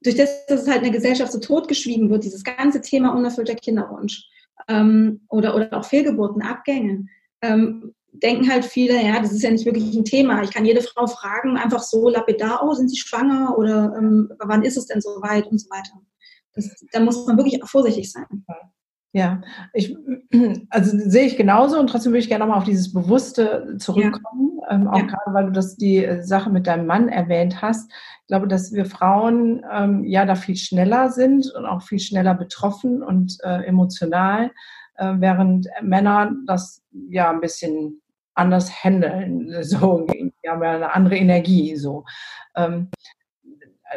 durch 0.01 0.15
das, 0.15 0.45
dass 0.45 0.61
es 0.61 0.67
halt 0.67 0.77
in 0.77 0.91
der 0.91 0.93
Gesellschaft 0.93 1.31
so 1.31 1.39
totgeschwiegen 1.39 2.09
wird, 2.09 2.23
dieses 2.23 2.43
ganze 2.43 2.81
Thema 2.81 3.15
unerfüllter 3.15 3.55
Kinderwunsch 3.55 4.23
ähm, 4.67 5.21
oder, 5.29 5.55
oder 5.55 5.73
auch 5.73 5.85
Fehlgeburten, 5.85 6.43
Abgänge, 6.43 7.07
ähm, 7.41 7.93
denken 8.11 8.49
halt 8.49 8.65
viele, 8.65 9.01
ja, 9.03 9.19
das 9.19 9.31
ist 9.31 9.43
ja 9.43 9.51
nicht 9.51 9.65
wirklich 9.65 9.95
ein 9.95 10.05
Thema. 10.05 10.41
Ich 10.43 10.51
kann 10.51 10.65
jede 10.65 10.81
Frau 10.81 11.07
fragen, 11.07 11.57
einfach 11.57 11.81
so 11.81 12.09
lapidar, 12.09 12.61
oh, 12.63 12.73
sind 12.73 12.89
Sie 12.89 12.97
schwanger 12.97 13.57
oder 13.57 13.93
ähm, 13.97 14.31
wann 14.39 14.63
ist 14.63 14.77
es 14.77 14.85
denn 14.85 15.01
soweit 15.01 15.47
und 15.47 15.59
so 15.59 15.69
weiter. 15.69 16.01
Das, 16.57 16.85
da 16.91 16.99
muss 16.99 17.25
man 17.25 17.37
wirklich 17.37 17.63
auch 17.63 17.67
vorsichtig 17.67 18.11
sein. 18.11 18.25
Ja, 19.13 19.41
ich, 19.73 19.95
also 20.69 20.97
sehe 21.09 21.25
ich 21.25 21.37
genauso 21.37 21.79
und 21.79 21.87
trotzdem 21.87 22.11
würde 22.11 22.19
ich 22.19 22.27
gerne 22.27 22.45
nochmal 22.45 22.59
auf 22.59 22.65
dieses 22.65 22.93
Bewusste 22.93 23.75
zurückkommen, 23.79 24.59
ja. 24.61 24.75
ähm, 24.75 24.87
auch 24.87 24.99
ja. 24.99 25.05
gerade 25.05 25.33
weil 25.33 25.45
du 25.45 25.51
das 25.51 25.77
die 25.77 26.03
äh, 26.03 26.21
Sache 26.21 26.49
mit 26.49 26.67
deinem 26.67 26.85
Mann 26.85 27.09
erwähnt 27.09 27.61
hast. 27.61 27.91
Ich 28.21 28.27
glaube, 28.27 28.47
dass 28.47 28.73
wir 28.73 28.85
Frauen 28.85 29.65
ähm, 29.71 30.03
ja 30.03 30.25
da 30.25 30.35
viel 30.35 30.57
schneller 30.57 31.09
sind 31.09 31.51
und 31.55 31.65
auch 31.65 31.81
viel 31.81 31.99
schneller 31.99 32.33
betroffen 32.35 33.01
und 33.01 33.37
äh, 33.43 33.63
emotional, 33.63 34.51
äh, 34.97 35.13
während 35.17 35.67
Männer 35.81 36.33
das 36.45 36.83
ja 37.09 37.31
ein 37.31 37.41
bisschen 37.41 38.01
anders 38.35 38.83
handeln. 38.83 39.51
So, 39.63 40.05
die 40.07 40.49
haben 40.49 40.63
ja 40.63 40.75
eine 40.75 40.93
andere 40.93 41.15
Energie. 41.15 41.75
So. 41.75 42.05
Ähm, 42.55 42.89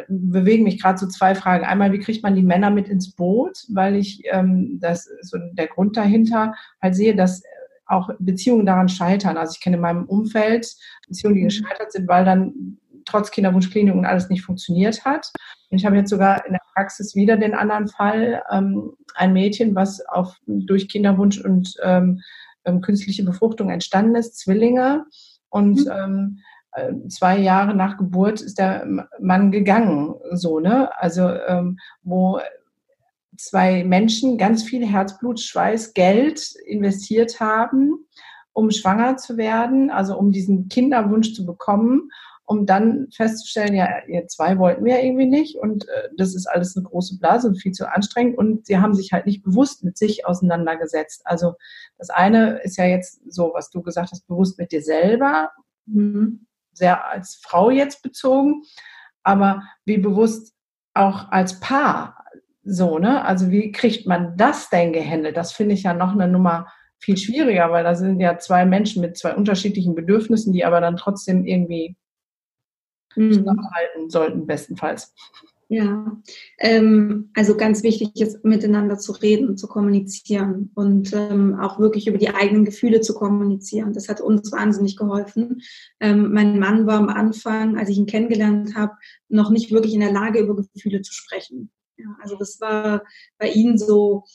bewegen 0.07 0.63
mich 0.63 0.81
gerade 0.81 0.97
so 0.97 1.07
zwei 1.07 1.35
Fragen. 1.35 1.65
Einmal, 1.65 1.91
wie 1.91 1.99
kriegt 1.99 2.23
man 2.23 2.35
die 2.35 2.43
Männer 2.43 2.69
mit 2.69 2.87
ins 2.87 3.11
Boot? 3.11 3.65
Weil 3.69 3.95
ich, 3.95 4.21
ähm, 4.31 4.79
das 4.79 5.07
ist 5.07 5.31
so 5.31 5.37
der 5.53 5.67
Grund 5.67 5.97
dahinter, 5.97 6.53
halt 6.81 6.95
sehe, 6.95 7.15
dass 7.15 7.43
auch 7.85 8.09
Beziehungen 8.19 8.65
daran 8.65 8.89
scheitern. 8.89 9.37
Also 9.37 9.53
ich 9.55 9.61
kenne 9.61 9.75
in 9.75 9.81
meinem 9.81 10.05
Umfeld 10.05 10.67
Beziehungen, 11.07 11.35
die 11.35 11.41
mhm. 11.41 11.47
gescheitert 11.47 11.91
sind, 11.91 12.07
weil 12.07 12.25
dann 12.25 12.77
trotz 13.05 13.31
Kinderwunschklinik 13.31 13.93
und 13.93 14.05
alles 14.05 14.29
nicht 14.29 14.43
funktioniert 14.43 15.03
hat. 15.03 15.31
Und 15.69 15.77
ich 15.77 15.85
habe 15.85 15.97
jetzt 15.97 16.09
sogar 16.09 16.45
in 16.45 16.53
der 16.53 16.61
Praxis 16.73 17.15
wieder 17.15 17.37
den 17.37 17.53
anderen 17.53 17.87
Fall, 17.87 18.43
ähm, 18.51 18.93
ein 19.15 19.33
Mädchen, 19.33 19.75
was 19.75 20.05
auf, 20.07 20.37
durch 20.45 20.87
Kinderwunsch 20.87 21.39
und 21.39 21.75
ähm, 21.83 22.21
ähm 22.65 22.81
künstliche 22.81 23.23
Befruchtung 23.23 23.69
entstanden 23.69 24.15
ist, 24.15 24.37
Zwillinge. 24.37 25.05
Und 25.49 25.85
mhm. 25.85 25.91
ähm, 25.91 26.39
äh, 26.39 26.50
zwei 27.09 27.37
Jahre 27.37 27.75
nach 27.75 27.97
Geburt 27.97 28.41
ist 28.41 28.57
der 28.57 28.87
Mann 29.19 29.51
gegangen, 29.51 30.15
so, 30.31 30.59
ne? 30.59 30.89
Also, 31.01 31.27
ähm, 31.29 31.77
wo 32.03 32.39
zwei 33.37 33.83
Menschen 33.83 34.37
ganz 34.37 34.63
viel 34.63 34.85
Herzblut, 34.85 35.39
Schweiß, 35.39 35.93
Geld 35.93 36.53
investiert 36.65 37.39
haben, 37.39 38.05
um 38.53 38.71
schwanger 38.71 39.17
zu 39.17 39.37
werden, 39.37 39.89
also 39.89 40.17
um 40.17 40.31
diesen 40.31 40.69
Kinderwunsch 40.69 41.33
zu 41.33 41.45
bekommen, 41.45 42.09
um 42.45 42.65
dann 42.65 43.07
festzustellen, 43.11 43.73
ja, 43.73 43.87
ihr 44.07 44.27
zwei 44.27 44.57
wollten 44.57 44.83
wir 44.83 45.01
irgendwie 45.01 45.25
nicht 45.25 45.57
und 45.57 45.87
äh, 45.87 46.09
das 46.17 46.35
ist 46.35 46.47
alles 46.47 46.75
eine 46.75 46.85
große 46.85 47.17
Blase 47.17 47.47
und 47.47 47.55
viel 47.55 47.71
zu 47.71 47.89
anstrengend 47.91 48.37
und 48.37 48.65
sie 48.65 48.77
haben 48.77 48.93
sich 48.93 49.11
halt 49.13 49.25
nicht 49.25 49.43
bewusst 49.43 49.83
mit 49.83 49.97
sich 49.97 50.25
auseinandergesetzt. 50.25 51.21
Also 51.25 51.53
das 51.97 52.09
eine 52.09 52.61
ist 52.63 52.77
ja 52.77 52.85
jetzt 52.85 53.21
so, 53.29 53.51
was 53.53 53.69
du 53.69 53.81
gesagt 53.81 54.11
hast, 54.11 54.27
bewusst 54.27 54.59
mit 54.59 54.71
dir 54.71 54.81
selber. 54.81 55.51
Mhm 55.85 56.45
sehr 56.81 57.07
als 57.07 57.39
Frau 57.43 57.69
jetzt 57.69 58.01
bezogen, 58.01 58.63
aber 59.23 59.61
wie 59.85 59.99
bewusst 59.99 60.55
auch 60.95 61.31
als 61.31 61.59
Paar 61.59 62.25
so, 62.63 62.97
ne? 62.97 63.23
Also 63.23 63.51
wie 63.51 63.71
kriegt 63.71 64.07
man 64.07 64.35
das 64.35 64.69
denn 64.69 64.91
gehandelt? 64.93 65.37
Das 65.37 65.51
finde 65.51 65.75
ich 65.75 65.83
ja 65.83 65.93
noch 65.93 66.11
eine 66.11 66.27
Nummer 66.27 66.67
viel 66.99 67.17
schwieriger, 67.17 67.71
weil 67.71 67.83
da 67.83 67.95
sind 67.95 68.19
ja 68.19 68.39
zwei 68.39 68.65
Menschen 68.65 69.01
mit 69.01 69.17
zwei 69.17 69.35
unterschiedlichen 69.35 69.95
Bedürfnissen, 69.95 70.53
die 70.53 70.65
aber 70.65 70.81
dann 70.81 70.97
trotzdem 70.97 71.45
irgendwie 71.45 71.95
mhm. 73.15 73.31
zusammenhalten 73.31 74.09
sollten, 74.09 74.47
bestenfalls. 74.47 75.13
Ja, 75.73 76.21
ähm, 76.59 77.29
also 77.33 77.55
ganz 77.55 77.81
wichtig 77.81 78.19
ist, 78.19 78.43
miteinander 78.43 78.97
zu 78.97 79.13
reden, 79.13 79.55
zu 79.55 79.69
kommunizieren 79.69 80.69
und 80.75 81.13
ähm, 81.13 81.57
auch 81.57 81.79
wirklich 81.79 82.07
über 82.07 82.17
die 82.17 82.27
eigenen 82.27 82.65
Gefühle 82.65 82.99
zu 82.99 83.13
kommunizieren. 83.13 83.93
Das 83.93 84.09
hat 84.09 84.19
uns 84.19 84.51
wahnsinnig 84.51 84.97
geholfen. 84.97 85.61
Ähm, 86.01 86.33
mein 86.33 86.59
Mann 86.59 86.87
war 86.87 86.97
am 86.97 87.07
Anfang, 87.07 87.77
als 87.77 87.87
ich 87.87 87.97
ihn 87.97 88.05
kennengelernt 88.05 88.75
habe, 88.75 88.97
noch 89.29 89.49
nicht 89.49 89.71
wirklich 89.71 89.93
in 89.93 90.01
der 90.01 90.11
Lage, 90.11 90.39
über 90.39 90.57
Gefühle 90.57 91.03
zu 91.03 91.13
sprechen. 91.13 91.71
Ja, 91.95 92.17
also 92.21 92.35
das 92.35 92.59
war 92.59 93.05
bei 93.37 93.51
ihm 93.51 93.77
so, 93.77 94.25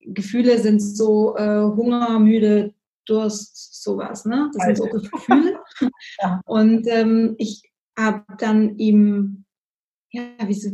Gefühle 0.00 0.58
sind 0.58 0.80
so 0.80 1.34
äh, 1.38 1.62
Hunger, 1.62 2.18
müde, 2.18 2.74
Durst, 3.06 3.82
sowas. 3.82 4.26
Ne? 4.26 4.50
Das 4.52 4.66
sind 4.66 4.76
so 4.76 4.84
Gefühle. 4.84 5.60
ja. 6.20 6.42
Und 6.44 6.86
ähm, 6.88 7.36
ich 7.38 7.62
habe 7.96 8.24
dann 8.36 8.76
ihm 8.76 9.46
ja, 10.10 10.22
wie 10.46 10.54
so 10.54 10.70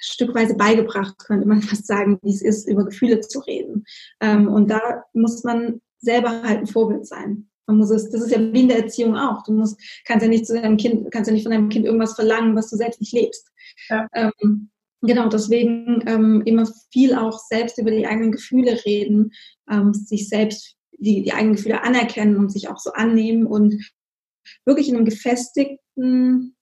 stückweise 0.00 0.54
beigebracht, 0.54 1.18
könnte 1.18 1.46
man 1.46 1.62
fast 1.62 1.86
sagen, 1.86 2.18
wie 2.22 2.30
es 2.30 2.42
ist, 2.42 2.68
über 2.68 2.84
Gefühle 2.84 3.20
zu 3.20 3.40
reden. 3.40 3.84
Ähm, 4.20 4.48
und 4.48 4.70
da 4.70 5.04
muss 5.12 5.44
man 5.44 5.80
selber 5.98 6.42
halt 6.42 6.60
ein 6.60 6.66
Vorbild 6.66 7.06
sein. 7.06 7.48
Man 7.66 7.78
muss 7.78 7.90
es, 7.90 8.08
das 8.10 8.22
ist 8.22 8.30
ja 8.30 8.40
wie 8.40 8.62
in 8.62 8.68
der 8.68 8.84
Erziehung 8.84 9.16
auch. 9.16 9.42
Du 9.42 9.52
musst, 9.52 9.78
kannst 10.06 10.24
ja 10.24 10.28
nicht 10.28 10.46
zu 10.46 10.54
deinem 10.54 10.76
Kind, 10.76 11.10
kannst 11.10 11.28
ja 11.28 11.34
nicht 11.34 11.42
von 11.42 11.52
deinem 11.52 11.68
Kind 11.68 11.84
irgendwas 11.84 12.14
verlangen, 12.14 12.56
was 12.56 12.70
du 12.70 12.76
selbst 12.76 13.00
nicht 13.00 13.12
lebst. 13.12 13.50
Ja. 13.90 14.06
Ähm, 14.14 14.70
genau, 15.02 15.28
deswegen 15.28 16.02
ähm, 16.06 16.42
immer 16.46 16.66
viel 16.92 17.14
auch 17.14 17.38
selbst 17.38 17.78
über 17.78 17.90
die 17.90 18.06
eigenen 18.06 18.32
Gefühle 18.32 18.84
reden, 18.86 19.32
ähm, 19.70 19.92
sich 19.92 20.28
selbst 20.28 20.76
die, 20.92 21.22
die 21.22 21.32
eigenen 21.32 21.56
Gefühle 21.56 21.82
anerkennen 21.82 22.36
und 22.36 22.50
sich 22.50 22.68
auch 22.68 22.78
so 22.78 22.92
annehmen 22.92 23.46
und 23.46 23.92
wirklich 24.64 24.88
in 24.88 24.96
einem 24.96 25.04
gefestigten 25.04 26.56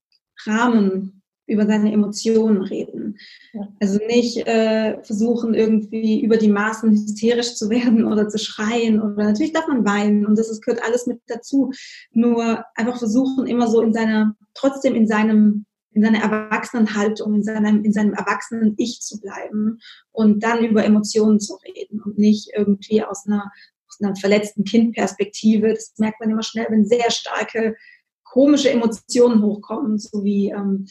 Rahmen 0.44 1.22
über 1.46 1.66
seine 1.66 1.92
Emotionen 1.92 2.62
reden. 2.62 3.18
Ja. 3.52 3.68
Also 3.80 3.98
nicht 4.06 4.46
äh, 4.46 5.02
versuchen, 5.02 5.54
irgendwie 5.54 6.20
über 6.20 6.36
die 6.36 6.50
Maßen 6.50 6.90
hysterisch 6.90 7.54
zu 7.54 7.70
werden 7.70 8.04
oder 8.04 8.28
zu 8.28 8.38
schreien. 8.38 9.00
Oder 9.00 9.24
natürlich 9.24 9.52
darf 9.52 9.68
man 9.68 9.84
weinen 9.84 10.26
und 10.26 10.38
das 10.38 10.50
ist, 10.50 10.62
gehört 10.62 10.84
alles 10.84 11.06
mit 11.06 11.20
dazu. 11.26 11.72
Nur 12.12 12.64
einfach 12.74 12.98
versuchen, 12.98 13.46
immer 13.46 13.68
so 13.68 13.80
in 13.80 13.92
seiner, 13.92 14.34
trotzdem 14.54 14.94
in 14.94 15.06
seinem 15.06 15.66
in 15.92 16.02
seiner 16.02 16.20
Erwachsenenhaltung, 16.20 17.34
in 17.36 17.42
seinem, 17.42 17.82
in 17.82 17.92
seinem 17.92 18.12
erwachsenen 18.12 18.74
Ich 18.76 19.00
zu 19.00 19.18
bleiben 19.18 19.78
und 20.12 20.42
dann 20.42 20.62
über 20.62 20.84
Emotionen 20.84 21.40
zu 21.40 21.54
reden 21.54 22.02
und 22.02 22.18
nicht 22.18 22.50
irgendwie 22.54 23.02
aus 23.02 23.26
einer, 23.26 23.50
aus 23.88 24.02
einer 24.02 24.14
verletzten 24.14 24.64
Kindperspektive. 24.64 25.72
Das 25.72 25.94
merkt 25.96 26.20
man 26.20 26.28
immer 26.28 26.42
schnell, 26.42 26.66
wenn 26.68 26.84
sehr 26.84 27.10
starke 27.10 27.76
komische 28.24 28.70
Emotionen 28.70 29.40
hochkommen, 29.42 29.98
so 29.98 30.22
wie 30.22 30.50
ähm, 30.50 30.86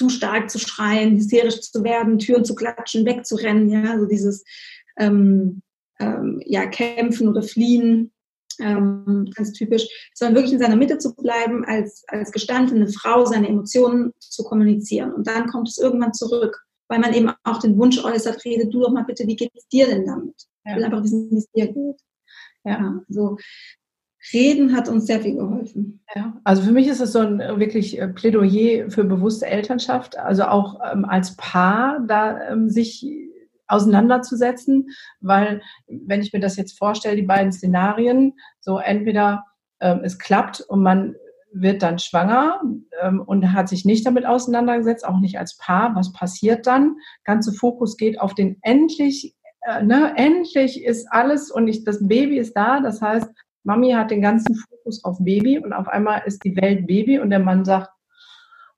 zu 0.00 0.08
stark 0.08 0.48
zu 0.48 0.58
schreien, 0.58 1.16
hysterisch 1.16 1.60
zu 1.60 1.84
werden, 1.84 2.18
Türen 2.18 2.42
zu 2.42 2.54
klatschen, 2.54 3.04
wegzurennen, 3.04 3.68
ja, 3.68 3.98
so 3.98 4.06
dieses 4.06 4.44
ähm, 4.98 5.60
ähm, 5.98 6.40
ja, 6.46 6.64
Kämpfen 6.64 7.28
oder 7.28 7.42
Fliehen, 7.42 8.10
ähm, 8.60 9.30
ganz 9.34 9.52
typisch, 9.52 9.86
sondern 10.14 10.36
wirklich 10.36 10.54
in 10.54 10.58
seiner 10.58 10.76
Mitte 10.76 10.96
zu 10.96 11.14
bleiben, 11.14 11.66
als, 11.66 12.02
als 12.08 12.32
gestandene 12.32 12.88
Frau 12.88 13.26
seine 13.26 13.48
Emotionen 13.48 14.14
zu 14.20 14.42
kommunizieren. 14.42 15.12
Und 15.12 15.26
dann 15.26 15.48
kommt 15.48 15.68
es 15.68 15.76
irgendwann 15.76 16.14
zurück, 16.14 16.64
weil 16.88 16.98
man 16.98 17.12
eben 17.12 17.30
auch 17.44 17.60
den 17.60 17.76
Wunsch 17.76 18.02
äußert, 18.02 18.42
rede 18.46 18.68
du 18.68 18.80
doch 18.80 18.92
mal 18.92 19.04
bitte, 19.04 19.26
wie 19.26 19.36
geht 19.36 19.52
es 19.54 19.68
dir 19.68 19.86
denn 19.86 20.06
damit? 20.06 20.46
Ja. 20.64 20.72
Ich 20.72 20.76
will 20.78 20.84
einfach 20.84 21.02
wissen, 21.02 21.30
wie 21.30 21.36
es 21.36 21.50
dir 21.54 21.66
geht. 21.66 22.00
Ja, 22.64 22.72
ja 22.72 23.00
also 23.06 23.36
Reden 24.32 24.76
hat 24.76 24.88
uns 24.88 25.06
sehr 25.06 25.20
viel 25.20 25.36
geholfen. 25.36 26.04
Ja, 26.14 26.34
also 26.44 26.62
für 26.62 26.72
mich 26.72 26.88
ist 26.88 27.00
es 27.00 27.12
so 27.12 27.20
ein 27.20 27.38
wirklich 27.38 27.98
äh, 27.98 28.08
Plädoyer 28.08 28.90
für 28.90 29.04
bewusste 29.04 29.46
Elternschaft, 29.46 30.18
also 30.18 30.44
auch 30.44 30.80
ähm, 30.92 31.04
als 31.04 31.36
Paar 31.36 32.00
da 32.06 32.50
ähm, 32.50 32.68
sich 32.68 33.06
auseinanderzusetzen, 33.66 34.90
weil 35.20 35.62
wenn 35.86 36.20
ich 36.20 36.32
mir 36.32 36.40
das 36.40 36.56
jetzt 36.56 36.76
vorstelle, 36.76 37.16
die 37.16 37.22
beiden 37.22 37.52
Szenarien, 37.52 38.34
so 38.60 38.78
entweder 38.78 39.44
ähm, 39.80 40.00
es 40.02 40.18
klappt 40.18 40.60
und 40.60 40.82
man 40.82 41.14
wird 41.52 41.82
dann 41.82 41.98
schwanger 41.98 42.60
ähm, 43.00 43.20
und 43.20 43.52
hat 43.52 43.68
sich 43.68 43.84
nicht 43.84 44.06
damit 44.06 44.26
auseinandergesetzt, 44.26 45.04
auch 45.04 45.18
nicht 45.18 45.38
als 45.38 45.56
Paar. 45.56 45.94
Was 45.94 46.12
passiert 46.12 46.66
dann? 46.66 46.96
Ganze 47.24 47.52
Fokus 47.52 47.96
geht 47.96 48.20
auf 48.20 48.34
den 48.34 48.58
endlich, 48.62 49.34
äh, 49.62 49.82
ne, 49.82 50.14
endlich 50.16 50.84
ist 50.84 51.06
alles 51.10 51.50
und 51.50 51.66
ich, 51.68 51.84
das 51.84 52.06
Baby 52.06 52.38
ist 52.38 52.54
da. 52.54 52.80
Das 52.80 53.00
heißt, 53.00 53.28
Mami 53.62 53.90
hat 53.92 54.10
den 54.10 54.22
ganzen 54.22 54.54
Fokus 54.54 55.04
auf 55.04 55.18
Baby 55.20 55.58
und 55.58 55.72
auf 55.72 55.88
einmal 55.88 56.22
ist 56.26 56.44
die 56.44 56.56
Welt 56.56 56.86
Baby 56.86 57.18
und 57.18 57.30
der 57.30 57.38
Mann 57.38 57.64
sagt, 57.64 57.90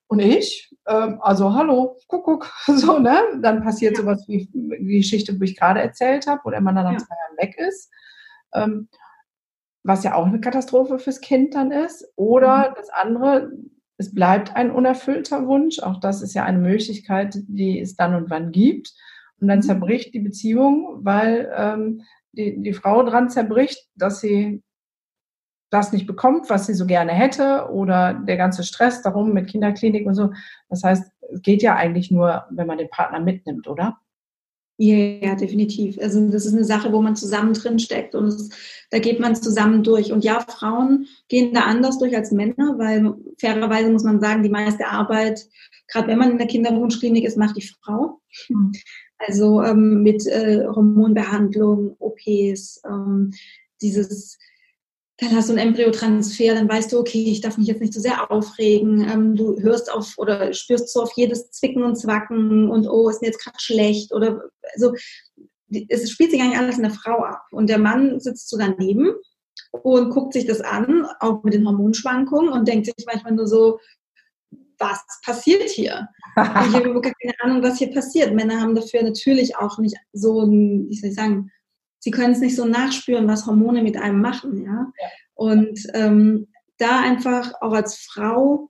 und 0.07 0.19
ich? 0.19 0.71
Ähm, 0.87 1.19
also 1.21 1.53
hallo, 1.53 1.97
guck, 2.07 2.25
guck, 2.25 2.53
so, 2.67 2.99
ne? 2.99 3.19
Dann 3.41 3.63
passiert 3.63 3.97
ja. 3.97 4.03
sowas 4.03 4.25
wie 4.27 4.47
die 4.53 4.97
Geschichte, 4.97 5.39
wo 5.39 5.43
ich 5.43 5.57
gerade 5.57 5.81
erzählt 5.81 6.27
habe, 6.27 6.41
wo 6.43 6.51
der 6.51 6.61
Mann 6.61 6.75
dann 6.75 6.85
nach 6.85 6.93
ja. 6.93 6.97
zwei 6.99 7.15
Jahren 7.15 7.37
weg 7.37 7.57
ist. 7.57 7.91
Ähm, 8.53 8.89
was 9.83 10.03
ja 10.03 10.15
auch 10.15 10.27
eine 10.27 10.39
Katastrophe 10.39 10.99
fürs 10.99 11.19
Kind 11.19 11.55
dann 11.55 11.71
ist. 11.71 12.07
Oder 12.15 12.69
mhm. 12.69 12.73
das 12.77 12.89
andere, 12.89 13.51
es 13.97 14.13
bleibt 14.13 14.55
ein 14.55 14.71
unerfüllter 14.71 15.47
Wunsch. 15.47 15.79
Auch 15.79 15.99
das 15.99 16.21
ist 16.21 16.33
ja 16.33 16.43
eine 16.43 16.59
Möglichkeit, 16.59 17.35
die 17.47 17.79
es 17.79 17.95
dann 17.95 18.15
und 18.15 18.29
wann 18.29 18.51
gibt. 18.51 18.93
Und 19.41 19.47
dann 19.47 19.59
mhm. 19.59 19.63
zerbricht 19.63 20.13
die 20.13 20.19
Beziehung, 20.19 20.99
weil 21.01 21.51
ähm, 21.55 22.03
die, 22.33 22.61
die 22.61 22.73
Frau 22.73 23.03
dran 23.03 23.29
zerbricht, 23.29 23.89
dass 23.95 24.21
sie 24.21 24.61
das 25.73 25.91
nicht 25.91 26.07
bekommt, 26.07 26.49
was 26.49 26.67
sie 26.67 26.73
so 26.73 26.85
gerne 26.85 27.11
hätte 27.11 27.69
oder 27.71 28.13
der 28.13 28.37
ganze 28.37 28.63
Stress 28.63 29.01
darum 29.01 29.33
mit 29.33 29.49
Kinderklinik 29.49 30.05
und 30.05 30.15
so. 30.15 30.31
Das 30.69 30.83
heißt, 30.83 31.11
es 31.33 31.41
geht 31.41 31.61
ja 31.61 31.75
eigentlich 31.75 32.11
nur, 32.11 32.45
wenn 32.51 32.67
man 32.67 32.77
den 32.77 32.89
Partner 32.89 33.19
mitnimmt, 33.19 33.67
oder? 33.67 33.97
Ja, 34.77 34.95
ja, 34.95 35.35
definitiv. 35.35 35.99
Also 36.01 36.27
das 36.29 36.45
ist 36.45 36.53
eine 36.53 36.63
Sache, 36.63 36.91
wo 36.91 37.01
man 37.01 37.15
zusammen 37.15 37.53
drin 37.53 37.77
steckt 37.77 38.15
und 38.15 38.25
es, 38.25 38.49
da 38.89 38.99
geht 38.99 39.19
man 39.19 39.35
zusammen 39.35 39.83
durch. 39.83 40.11
Und 40.11 40.23
ja, 40.23 40.39
Frauen 40.39 41.07
gehen 41.27 41.53
da 41.53 41.61
anders 41.61 41.99
durch 41.99 42.15
als 42.15 42.31
Männer, 42.31 42.75
weil 42.77 43.13
fairerweise 43.39 43.91
muss 43.91 44.03
man 44.03 44.19
sagen, 44.19 44.41
die 44.41 44.49
meiste 44.49 44.87
Arbeit, 44.87 45.47
gerade 45.87 46.07
wenn 46.07 46.17
man 46.17 46.31
in 46.31 46.37
der 46.39 46.47
Kinderwunschklinik 46.47 47.23
ist, 47.23 47.37
macht 47.37 47.55
die 47.55 47.67
Frau. 47.67 48.19
Mhm. 48.49 48.71
Also 49.19 49.61
ähm, 49.61 50.01
mit 50.01 50.25
äh, 50.25 50.65
Hormonbehandlung, 50.65 51.95
OPs, 51.99 52.81
ähm, 52.85 53.31
dieses 53.81 54.39
dann 55.17 55.35
hast 55.35 55.49
du 55.49 55.53
einen 55.53 55.69
Embryotransfer, 55.69 56.55
dann 56.55 56.67
weißt 56.67 56.91
du, 56.91 56.99
okay, 56.99 57.23
ich 57.23 57.41
darf 57.41 57.57
mich 57.57 57.67
jetzt 57.67 57.81
nicht 57.81 57.93
so 57.93 57.99
sehr 57.99 58.31
aufregen. 58.31 59.07
Ähm, 59.07 59.35
du 59.35 59.59
hörst 59.61 59.91
auf 59.91 60.13
oder 60.17 60.53
spürst 60.53 60.91
so 60.91 61.03
auf 61.03 61.11
jedes 61.15 61.51
Zwicken 61.51 61.83
und 61.83 61.95
Zwacken 61.95 62.69
und 62.69 62.87
oh, 62.87 63.09
ist 63.09 63.21
mir 63.21 63.27
jetzt 63.27 63.43
gerade 63.43 63.59
schlecht 63.59 64.11
oder 64.11 64.43
also 64.73 64.93
es 65.89 66.11
spielt 66.11 66.31
sich 66.31 66.41
eigentlich 66.41 66.57
alles 66.57 66.77
in 66.77 66.83
der 66.83 66.91
Frau 66.91 67.23
ab. 67.23 67.43
Und 67.51 67.67
der 67.69 67.79
Mann 67.79 68.19
sitzt 68.19 68.49
so 68.49 68.57
daneben 68.57 69.13
und 69.71 70.09
guckt 70.11 70.33
sich 70.33 70.45
das 70.45 70.61
an, 70.61 71.05
auch 71.19 71.43
mit 71.43 71.53
den 71.53 71.65
Hormonschwankungen 71.65 72.51
und 72.51 72.67
denkt 72.67 72.85
sich 72.85 73.05
manchmal 73.05 73.33
nur 73.33 73.47
so, 73.47 73.79
was 74.79 75.03
passiert 75.23 75.69
hier? 75.69 76.07
ich 76.35 76.35
habe 76.73 76.89
überhaupt 76.89 77.13
keine 77.21 77.33
Ahnung, 77.41 77.63
was 77.63 77.77
hier 77.77 77.91
passiert. 77.91 78.33
Männer 78.33 78.59
haben 78.59 78.75
dafür 78.75 79.03
natürlich 79.03 79.55
auch 79.55 79.77
nicht 79.77 79.95
so 80.11 80.41
ein, 80.41 80.89
wie 80.89 80.95
soll 80.95 81.09
ich 81.09 81.15
sagen, 81.15 81.51
sie 82.03 82.11
können 82.11 82.33
es 82.33 82.41
nicht 82.41 82.57
so 82.57 82.65
nachspüren, 82.65 83.29
was 83.29 83.45
Hormone 83.45 83.81
mit 83.81 83.95
einem 83.95 84.19
machen. 84.19 84.65
Ja? 84.65 84.91
ja. 85.01 85.09
Und 85.35 85.79
ähm, 85.93 86.47
da 86.77 86.99
einfach 86.99 87.53
auch 87.61 87.71
als 87.71 87.95
Frau 88.11 88.69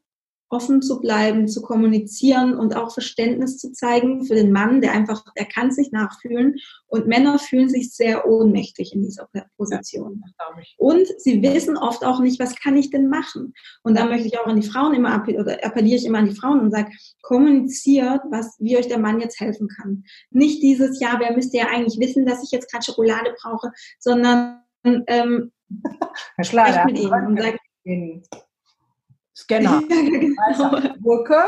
offen 0.53 0.81
zu 0.81 1.01
bleiben, 1.01 1.47
zu 1.47 1.61
kommunizieren 1.61 2.53
und 2.53 2.75
auch 2.75 2.93
Verständnis 2.93 3.57
zu 3.57 3.71
zeigen 3.71 4.23
für 4.23 4.35
den 4.35 4.51
Mann, 4.51 4.81
der 4.81 4.93
einfach, 4.93 5.25
der 5.35 5.45
kann 5.45 5.71
sich 5.71 5.91
nachfühlen. 5.91 6.55
Und 6.85 7.07
Männer 7.07 7.39
fühlen 7.39 7.69
sich 7.69 7.93
sehr 7.93 8.27
ohnmächtig 8.27 8.93
in 8.93 9.01
dieser 9.01 9.27
Position. 9.57 10.23
Und 10.77 11.07
sie 11.17 11.41
wissen 11.41 11.75
oft 11.75 12.05
auch 12.05 12.19
nicht, 12.19 12.39
was 12.39 12.55
kann 12.55 12.77
ich 12.77 12.91
denn 12.91 13.09
machen? 13.09 13.53
Und 13.81 13.97
da 13.97 14.05
möchte 14.05 14.27
ich 14.27 14.39
auch 14.39 14.45
an 14.45 14.61
die 14.61 14.67
Frauen 14.67 14.93
immer 14.93 15.23
oder 15.27 15.57
appelliere 15.65 15.97
ich 15.97 16.05
immer 16.05 16.19
an 16.19 16.29
die 16.29 16.35
Frauen 16.35 16.59
und 16.59 16.71
sage, 16.71 16.91
kommuniziert, 17.21 18.21
was, 18.29 18.55
wie 18.59 18.77
euch 18.77 18.87
der 18.87 18.99
Mann 18.99 19.19
jetzt 19.19 19.39
helfen 19.39 19.67
kann. 19.67 20.03
Nicht 20.29 20.61
dieses, 20.61 20.99
ja, 20.99 21.15
wer 21.19 21.33
müsste 21.33 21.57
ja 21.57 21.67
eigentlich 21.67 21.99
wissen, 21.99 22.25
dass 22.25 22.43
ich 22.43 22.51
jetzt 22.51 22.71
gerade 22.71 22.85
Schokolade 22.85 23.35
brauche, 23.41 23.71
sondern 23.99 24.61
ähm, 24.83 25.51
Schlager, 26.41 26.85
mit 26.85 26.99
ihm 26.99 27.11
und 27.11 27.41
sagt, 27.41 27.59
Scanner. 29.35 29.81
Ja, 29.89 30.79
genau. 30.79 30.95
Gurke, 31.01 31.41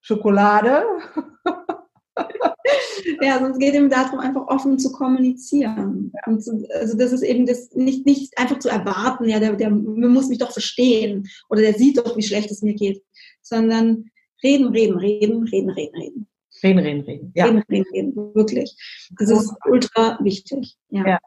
Schokolade. 0.00 0.84
ja, 3.20 3.38
sonst 3.38 3.58
geht 3.58 3.74
es 3.74 3.90
darum, 3.90 4.20
einfach 4.20 4.46
offen 4.46 4.78
zu 4.78 4.92
kommunizieren. 4.92 6.12
Zu, 6.38 6.66
also 6.74 6.96
das 6.96 7.12
ist 7.12 7.22
eben 7.22 7.46
das 7.46 7.72
nicht, 7.72 8.06
nicht 8.06 8.38
einfach 8.38 8.58
zu 8.58 8.68
erwarten, 8.68 9.28
ja, 9.28 9.40
der, 9.40 9.54
der 9.54 9.70
muss 9.70 10.28
mich 10.28 10.38
doch 10.38 10.52
verstehen 10.52 11.28
oder 11.48 11.60
der 11.62 11.74
sieht 11.74 11.98
doch, 11.98 12.16
wie 12.16 12.22
schlecht 12.22 12.50
es 12.50 12.62
mir 12.62 12.74
geht, 12.74 13.02
sondern 13.42 14.10
reden, 14.42 14.68
reden, 14.68 14.96
reden, 14.96 15.44
reden, 15.44 15.70
reden, 15.70 15.96
reden. 15.96 16.28
Reden, 16.62 16.78
reden, 16.78 17.00
reden. 17.02 17.32
Ja. 17.34 17.46
Reden, 17.46 17.62
reden, 17.68 17.86
reden, 17.92 18.34
wirklich. 18.34 18.76
Das 19.18 19.30
ist 19.30 19.52
ultra 19.66 20.18
wichtig. 20.22 20.76
Ja. 20.88 21.06
ja. 21.06 21.18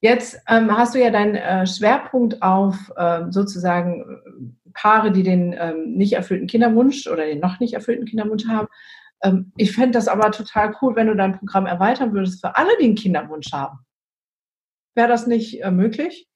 Jetzt 0.00 0.38
ähm, 0.48 0.70
hast 0.70 0.94
du 0.94 1.00
ja 1.00 1.10
deinen 1.10 1.34
äh, 1.34 1.66
Schwerpunkt 1.66 2.40
auf 2.40 2.76
äh, 2.96 3.24
sozusagen 3.30 4.57
Paare, 4.72 5.12
die 5.12 5.22
den 5.22 5.54
ähm, 5.58 5.94
nicht 5.94 6.12
erfüllten 6.12 6.46
Kinderwunsch 6.46 7.06
oder 7.06 7.24
den 7.24 7.40
noch 7.40 7.60
nicht 7.60 7.74
erfüllten 7.74 8.06
Kinderwunsch 8.06 8.46
haben. 8.46 8.68
Ähm, 9.22 9.52
ich 9.56 9.72
fände 9.72 9.92
das 9.92 10.08
aber 10.08 10.30
total 10.30 10.74
cool, 10.80 10.96
wenn 10.96 11.08
du 11.08 11.16
dein 11.16 11.38
Programm 11.38 11.66
erweitern 11.66 12.12
würdest 12.12 12.40
für 12.40 12.56
alle, 12.56 12.70
die 12.80 12.84
einen 12.84 12.94
Kinderwunsch 12.94 13.52
haben. 13.52 13.78
Wäre 14.94 15.08
das 15.08 15.26
nicht 15.26 15.62
äh, 15.62 15.70
möglich? 15.70 16.28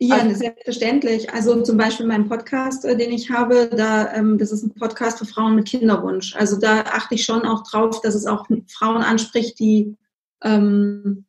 Ja, 0.00 0.18
also, 0.18 0.36
selbstverständlich. 0.36 1.32
Also 1.32 1.62
zum 1.62 1.76
Beispiel 1.76 2.06
mein 2.06 2.28
Podcast, 2.28 2.84
äh, 2.84 2.96
den 2.96 3.12
ich 3.12 3.30
habe, 3.30 3.68
da, 3.76 4.12
ähm, 4.14 4.38
das 4.38 4.52
ist 4.52 4.62
ein 4.62 4.74
Podcast 4.74 5.18
für 5.18 5.26
Frauen 5.26 5.56
mit 5.56 5.66
Kinderwunsch. 5.66 6.36
Also 6.36 6.58
da 6.58 6.82
achte 6.82 7.16
ich 7.16 7.24
schon 7.24 7.44
auch 7.44 7.68
drauf, 7.68 8.00
dass 8.00 8.14
es 8.14 8.26
auch 8.26 8.46
Frauen 8.68 9.02
anspricht, 9.02 9.58
die 9.58 9.96
ähm, 10.44 11.24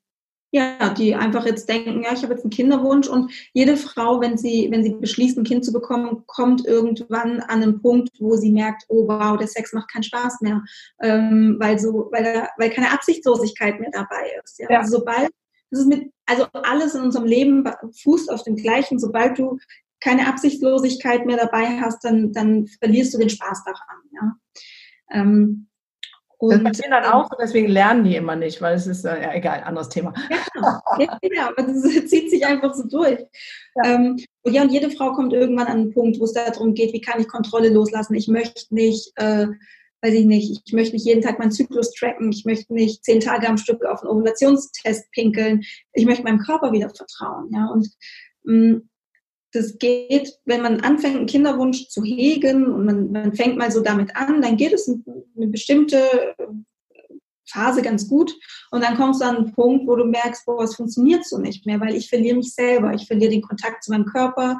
ja, 0.51 0.89
die 0.89 1.15
einfach 1.15 1.45
jetzt 1.45 1.69
denken, 1.69 2.03
ja, 2.03 2.13
ich 2.13 2.23
habe 2.23 2.33
jetzt 2.33 2.43
einen 2.43 2.51
Kinderwunsch 2.51 3.07
und 3.07 3.31
jede 3.53 3.77
Frau, 3.77 4.19
wenn 4.19 4.37
sie, 4.37 4.67
wenn 4.71 4.83
sie 4.83 4.95
beschließt, 4.95 5.37
ein 5.37 5.43
Kind 5.43 5.63
zu 5.63 5.71
bekommen, 5.71 6.23
kommt 6.25 6.65
irgendwann 6.65 7.39
an 7.41 7.61
einen 7.61 7.81
Punkt, 7.81 8.09
wo 8.19 8.35
sie 8.35 8.51
merkt, 8.51 8.83
oh 8.87 9.07
wow, 9.07 9.37
der 9.37 9.47
Sex 9.47 9.73
macht 9.73 9.91
keinen 9.91 10.03
Spaß 10.03 10.41
mehr, 10.41 10.63
ähm, 11.01 11.57
weil 11.59 11.77
so, 11.77 12.09
weil, 12.11 12.23
da, 12.23 12.47
weil 12.57 12.71
keine 12.71 12.91
Absichtslosigkeit 12.91 13.79
mehr 13.79 13.91
dabei 13.91 14.31
ist. 14.43 14.59
Ja? 14.59 14.67
ja. 14.69 14.79
Also 14.79 14.97
sobald, 14.97 15.29
das 15.69 15.81
ist 15.81 15.87
mit, 15.87 16.11
also 16.25 16.45
alles 16.53 16.95
in 16.95 17.03
unserem 17.03 17.25
Leben 17.25 17.63
fußt 18.01 18.31
auf 18.31 18.43
dem 18.43 18.55
Gleichen, 18.55 18.97
sobald 18.97 19.37
du 19.37 19.59
keine 19.99 20.27
Absichtslosigkeit 20.27 21.25
mehr 21.25 21.37
dabei 21.37 21.79
hast, 21.79 22.03
dann, 22.03 22.31
dann 22.33 22.67
verlierst 22.79 23.13
du 23.13 23.19
den 23.19 23.29
Spaß 23.29 23.63
daran. 23.65 23.97
Ja? 24.13 24.35
Ähm, 25.11 25.67
und, 26.39 26.51
das 26.51 26.63
passiert 26.63 26.91
dann 26.91 27.03
ähm, 27.03 27.11
auch, 27.11 27.29
deswegen 27.39 27.67
lernen 27.67 28.05
die 28.05 28.15
immer 28.15 28.35
nicht, 28.37 28.61
weil 28.61 28.75
es 28.75 28.87
ist, 28.87 29.03
äh, 29.03 29.21
ja 29.21 29.33
egal, 29.33 29.61
anderes 29.63 29.89
Thema. 29.89 30.13
Ja, 30.97 31.19
ja, 31.21 31.49
aber 31.49 31.63
das 31.63 31.81
zieht 32.07 32.29
sich 32.29 32.45
einfach 32.45 32.73
so 32.73 32.87
durch. 32.87 33.19
Ja. 33.75 33.95
Ähm, 33.95 34.17
und 34.43 34.53
ja, 34.53 34.61
und 34.61 34.71
jede 34.71 34.89
Frau 34.89 35.11
kommt 35.11 35.33
irgendwann 35.33 35.67
an 35.67 35.77
einen 35.77 35.93
Punkt, 35.93 36.17
wo 36.19 36.23
es 36.23 36.31
darum 36.31 36.73
geht, 36.73 36.93
wie 36.93 37.01
kann 37.01 37.19
ich 37.19 37.27
Kontrolle 37.27 37.69
loslassen? 37.69 38.15
Ich 38.15 38.29
möchte 38.29 38.73
nicht, 38.73 39.11
äh, 39.15 39.47
weiß 40.01 40.13
ich 40.13 40.25
nicht, 40.25 40.61
ich 40.65 40.73
möchte 40.73 40.95
nicht 40.95 41.05
jeden 41.05 41.21
Tag 41.21 41.39
meinen 41.39 41.51
Zyklus 41.51 41.91
tracken, 41.91 42.31
ich 42.31 42.45
möchte 42.45 42.73
nicht 42.73 43.03
zehn 43.03 43.19
Tage 43.19 43.49
am 43.49 43.57
Stück 43.57 43.83
auf 43.83 44.01
einen 44.01 44.11
Ovulationstest 44.11 45.11
pinkeln, 45.11 45.63
ich 45.91 46.05
möchte 46.05 46.23
meinem 46.23 46.39
Körper 46.39 46.71
wieder 46.71 46.89
vertrauen. 46.89 47.49
Ja, 47.51 47.65
und 47.65 47.89
mh, 48.43 48.55
mm, 48.55 48.89
das 49.51 49.77
geht, 49.79 50.37
wenn 50.45 50.61
man 50.61 50.81
anfängt, 50.81 51.17
einen 51.17 51.25
Kinderwunsch 51.25 51.87
zu 51.87 52.03
hegen 52.03 52.67
und 52.67 52.85
man, 52.85 53.11
man 53.11 53.33
fängt 53.33 53.57
mal 53.57 53.71
so 53.71 53.81
damit 53.81 54.15
an, 54.15 54.41
dann 54.41 54.57
geht 54.57 54.73
es 54.73 54.87
eine 54.87 55.47
bestimmte 55.47 56.35
Phase 57.49 57.81
ganz 57.81 58.07
gut 58.07 58.31
und 58.71 58.83
dann 58.83 58.95
kommst 58.95 59.21
du 59.21 59.25
an 59.25 59.37
einen 59.37 59.51
Punkt, 59.53 59.87
wo 59.87 59.95
du 59.95 60.05
merkst, 60.05 60.45
boah, 60.45 60.63
es 60.63 60.75
funktioniert 60.75 61.25
so 61.25 61.39
nicht 61.39 61.65
mehr, 61.65 61.79
weil 61.79 61.95
ich 61.95 62.09
verliere 62.09 62.37
mich 62.37 62.53
selber, 62.53 62.93
ich 62.93 63.07
verliere 63.07 63.31
den 63.31 63.41
Kontakt 63.41 63.83
zu 63.83 63.91
meinem 63.91 64.05
Körper. 64.05 64.57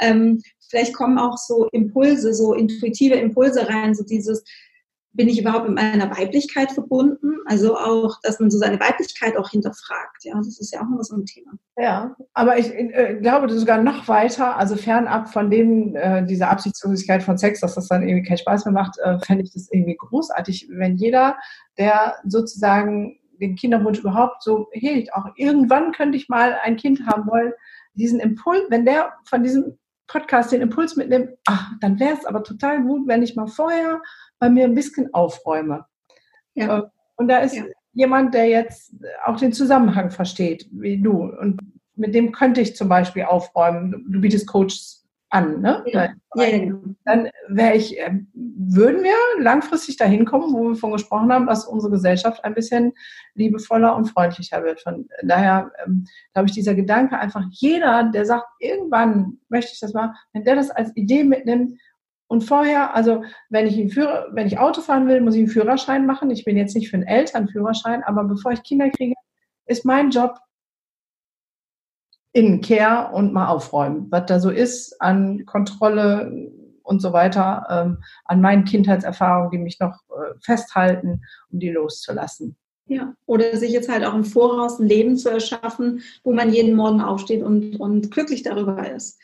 Ähm, 0.00 0.42
vielleicht 0.68 0.92
kommen 0.92 1.18
auch 1.18 1.38
so 1.38 1.68
Impulse, 1.72 2.34
so 2.34 2.52
intuitive 2.52 3.14
Impulse 3.14 3.68
rein, 3.68 3.94
so 3.94 4.04
dieses, 4.04 4.44
bin 5.16 5.28
ich 5.28 5.40
überhaupt 5.40 5.66
mit 5.66 5.74
meiner 5.74 6.10
Weiblichkeit 6.10 6.70
verbunden? 6.70 7.38
Also 7.46 7.76
auch, 7.76 8.20
dass 8.22 8.38
man 8.38 8.50
so 8.50 8.58
seine 8.58 8.78
Weiblichkeit 8.78 9.36
auch 9.36 9.48
hinterfragt. 9.50 10.24
Ja, 10.24 10.34
das 10.36 10.60
ist 10.60 10.72
ja 10.72 10.80
auch 10.80 10.86
immer 10.86 11.02
so 11.02 11.16
ein 11.16 11.24
Thema. 11.24 11.52
Ja, 11.78 12.14
aber 12.34 12.58
ich 12.58 12.72
äh, 12.74 13.18
glaube 13.20 13.50
sogar 13.50 13.82
noch 13.82 14.08
weiter, 14.08 14.56
also 14.56 14.76
fernab 14.76 15.32
von 15.32 15.50
dem, 15.50 15.96
äh, 15.96 16.24
dieser 16.26 16.50
Absichtslosigkeit 16.50 17.22
von 17.22 17.38
Sex, 17.38 17.60
dass 17.60 17.74
das 17.74 17.88
dann 17.88 18.06
irgendwie 18.06 18.28
keinen 18.28 18.38
Spaß 18.38 18.66
mehr 18.66 18.74
macht, 18.74 18.98
äh, 18.98 19.18
fände 19.20 19.44
ich 19.44 19.52
das 19.52 19.68
irgendwie 19.72 19.96
großartig, 19.96 20.68
wenn 20.70 20.96
jeder, 20.96 21.36
der 21.78 22.16
sozusagen 22.26 23.18
den 23.40 23.56
Kinderwunsch 23.56 23.98
überhaupt 23.98 24.42
so 24.42 24.68
hegt, 24.72 25.12
auch 25.14 25.26
irgendwann 25.36 25.92
könnte 25.92 26.16
ich 26.16 26.28
mal 26.28 26.56
ein 26.62 26.76
Kind 26.76 27.06
haben 27.06 27.26
wollen, 27.26 27.52
diesen 27.94 28.20
Impuls, 28.20 28.62
wenn 28.68 28.84
der 28.84 29.12
von 29.24 29.42
diesem 29.42 29.78
Podcast 30.06 30.52
den 30.52 30.60
Impuls 30.60 30.96
mitnimmt, 30.96 31.30
ach, 31.46 31.72
dann 31.80 31.98
wäre 31.98 32.14
es 32.14 32.24
aber 32.24 32.44
total 32.44 32.82
gut, 32.82 33.08
wenn 33.08 33.22
ich 33.22 33.34
mal 33.34 33.48
vorher 33.48 34.00
bei 34.38 34.48
mir 34.50 34.64
ein 34.64 34.74
bisschen 34.74 35.12
aufräume. 35.14 35.86
Ja. 36.54 36.78
Äh, 36.78 36.82
und 37.16 37.28
da 37.28 37.38
ist 37.38 37.54
ja. 37.54 37.64
jemand, 37.92 38.34
der 38.34 38.46
jetzt 38.46 38.94
auch 39.24 39.38
den 39.38 39.52
Zusammenhang 39.52 40.10
versteht, 40.10 40.68
wie 40.70 41.00
du. 41.00 41.24
Und 41.24 41.60
mit 41.94 42.14
dem 42.14 42.32
könnte 42.32 42.60
ich 42.60 42.76
zum 42.76 42.88
Beispiel 42.88 43.24
aufräumen. 43.24 44.04
Du 44.08 44.20
bietest 44.20 44.46
Coaches 44.46 45.06
an, 45.30 45.60
ne? 45.60 45.82
Ja. 45.86 46.14
genau. 46.34 46.78
Dann 47.04 47.30
wäre 47.48 47.74
ich, 47.74 47.98
ähm, 47.98 48.28
würden 48.34 49.02
wir 49.02 49.42
langfristig 49.42 49.96
dahin 49.96 50.24
kommen, 50.24 50.52
wo 50.52 50.68
wir 50.68 50.76
von 50.76 50.92
gesprochen 50.92 51.32
haben, 51.32 51.46
dass 51.46 51.66
unsere 51.66 51.92
Gesellschaft 51.92 52.44
ein 52.44 52.54
bisschen 52.54 52.92
liebevoller 53.34 53.96
und 53.96 54.06
freundlicher 54.06 54.62
wird. 54.62 54.80
Von 54.80 55.08
daher 55.22 55.72
ähm, 55.84 56.06
glaube 56.32 56.48
ich, 56.48 56.54
dieser 56.54 56.74
Gedanke 56.74 57.18
einfach 57.18 57.44
jeder, 57.50 58.04
der 58.04 58.24
sagt, 58.24 58.46
irgendwann 58.60 59.38
möchte 59.48 59.72
ich 59.72 59.80
das 59.80 59.94
mal, 59.94 60.14
wenn 60.32 60.44
der 60.44 60.54
das 60.54 60.70
als 60.70 60.96
Idee 60.96 61.24
mitnimmt, 61.24 61.78
und 62.28 62.42
vorher, 62.42 62.94
also 62.94 63.22
wenn 63.50 63.66
ich, 63.66 63.94
Führer, 63.94 64.26
wenn 64.32 64.46
ich 64.46 64.58
Auto 64.58 64.80
fahren 64.80 65.06
will, 65.06 65.20
muss 65.20 65.34
ich 65.34 65.40
einen 65.40 65.48
Führerschein 65.48 66.06
machen. 66.06 66.30
Ich 66.30 66.44
bin 66.44 66.56
jetzt 66.56 66.74
nicht 66.74 66.90
für 66.90 66.96
einen 66.96 67.06
Elternführerschein, 67.06 68.02
aber 68.02 68.24
bevor 68.24 68.52
ich 68.52 68.62
Kinder 68.62 68.90
kriege, 68.90 69.14
ist 69.66 69.84
mein 69.84 70.10
Job 70.10 70.38
Innenkehr 72.32 73.12
und 73.14 73.32
mal 73.32 73.48
aufräumen, 73.48 74.08
was 74.10 74.26
da 74.26 74.40
so 74.40 74.50
ist 74.50 75.00
an 75.00 75.46
Kontrolle 75.46 76.50
und 76.82 77.00
so 77.00 77.12
weiter, 77.12 77.66
ähm, 77.70 77.98
an 78.24 78.40
meinen 78.40 78.64
Kindheitserfahrungen, 78.64 79.50
die 79.52 79.58
mich 79.58 79.80
noch 79.80 80.02
äh, 80.10 80.34
festhalten, 80.40 81.22
um 81.50 81.60
die 81.60 81.70
loszulassen. 81.70 82.56
Ja, 82.88 83.14
oder 83.24 83.56
sich 83.56 83.72
jetzt 83.72 83.88
halt 83.88 84.04
auch 84.04 84.14
im 84.14 84.24
Voraus 84.24 84.78
ein 84.78 84.86
Leben 84.86 85.16
zu 85.16 85.30
erschaffen, 85.30 86.02
wo 86.22 86.32
man 86.32 86.52
jeden 86.52 86.76
Morgen 86.76 87.00
aufsteht 87.00 87.42
und, 87.42 87.76
und 87.80 88.10
glücklich 88.10 88.42
darüber 88.42 88.88
ist 88.88 89.18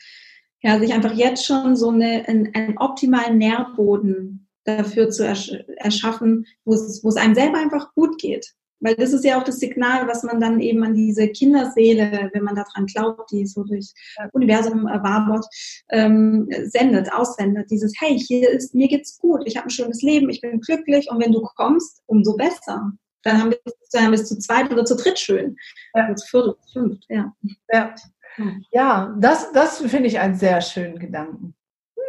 ja, 0.63 0.79
sich 0.79 0.93
einfach 0.93 1.13
jetzt 1.13 1.45
schon 1.45 1.75
so 1.75 1.89
eine, 1.89 2.27
einen, 2.27 2.53
einen 2.55 2.77
optimalen 2.77 3.37
Nährboden 3.37 4.47
dafür 4.63 5.09
zu 5.09 5.25
ersch 5.25 5.51
erschaffen, 5.77 6.45
wo 6.63 6.73
es, 6.73 7.03
wo 7.03 7.09
es 7.09 7.17
einem 7.17 7.35
selber 7.35 7.57
einfach 7.57 7.93
gut 7.93 8.17
geht. 8.17 8.53
Weil 8.79 8.95
das 8.95 9.13
ist 9.13 9.23
ja 9.23 9.39
auch 9.39 9.43
das 9.43 9.59
Signal, 9.59 10.07
was 10.07 10.23
man 10.23 10.41
dann 10.41 10.59
eben 10.59 10.83
an 10.83 10.93
diese 10.93 11.29
Kinderseele, 11.29 12.29
wenn 12.33 12.43
man 12.43 12.55
daran 12.55 12.85
glaubt, 12.85 13.31
die 13.31 13.45
so 13.45 13.63
durch 13.63 13.93
Universum 14.33 14.87
äh, 14.87 15.01
wabert, 15.01 15.45
ähm, 15.89 16.49
sendet, 16.65 17.11
aussendet. 17.11 17.69
Dieses, 17.71 17.93
hey, 17.99 18.19
hier 18.19 18.49
ist, 18.49 18.75
mir 18.75 18.89
geht's 18.89 19.17
gut, 19.19 19.43
ich 19.45 19.55
habe 19.55 19.67
ein 19.67 19.69
schönes 19.69 20.01
Leben, 20.01 20.29
ich 20.29 20.41
bin 20.41 20.59
glücklich 20.59 21.09
und 21.09 21.21
wenn 21.21 21.31
du 21.31 21.41
kommst, 21.41 22.01
umso 22.07 22.35
besser. 22.35 22.91
Dann 23.23 23.41
haben 23.41 23.51
wir, 23.51 24.13
es 24.13 24.27
zu 24.27 24.37
zweit 24.37 24.69
oder 24.69 24.83
zu 24.83 24.97
dritt 24.97 25.17
schön. 25.17 25.55
Ja. 25.95 26.05
Oder 26.05 26.15
zu 26.17 26.27
viert 26.27 26.57
zu 26.65 26.73
fünft, 26.73 27.05
ja. 27.07 27.33
Ja, 27.71 27.95
hm. 28.35 28.63
Ja, 28.71 29.15
das, 29.19 29.51
das 29.51 29.79
finde 29.79 30.07
ich 30.07 30.19
einen 30.19 30.35
sehr 30.35 30.61
schönen 30.61 30.99
Gedanken. 30.99 31.55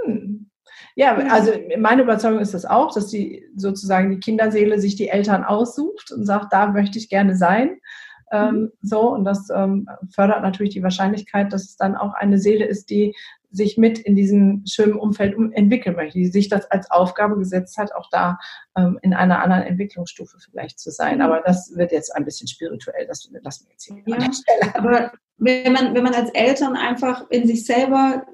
Hm. 0.04 0.50
Ja, 0.96 1.16
also 1.16 1.52
meine 1.78 2.02
Überzeugung 2.02 2.40
ist 2.40 2.54
das 2.54 2.64
auch, 2.64 2.94
dass 2.94 3.08
die 3.08 3.48
sozusagen 3.56 4.10
die 4.10 4.20
Kinderseele 4.20 4.78
sich 4.78 4.94
die 4.94 5.08
Eltern 5.08 5.44
aussucht 5.44 6.12
und 6.12 6.24
sagt, 6.24 6.52
da 6.52 6.68
möchte 6.68 6.98
ich 6.98 7.08
gerne 7.08 7.36
sein. 7.36 7.80
Ähm, 8.32 8.54
mhm. 8.54 8.72
so, 8.82 9.12
und 9.12 9.24
das 9.24 9.48
ähm, 9.54 9.88
fördert 10.10 10.42
natürlich 10.42 10.72
die 10.72 10.82
Wahrscheinlichkeit, 10.82 11.52
dass 11.52 11.64
es 11.64 11.76
dann 11.76 11.94
auch 11.94 12.14
eine 12.14 12.38
Seele 12.38 12.64
ist, 12.64 12.90
die 12.90 13.14
sich 13.50 13.78
mit 13.78 14.00
in 14.00 14.16
diesem 14.16 14.64
schönen 14.66 14.94
Umfeld 14.94 15.36
entwickeln 15.52 15.94
möchte, 15.94 16.18
die 16.18 16.26
sich 16.26 16.48
das 16.48 16.68
als 16.70 16.90
Aufgabe 16.90 17.38
gesetzt 17.38 17.78
hat, 17.78 17.94
auch 17.94 18.08
da 18.10 18.38
ähm, 18.76 18.98
in 19.02 19.14
einer 19.14 19.42
anderen 19.42 19.62
Entwicklungsstufe 19.62 20.38
vielleicht 20.40 20.80
zu 20.80 20.90
sein. 20.90 21.16
Mhm. 21.16 21.22
Aber 21.22 21.42
das 21.44 21.72
wird 21.76 21.92
jetzt 21.92 22.14
ein 22.16 22.24
bisschen 22.24 22.48
spirituell, 22.48 23.06
das 23.06 23.30
lassen 23.42 23.66
wir 23.66 23.72
jetzt 23.72 23.84
hier 23.84 24.02
ja, 24.06 24.16
an 24.16 24.22
der 24.22 24.32
Stelle. 24.32 24.74
Aber 24.76 25.12
wenn 25.38 25.72
man, 25.72 25.94
wenn 25.94 26.04
man 26.04 26.14
als 26.14 26.30
Eltern 26.30 26.76
einfach 26.76 27.28
in 27.30 27.46
sich 27.46 27.64
selber 27.66 28.26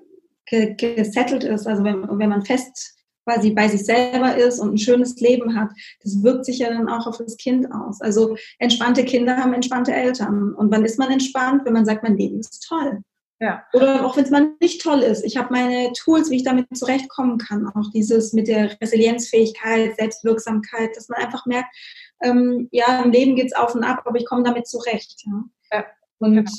gesettelt 0.46 1.44
ist, 1.44 1.66
also 1.66 1.84
wenn, 1.84 2.06
wenn 2.18 2.28
man 2.28 2.44
fest 2.44 2.96
quasi 3.24 3.50
bei 3.50 3.68
sich 3.68 3.84
selber 3.84 4.36
ist 4.36 4.58
und 4.58 4.74
ein 4.74 4.78
schönes 4.78 5.16
Leben 5.20 5.58
hat, 5.58 5.70
das 6.02 6.22
wirkt 6.22 6.44
sich 6.44 6.58
ja 6.58 6.70
dann 6.70 6.88
auch 6.88 7.06
auf 7.06 7.18
das 7.18 7.36
Kind 7.36 7.70
aus. 7.72 8.00
Also 8.00 8.36
entspannte 8.58 9.04
Kinder 9.04 9.36
haben 9.36 9.52
entspannte 9.52 9.92
Eltern. 9.92 10.54
Und 10.54 10.72
wann 10.72 10.84
ist 10.84 10.98
man 10.98 11.10
entspannt? 11.10 11.64
Wenn 11.64 11.74
man 11.74 11.84
sagt, 11.84 12.02
mein 12.02 12.16
Leben 12.16 12.40
ist 12.40 12.66
toll. 12.68 13.02
Ja. 13.38 13.64
Oder 13.72 14.04
auch 14.04 14.16
wenn 14.16 14.24
es 14.24 14.30
mal 14.30 14.52
nicht 14.60 14.82
toll 14.82 15.00
ist. 15.00 15.24
Ich 15.24 15.36
habe 15.36 15.48
meine 15.50 15.92
Tools, 15.92 16.30
wie 16.30 16.36
ich 16.36 16.44
damit 16.44 16.66
zurechtkommen 16.76 17.38
kann. 17.38 17.66
Auch 17.68 17.90
dieses 17.92 18.32
mit 18.32 18.48
der 18.48 18.78
Resilienzfähigkeit, 18.80 19.96
Selbstwirksamkeit, 19.96 20.94
dass 20.94 21.08
man 21.08 21.22
einfach 21.22 21.46
merkt, 21.46 21.74
ähm, 22.22 22.68
ja, 22.70 23.00
im 23.02 23.12
Leben 23.12 23.36
geht 23.36 23.46
es 23.46 23.56
auf 23.56 23.74
und 23.74 23.82
ab, 23.82 24.02
aber 24.04 24.18
ich 24.18 24.26
komme 24.26 24.42
damit 24.42 24.66
zurecht. 24.66 25.22
Ja. 25.24 25.44
ja. 25.72 25.86
Und 26.18 26.50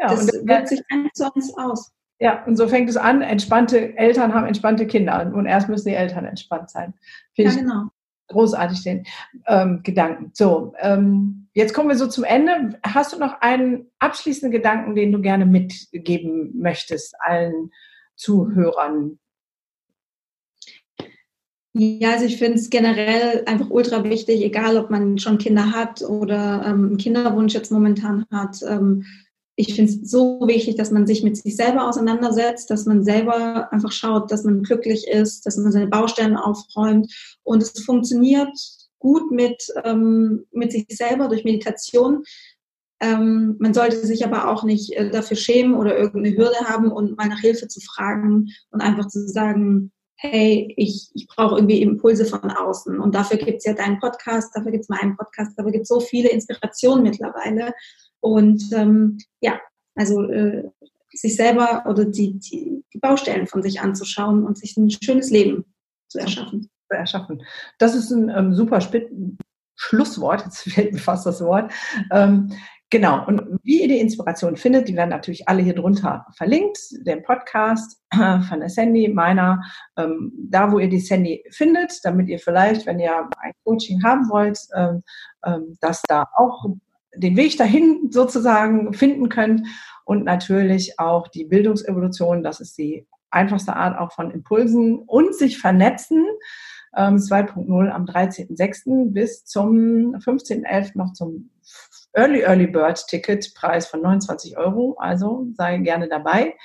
ja, 0.00 0.08
das 0.08 0.32
und 0.32 0.48
wirkt 0.48 0.68
sich 0.68 0.82
eins 0.90 1.10
zu 1.14 1.24
eins 1.34 1.52
aus. 1.56 1.92
Ja, 2.18 2.44
und 2.44 2.56
so 2.56 2.68
fängt 2.68 2.90
es 2.90 2.96
an. 2.96 3.22
Entspannte 3.22 3.96
Eltern 3.96 4.34
haben 4.34 4.46
entspannte 4.46 4.86
Kinder. 4.86 5.32
Und 5.34 5.46
erst 5.46 5.68
müssen 5.68 5.88
die 5.88 5.94
Eltern 5.94 6.26
entspannt 6.26 6.70
sein. 6.70 6.94
Finde 7.34 7.52
ja, 7.52 7.58
genau. 7.60 7.84
Großartig 8.28 8.82
den 8.84 9.06
ähm, 9.46 9.80
Gedanken. 9.82 10.30
So, 10.34 10.74
ähm, 10.78 11.48
jetzt 11.54 11.74
kommen 11.74 11.88
wir 11.88 11.96
so 11.96 12.06
zum 12.06 12.24
Ende. 12.24 12.78
Hast 12.86 13.12
du 13.12 13.18
noch 13.18 13.40
einen 13.40 13.86
abschließenden 13.98 14.52
Gedanken, 14.52 14.94
den 14.94 15.12
du 15.12 15.20
gerne 15.20 15.46
mitgeben 15.46 16.52
möchtest 16.60 17.14
allen 17.20 17.70
Zuhörern? 18.16 19.18
Ja, 21.72 22.12
also 22.12 22.26
ich 22.26 22.36
finde 22.36 22.58
es 22.58 22.68
generell 22.68 23.44
einfach 23.46 23.70
ultra 23.70 24.04
wichtig, 24.04 24.42
egal 24.42 24.76
ob 24.76 24.90
man 24.90 25.18
schon 25.18 25.38
Kinder 25.38 25.72
hat 25.72 26.02
oder 26.02 26.64
ähm, 26.66 26.86
einen 26.86 26.96
Kinderwunsch 26.98 27.54
jetzt 27.54 27.72
momentan 27.72 28.26
hat. 28.30 28.62
Ich 29.56 29.74
finde 29.74 29.92
es 29.92 30.10
so 30.10 30.40
wichtig, 30.46 30.76
dass 30.76 30.90
man 30.90 31.06
sich 31.06 31.22
mit 31.22 31.36
sich 31.36 31.56
selber 31.56 31.88
auseinandersetzt, 31.88 32.70
dass 32.70 32.86
man 32.86 33.04
selber 33.04 33.72
einfach 33.72 33.92
schaut, 33.92 34.30
dass 34.30 34.44
man 34.44 34.62
glücklich 34.62 35.06
ist, 35.06 35.44
dass 35.44 35.56
man 35.56 35.72
seine 35.72 35.88
Baustellen 35.88 36.36
aufräumt. 36.36 37.12
Und 37.42 37.62
es 37.62 37.84
funktioniert 37.84 38.56
gut 38.98 39.30
mit, 39.32 39.66
ähm, 39.84 40.46
mit 40.52 40.72
sich 40.72 40.86
selber 40.88 41.28
durch 41.28 41.44
Meditation. 41.44 42.24
Ähm, 43.00 43.56
man 43.58 43.74
sollte 43.74 43.96
sich 44.06 44.24
aber 44.24 44.48
auch 44.48 44.62
nicht 44.62 44.92
äh, 44.92 45.10
dafür 45.10 45.36
schämen 45.36 45.74
oder 45.74 45.98
irgendeine 45.98 46.36
Hürde 46.36 46.60
haben 46.66 46.92
und 46.92 47.16
mal 47.16 47.28
nach 47.28 47.40
Hilfe 47.40 47.66
zu 47.66 47.80
fragen 47.80 48.48
und 48.70 48.80
einfach 48.80 49.08
zu 49.08 49.26
sagen, 49.26 49.90
hey, 50.16 50.74
ich, 50.76 51.10
ich 51.14 51.26
brauche 51.26 51.56
irgendwie 51.56 51.80
Impulse 51.80 52.26
von 52.26 52.50
außen. 52.50 53.00
Und 53.00 53.14
dafür 53.14 53.38
gibt 53.38 53.58
es 53.58 53.64
ja 53.64 53.72
deinen 53.72 53.98
Podcast, 53.98 54.54
dafür 54.54 54.70
gibt 54.70 54.82
es 54.82 54.90
meinen 54.90 55.16
Podcast, 55.16 55.52
dafür 55.56 55.72
gibt 55.72 55.84
es 55.84 55.88
so 55.88 55.98
viele 55.98 56.28
Inspirationen 56.28 57.02
mittlerweile. 57.02 57.72
Und 58.20 58.62
ähm, 58.72 59.18
ja, 59.40 59.60
also 59.94 60.22
äh, 60.30 60.70
sich 61.12 61.36
selber 61.36 61.84
oder 61.86 62.04
die, 62.04 62.38
die, 62.38 62.84
die 62.92 62.98
Baustellen 62.98 63.46
von 63.46 63.62
sich 63.62 63.80
anzuschauen 63.80 64.44
und 64.44 64.58
sich 64.58 64.76
ein 64.76 64.90
schönes 64.90 65.30
Leben 65.30 65.64
zu 66.08 66.18
erschaffen. 66.18 66.70
Zu 66.88 66.96
erschaffen. 66.96 67.42
Das 67.78 67.94
ist 67.94 68.10
ein 68.10 68.28
ähm, 68.28 68.54
super 68.54 68.80
Spit 68.80 69.10
Schlusswort, 69.80 70.44
jetzt 70.44 70.62
fehlt 70.74 70.92
mir 70.92 70.98
fast 70.98 71.24
das 71.26 71.40
Wort. 71.40 71.72
Ähm, 72.10 72.52
genau, 72.90 73.26
und 73.26 73.58
wie 73.62 73.82
ihr 73.82 73.88
die 73.88 74.00
Inspiration 74.00 74.56
findet, 74.56 74.88
die 74.88 74.96
werden 74.96 75.08
natürlich 75.08 75.48
alle 75.48 75.62
hier 75.62 75.74
drunter 75.74 76.26
verlinkt, 76.36 76.78
den 77.06 77.22
Podcast 77.22 77.98
von 78.12 78.60
der 78.60 78.68
Sandy, 78.68 79.08
meiner, 79.08 79.62
ähm, 79.96 80.32
da 80.50 80.70
wo 80.70 80.78
ihr 80.78 80.88
die 80.88 81.00
Sandy 81.00 81.42
findet, 81.50 81.98
damit 82.04 82.28
ihr 82.28 82.38
vielleicht, 82.38 82.86
wenn 82.86 83.00
ihr 83.00 83.28
ein 83.38 83.52
Coaching 83.64 84.02
haben 84.04 84.28
wollt, 84.28 84.58
ähm, 84.76 85.02
ähm, 85.44 85.78
das 85.80 86.02
da 86.06 86.26
auch 86.36 86.66
den 87.14 87.36
Weg 87.36 87.56
dahin 87.56 88.08
sozusagen 88.10 88.92
finden 88.92 89.28
könnt 89.28 89.66
und 90.04 90.24
natürlich 90.24 90.98
auch 90.98 91.28
die 91.28 91.44
Bildungsevolution, 91.44 92.42
das 92.42 92.60
ist 92.60 92.76
die 92.78 93.06
einfachste 93.30 93.76
Art 93.76 93.98
auch 93.98 94.12
von 94.12 94.30
Impulsen 94.30 94.98
und 94.98 95.34
sich 95.34 95.58
vernetzen. 95.58 96.24
2.0 96.92 97.84
ähm, 97.84 97.92
am 97.92 98.04
13.06. 98.04 99.12
bis 99.12 99.44
zum 99.44 100.16
15.11. 100.16 100.92
noch 100.94 101.12
zum 101.12 101.50
Early 102.14 102.40
Early 102.40 102.66
Bird 102.66 103.06
Ticket 103.06 103.54
Preis 103.54 103.86
von 103.86 104.02
29 104.02 104.58
Euro. 104.58 104.96
Also 104.98 105.46
sei 105.54 105.78
gerne 105.78 106.08
dabei. 106.08 106.56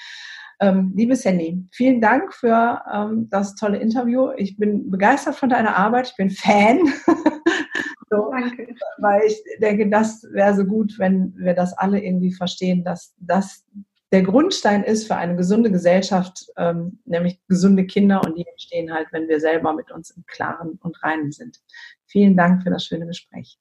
Ähm, 0.60 0.94
liebe 0.96 1.16
Sandy, 1.16 1.64
vielen 1.72 2.02
Dank 2.02 2.34
für 2.34 2.82
ähm, 2.92 3.28
das 3.30 3.56
tolle 3.56 3.78
Interview. 3.78 4.32
Ich 4.38 4.58
bin 4.58 4.90
begeistert 4.90 5.36
von 5.36 5.50
deiner 5.50 5.76
Arbeit. 5.76 6.08
Ich 6.08 6.16
bin 6.16 6.30
Fan. 6.30 6.80
So, 8.10 8.32
Danke. 8.32 8.76
Weil 8.98 9.24
ich 9.26 9.42
denke, 9.60 9.90
das 9.90 10.28
wäre 10.32 10.56
so 10.56 10.66
gut, 10.66 10.98
wenn 11.00 11.36
wir 11.38 11.54
das 11.54 11.74
alle 11.78 12.04
irgendwie 12.04 12.32
verstehen, 12.32 12.84
dass 12.84 13.14
das 13.18 13.66
der 14.12 14.24
Grundstein 14.24 14.84
ist 14.84 15.08
für 15.08 15.16
eine 15.16 15.36
gesunde 15.36 15.72
Gesellschaft, 15.72 16.46
ähm, 16.58 17.00
nämlich 17.06 17.40
gesunde 17.48 17.86
Kinder 17.86 18.24
und 18.24 18.38
die 18.38 18.46
entstehen 18.48 18.94
halt, 18.94 19.08
wenn 19.12 19.28
wir 19.28 19.40
selber 19.40 19.74
mit 19.74 19.92
uns 19.92 20.12
im 20.12 20.24
Klaren 20.28 20.80
und 20.82 21.04
Reinen 21.04 21.32
sind. 21.32 21.60
Vielen 22.06 22.38
Dank 22.38 22.64
für 22.64 22.70
das 22.70 22.86
schöne 22.86 23.08
Gespräch. 23.08 23.58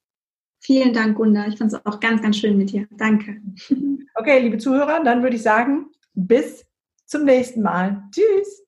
Vielen 0.61 0.95
Dank, 0.95 1.17
Gunda. 1.17 1.47
Ich 1.47 1.59
fand 1.59 1.73
es 1.73 1.87
auch 1.87 1.99
ganz, 2.01 2.23
ganz 2.23 2.37
schön 2.37 2.57
mit 2.57 2.71
dir. 2.71 2.87
Danke. 2.93 3.41
Okay, 4.17 4.39
liebe 4.39 4.59
Zuhörer, 4.59 5.03
dann 5.03 5.25
würde 5.25 5.35
ich 5.35 5.43
sagen, 5.43 5.91
bis 6.15 6.65
zum 7.05 7.25
nächsten 7.25 7.63
Mal. 7.63 8.05
Tschüss. 8.13 8.64